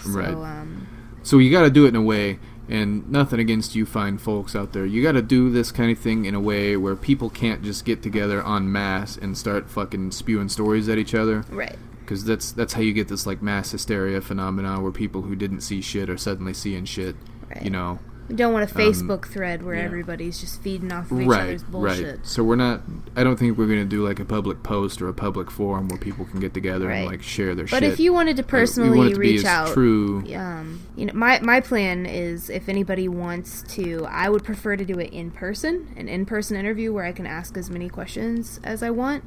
so 0.03 0.09
Right. 0.09 0.33
um 0.33 0.87
So 1.21 1.37
you 1.37 1.51
got 1.51 1.61
to 1.61 1.69
do 1.69 1.85
it 1.85 1.89
in 1.89 1.95
a 1.95 2.01
way, 2.01 2.39
and 2.67 3.07
nothing 3.09 3.39
against 3.39 3.75
you 3.75 3.85
fine 3.85 4.17
folks 4.17 4.55
out 4.55 4.73
there. 4.73 4.85
You 4.85 5.01
got 5.03 5.13
to 5.13 5.21
do 5.21 5.49
this 5.51 5.71
kind 5.71 5.89
of 5.91 5.97
thing 5.99 6.25
in 6.25 6.35
a 6.35 6.39
way 6.41 6.75
where 6.75 6.95
people 6.97 7.29
can't 7.29 7.61
just 7.63 7.85
get 7.85 8.01
together 8.03 8.45
en 8.45 8.69
masse 8.71 9.15
and 9.15 9.37
start 9.37 9.69
fucking 9.69 10.11
spewing 10.11 10.49
stories 10.49 10.89
at 10.89 10.97
each 10.97 11.13
other. 11.15 11.45
right 11.49 11.77
Because 12.01 12.25
that's 12.25 12.51
that's 12.51 12.73
how 12.73 12.81
you 12.81 12.91
get 12.91 13.07
this 13.07 13.25
like 13.25 13.41
mass 13.41 13.71
hysteria 13.71 14.19
phenomenon 14.19 14.81
where 14.83 14.91
people 14.91 15.21
who 15.21 15.35
didn't 15.35 15.61
see 15.61 15.79
shit 15.79 16.09
are 16.09 16.17
suddenly 16.17 16.53
seeing 16.53 16.85
shit. 16.85 17.15
right 17.49 17.63
You 17.63 17.69
know, 17.69 17.99
we 18.27 18.35
don't 18.35 18.53
want 18.53 18.69
a 18.69 18.75
um, 18.75 18.81
facebook 18.81 19.27
thread 19.27 19.63
where 19.63 19.75
yeah. 19.75 19.83
everybody's 19.83 20.39
just 20.39 20.61
feeding 20.61 20.91
off 20.91 21.11
of 21.11 21.21
each 21.21 21.27
right, 21.27 21.41
other's 21.41 21.63
bullshit 21.63 22.17
right. 22.17 22.25
So 22.25 22.43
we're 22.43 22.55
not. 22.55 22.81
I 23.15 23.23
don't 23.23 23.37
think 23.37 23.57
we're 23.57 23.67
gonna 23.67 23.85
do 23.85 24.05
like 24.05 24.19
a 24.19 24.25
public 24.25 24.63
post 24.63 25.01
or 25.01 25.07
a 25.07 25.13
public 25.13 25.51
forum 25.51 25.87
where 25.89 25.99
people 25.99 26.25
can 26.25 26.39
get 26.39 26.53
together 26.53 26.89
and 26.89 27.05
like 27.05 27.21
share 27.21 27.55
their 27.55 27.67
shit. 27.67 27.71
but 27.71 27.83
shit. 27.83 27.93
if 27.93 27.99
you 27.99 28.13
wanted 28.13 28.37
to 28.37 28.43
personally 28.43 29.09
to 29.09 29.19
be 29.19 29.33
reach 29.33 29.45
out 29.45 29.73
true. 29.73 30.23
um, 30.35 30.81
you 30.95 31.05
know, 31.05 31.13
my 31.13 31.39
my 31.41 31.59
plan 31.59 32.05
is 32.05 32.49
if 32.49 32.69
anybody 32.69 33.07
wants 33.07 33.63
to, 33.73 34.05
I 34.09 34.29
would 34.29 34.43
prefer 34.43 34.75
to 34.77 34.85
do 34.85 34.99
it 34.99 35.11
in 35.11 35.31
person, 35.31 35.93
an 35.97 36.07
in 36.07 36.25
person 36.25 36.57
interview 36.57 36.93
where 36.93 37.05
I 37.05 37.11
can 37.11 37.25
ask 37.25 37.57
as 37.57 37.69
many 37.69 37.89
questions 37.89 38.59
as 38.63 38.83
I 38.83 38.89
want, 38.89 39.23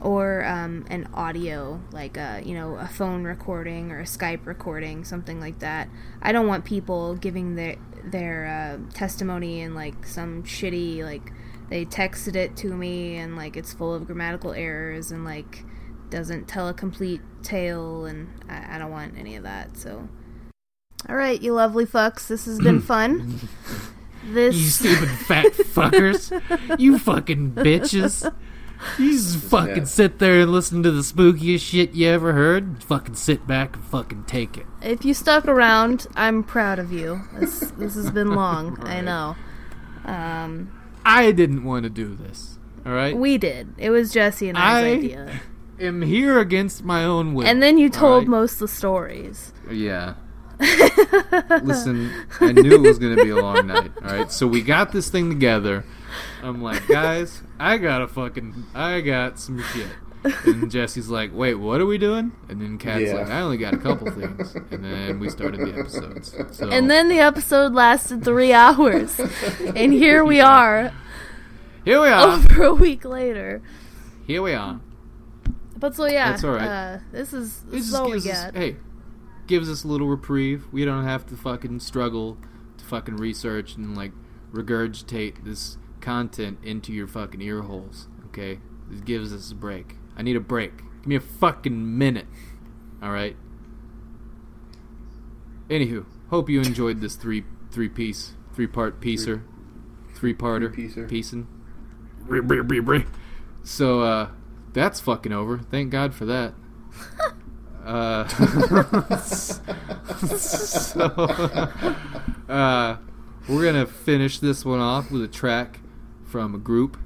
or 0.00 0.44
um, 0.44 0.86
an 0.88 1.08
audio, 1.12 1.80
like 1.92 2.16
a 2.16 2.42
you 2.44 2.54
know 2.54 2.76
a 2.76 2.86
phone 2.86 3.24
recording 3.24 3.92
or 3.92 4.00
a 4.00 4.04
Skype 4.04 4.46
recording, 4.46 5.04
something 5.04 5.40
like 5.40 5.58
that. 5.58 5.88
I 6.22 6.32
don't 6.32 6.46
want 6.46 6.64
people 6.64 7.16
giving 7.16 7.56
their 7.56 7.76
their 8.04 8.46
uh, 8.46 8.92
testimony 8.94 9.60
in 9.60 9.74
like 9.74 10.06
some 10.06 10.42
shitty 10.42 11.04
like 11.04 11.32
they 11.68 11.84
texted 11.84 12.34
it 12.34 12.56
to 12.56 12.74
me 12.74 13.16
and 13.16 13.36
like 13.36 13.56
it's 13.56 13.72
full 13.72 13.94
of 13.94 14.06
grammatical 14.06 14.52
errors 14.52 15.10
and 15.10 15.24
like 15.24 15.64
doesn't 16.10 16.48
tell 16.48 16.68
a 16.68 16.74
complete 16.74 17.20
tale 17.42 18.04
and 18.06 18.28
I, 18.48 18.76
I 18.76 18.78
don't 18.78 18.90
want 18.90 19.16
any 19.16 19.36
of 19.36 19.44
that 19.44 19.76
so 19.76 20.08
all 21.08 21.16
right 21.16 21.40
you 21.40 21.52
lovely 21.54 21.86
fucks 21.86 22.26
this 22.26 22.46
has 22.46 22.58
been 22.58 22.80
fun 22.80 23.38
this 24.24 24.54
You 24.54 24.64
stupid 24.64 25.08
fat 25.08 25.52
fuckers. 25.52 26.30
You 26.78 26.98
fucking 26.98 27.52
bitches. 27.52 28.32
You 28.98 29.12
just 29.12 29.36
fucking 29.38 29.76
Yeah. 29.76 29.84
sit 29.84 30.18
there 30.18 30.40
and 30.40 30.50
listen 30.52 30.82
to 30.82 30.90
the 30.90 31.02
spookiest 31.02 31.60
shit 31.60 31.92
you 31.92 32.08
ever 32.08 32.32
heard. 32.32 32.82
Fucking 32.84 33.14
sit 33.14 33.46
back 33.46 33.76
and 33.76 33.84
fucking 33.84 34.24
take 34.24 34.56
it. 34.56 34.66
if 34.82 35.04
you 35.04 35.12
stuck 35.12 35.46
around 35.46 36.06
i'm 36.16 36.42
proud 36.42 36.78
of 36.78 36.90
you 36.90 37.20
this, 37.38 37.60
this 37.76 37.94
has 37.94 38.10
been 38.10 38.34
long 38.34 38.78
i 38.84 39.00
know 39.02 39.36
um, 40.06 40.72
I 41.04 41.30
didn't 41.32 41.64
want 41.64 41.82
to 41.84 41.90
do 41.90 42.14
this. 42.14 42.58
All 42.86 42.92
right? 42.92 43.14
we 43.16 43.36
did 43.36 43.74
it 43.76 43.90
was 43.90 44.12
jesse 44.12 44.48
and 44.48 44.56
i's 44.56 44.84
idea. 44.84 45.18
I- 45.18 45.22
idea 45.24 45.40
am 45.80 46.00
here 46.02 46.38
against 46.38 46.82
my 46.84 47.04
own 47.04 47.34
will. 47.34 47.46
and 47.46 47.62
then 47.62 47.76
you 47.78 47.90
told 47.90 48.22
right? 48.22 48.28
most 48.28 48.54
of 48.54 48.58
the 48.60 48.68
stories 48.68 49.52
Yeah. 49.70 50.14
Listen, 51.62 52.12
I 52.40 52.52
knew 52.52 52.74
it 52.74 52.80
was 52.80 52.98
going 52.98 53.16
to 53.16 53.22
be 53.24 53.30
a 53.30 53.36
long 53.36 53.66
night. 53.66 53.92
All 54.04 54.10
right, 54.10 54.30
so 54.30 54.46
we 54.46 54.60
got 54.60 54.92
this 54.92 55.08
thing 55.08 55.30
together. 55.30 55.84
I'm 56.42 56.62
like, 56.62 56.86
guys, 56.88 57.42
I 57.58 57.78
got 57.78 58.02
a 58.02 58.08
fucking, 58.08 58.66
I 58.74 59.00
got 59.00 59.38
some 59.38 59.62
shit. 59.62 59.88
And 60.44 60.70
Jesse's 60.70 61.08
like, 61.08 61.30
wait, 61.34 61.54
what 61.54 61.80
are 61.80 61.86
we 61.86 61.96
doing? 61.96 62.32
And 62.48 62.60
then 62.60 62.76
Kat's 62.76 63.04
Yeah. 63.04 63.14
like, 63.14 63.28
I 63.30 63.40
only 63.40 63.56
got 63.56 63.72
a 63.72 63.78
couple 63.78 64.10
things. 64.10 64.54
And 64.70 64.84
then 64.84 65.18
we 65.18 65.30
started 65.30 65.60
the 65.60 65.78
episodes. 65.78 66.36
So 66.52 66.68
and 66.68 66.90
then 66.90 67.08
the 67.08 67.18
episode 67.20 67.72
lasted 67.72 68.22
three 68.22 68.52
hours 68.52 69.18
and 69.74 69.92
here 69.94 70.22
we 70.24 70.40
are 70.40 70.92
here 71.86 72.00
we 72.02 72.08
are. 72.08 72.28
over 72.28 72.62
a 72.64 72.74
week 72.74 73.04
later 73.06 73.62
Here 74.26 74.42
we 74.42 74.52
are. 74.52 74.80
But 75.78 75.94
so 75.94 76.04
yeah, 76.04 76.32
That's 76.32 76.44
all 76.44 76.50
right. 76.52 76.68
uh, 76.68 76.98
this 77.12 77.32
is 77.32 77.62
It 77.68 77.70
this 77.70 77.88
is 77.88 77.94
all 77.94 78.04
we 78.06 78.12
gives 78.20 78.26
us, 78.28 78.52
hey, 78.54 78.76
gives 79.46 79.70
us 79.70 79.84
a 79.84 79.88
little 79.88 80.06
reprieve. 80.08 80.66
We 80.70 80.84
don't 80.84 81.04
have 81.04 81.24
to 81.28 81.36
fucking 81.36 81.80
struggle 81.80 82.36
to 82.76 82.84
fucking 82.84 83.16
research 83.16 83.74
and 83.76 83.96
like 83.96 84.12
regurgitate 84.52 85.44
this 85.44 85.78
content 86.00 86.58
into 86.62 86.92
your 86.92 87.06
fucking 87.06 87.40
ear 87.40 87.62
holes. 87.62 88.08
Okay, 88.26 88.60
it 88.90 89.04
gives 89.04 89.32
us 89.32 89.50
a 89.50 89.54
break. 89.54 89.96
I 90.16 90.22
need 90.22 90.36
a 90.36 90.40
break. 90.40 90.78
Give 90.98 91.06
me 91.06 91.16
a 91.16 91.20
fucking 91.20 91.98
minute. 91.98 92.26
All 93.02 93.10
right. 93.10 93.36
Anywho, 95.68 96.04
hope 96.30 96.50
you 96.50 96.60
enjoyed 96.60 97.00
this 97.00 97.16
three 97.16 97.44
three 97.70 97.88
piece 97.88 98.32
three 98.52 98.66
part 98.66 99.00
piecer 99.00 99.44
three 100.14 100.34
parter 100.34 100.74
piecing. 101.08 101.46
So 103.62 104.02
uh, 104.02 104.30
that's 104.72 105.00
fucking 105.00 105.32
over. 105.32 105.58
Thank 105.58 105.90
God 105.90 106.14
for 106.14 106.24
that. 106.26 106.54
Uh, 107.82 108.28
so, 109.18 111.00
uh, 112.48 112.96
we're 113.48 113.64
gonna 113.64 113.86
finish 113.86 114.38
this 114.38 114.66
one 114.66 114.80
off 114.80 115.10
with 115.10 115.22
a 115.22 115.28
track 115.28 115.79
from 116.30 116.54
a 116.54 116.58
group. 116.58 116.96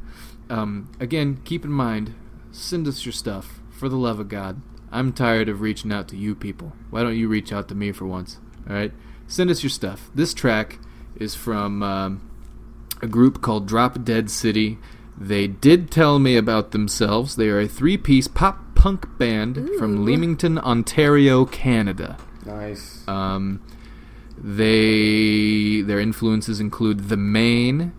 Um, 0.51 0.91
again, 1.01 1.41
keep 1.45 1.65
in 1.65 1.73
mind, 1.73 2.15
send 2.53 2.87
us 2.87 3.07
your 3.07 3.13
stuff 3.13 3.61
for 3.71 3.89
the 3.89 3.97
love 3.97 4.21
of 4.21 4.29
God. 4.29 4.61
I'm 4.93 5.13
tired 5.13 5.49
of 5.49 5.61
reaching 5.61 5.93
out 5.93 6.09
to 6.09 6.17
you 6.17 6.35
people. 6.35 6.73
Why 6.91 7.03
don't 7.03 7.17
you 7.17 7.29
reach 7.29 7.53
out 7.53 7.69
to 7.69 7.75
me 7.75 7.91
for 7.91 8.07
once? 8.07 8.39
All 8.69 8.77
right, 8.77 8.93
send 9.27 9.51
us 9.51 9.63
your 9.63 9.71
stuff. 9.71 10.11
This 10.15 10.35
track 10.35 10.79
is 11.17 11.35
from 11.35 11.83
um, 11.83 12.31
a 13.03 13.07
group 13.07 13.43
called 13.43 13.67
Drop 13.67 14.05
Dead 14.05 14.31
City. 14.31 14.79
They 15.17 15.47
did 15.47 15.91
tell 15.91 16.19
me 16.19 16.37
about 16.37 16.73
themselves. 16.73 17.37
They 17.37 17.49
are 17.49 17.61
a 17.61 17.69
three-piece 17.69 18.29
pop 18.29 18.75
punk 18.75 19.19
band 19.19 19.71
from 19.79 20.05
Leamington, 20.05 20.59
Ontario, 20.59 21.45
Canada. 21.45 22.19
Nice. 22.45 23.07
Um, 23.09 23.63
they 24.37 25.81
their 25.83 26.01
influences 26.01 26.61
include 26.61 27.09
The 27.09 27.17
Maine, 27.17 27.93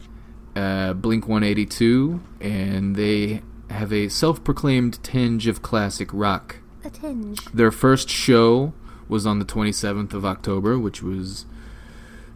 uh, 0.56 0.94
Blink 0.94 1.28
182, 1.28 2.22
and 2.40 2.96
they 2.96 3.42
have 3.70 3.92
a 3.92 4.10
self-proclaimed 4.10 5.04
tinge 5.04 5.48
of 5.48 5.62
classic 5.62 6.10
rock. 6.14 6.58
A 6.84 6.90
tinge. 6.90 7.44
Their 7.46 7.72
first 7.72 8.10
show 8.10 8.74
was 9.08 9.26
on 9.26 9.40
the 9.40 9.46
27th 9.46 10.14
of 10.14 10.26
October, 10.26 10.80
which 10.80 11.02
was 11.02 11.46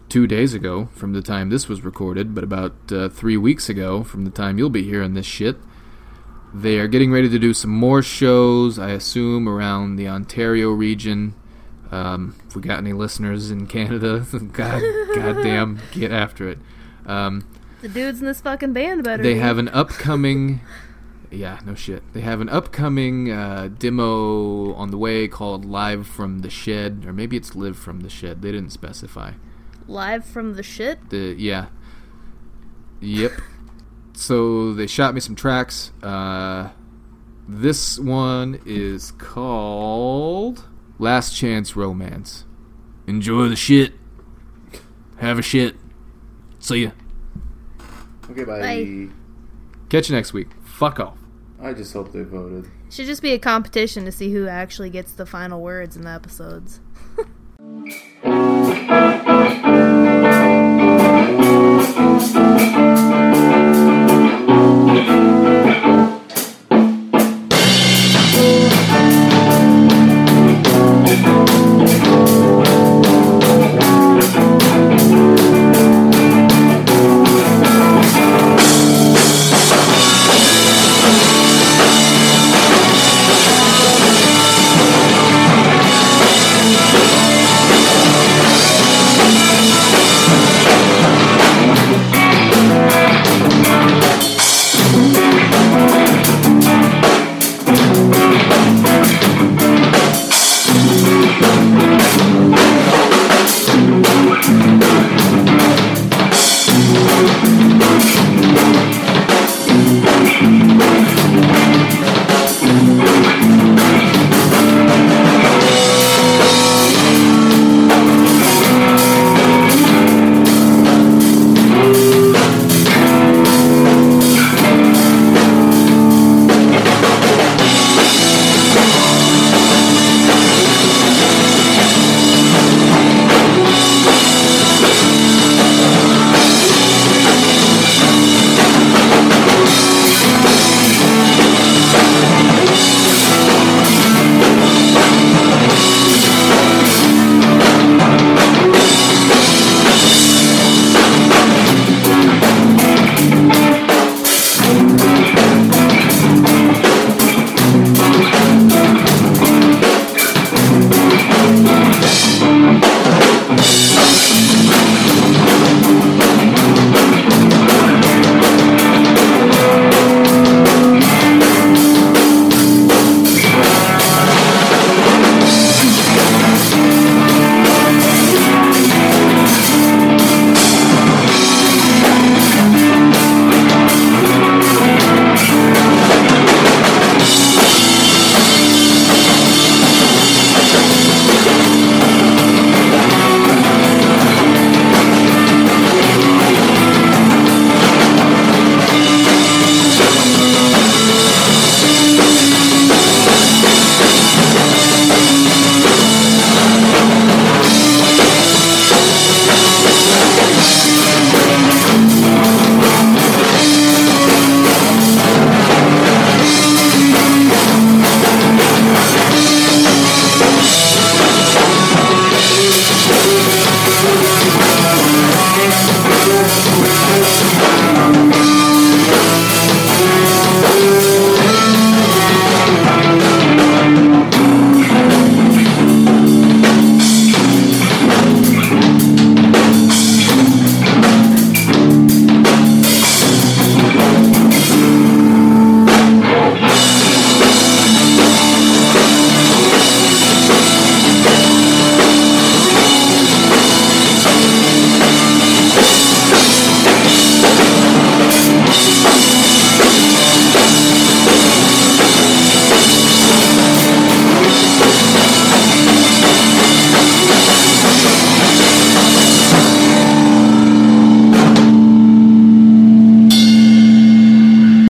two 0.10 0.26
days 0.26 0.54
ago 0.54 0.90
from 0.94 1.14
the 1.14 1.22
time 1.22 1.50
this 1.50 1.68
was 1.68 1.84
recorded, 1.84 2.34
but 2.34 2.44
about 2.44 2.74
uh, 2.92 3.10
three 3.10 3.38
weeks 3.38 3.70
ago 3.70 4.04
from 4.04 4.26
the 4.26 4.32
time 4.32 4.58
you'll 4.58 4.70
be 4.70 4.84
hearing 4.84 5.14
this 5.14 5.26
shit. 5.26 5.58
They 6.54 6.80
are 6.80 6.88
getting 6.88 7.12
ready 7.12 7.30
to 7.30 7.38
do 7.38 7.54
some 7.54 7.70
more 7.70 8.02
shows, 8.02 8.80
I 8.80 8.90
assume, 8.90 9.48
around 9.48 9.98
the 9.98 10.08
Ontario 10.08 10.72
region. 10.72 11.36
Um, 11.92 12.36
if 12.48 12.56
we 12.56 12.62
got 12.62 12.80
any 12.80 12.94
listeners 12.94 13.52
in 13.52 13.68
Canada, 13.68 14.26
God, 14.52 14.82
goddamn, 15.16 15.80
get 15.92 16.12
after 16.12 16.50
it. 16.50 16.58
Um, 17.06 17.48
The 17.82 17.90
dudes 17.90 18.20
in 18.20 18.26
this 18.26 18.42
fucking 18.42 18.74
band 18.74 19.04
better. 19.04 19.24
they 19.24 19.36
be. 19.36 19.40
have 19.40 19.58
an 19.58 19.70
upcoming 19.70 20.62
yeah 21.32 21.60
no 21.66 21.76
shit. 21.76 22.04
They 22.14 22.22
have 22.22 22.42
an 22.42 22.50
upcoming 22.50 23.32
uh, 23.32 23.70
demo 23.78 24.74
on 24.74 24.92
the 24.92 24.98
way 24.98 25.28
called 25.28 25.64
live 25.66 26.08
from 26.08 26.40
the 26.40 26.50
shed 26.50 27.04
or 27.08 27.14
maybe 27.14 27.38
it's 27.38 27.56
live 27.56 27.78
from 27.78 28.02
the 28.02 28.10
shed. 28.10 28.42
They 28.42 28.52
didn't 28.52 28.72
specify. 28.72 29.34
Live 29.88 30.26
from 30.26 30.56
the 30.56 30.64
shit. 30.64 31.10
the 31.10 31.36
yeah. 31.38 31.68
Yep. 33.00 33.32
So 34.14 34.74
they 34.74 34.88
shot 34.88 35.14
me 35.14 35.22
some 35.22 35.36
tracks. 35.36 35.92
Uh, 36.04 36.70
this 37.48 37.98
one 37.98 38.60
is 38.66 39.12
called 39.12 40.66
last 40.98 41.36
chance 41.36 41.76
romance. 41.76 42.46
Enjoy 43.08 43.48
the 43.48 43.56
shit. 43.56 43.94
Have 45.18 45.40
a 45.40 45.42
shit. 45.42 45.76
See 46.60 46.84
ya 46.84 46.92
Okay, 48.32 48.44
bye. 48.44 48.60
Bye. 48.60 49.08
catch 49.90 50.10
you 50.10 50.16
next 50.16 50.34
week 50.34 50.50
fuck 50.64 51.00
off 51.00 51.18
I 51.62 51.74
just 51.74 51.92
hope 51.94 52.14
they 52.14 52.22
voted. 52.22 52.72
Should 52.90 53.08
just 53.08 53.22
be 53.22 53.34
a 53.34 53.40
competition 53.40 54.06
to 54.06 54.12
see 54.12 54.32
who 54.32 54.48
actually 54.48 54.90
gets 54.90 55.12
the 55.12 55.26
final 55.26 55.62
words 55.62 55.98
in 55.98 56.04
the 56.04 56.10
episodes. 56.10 56.80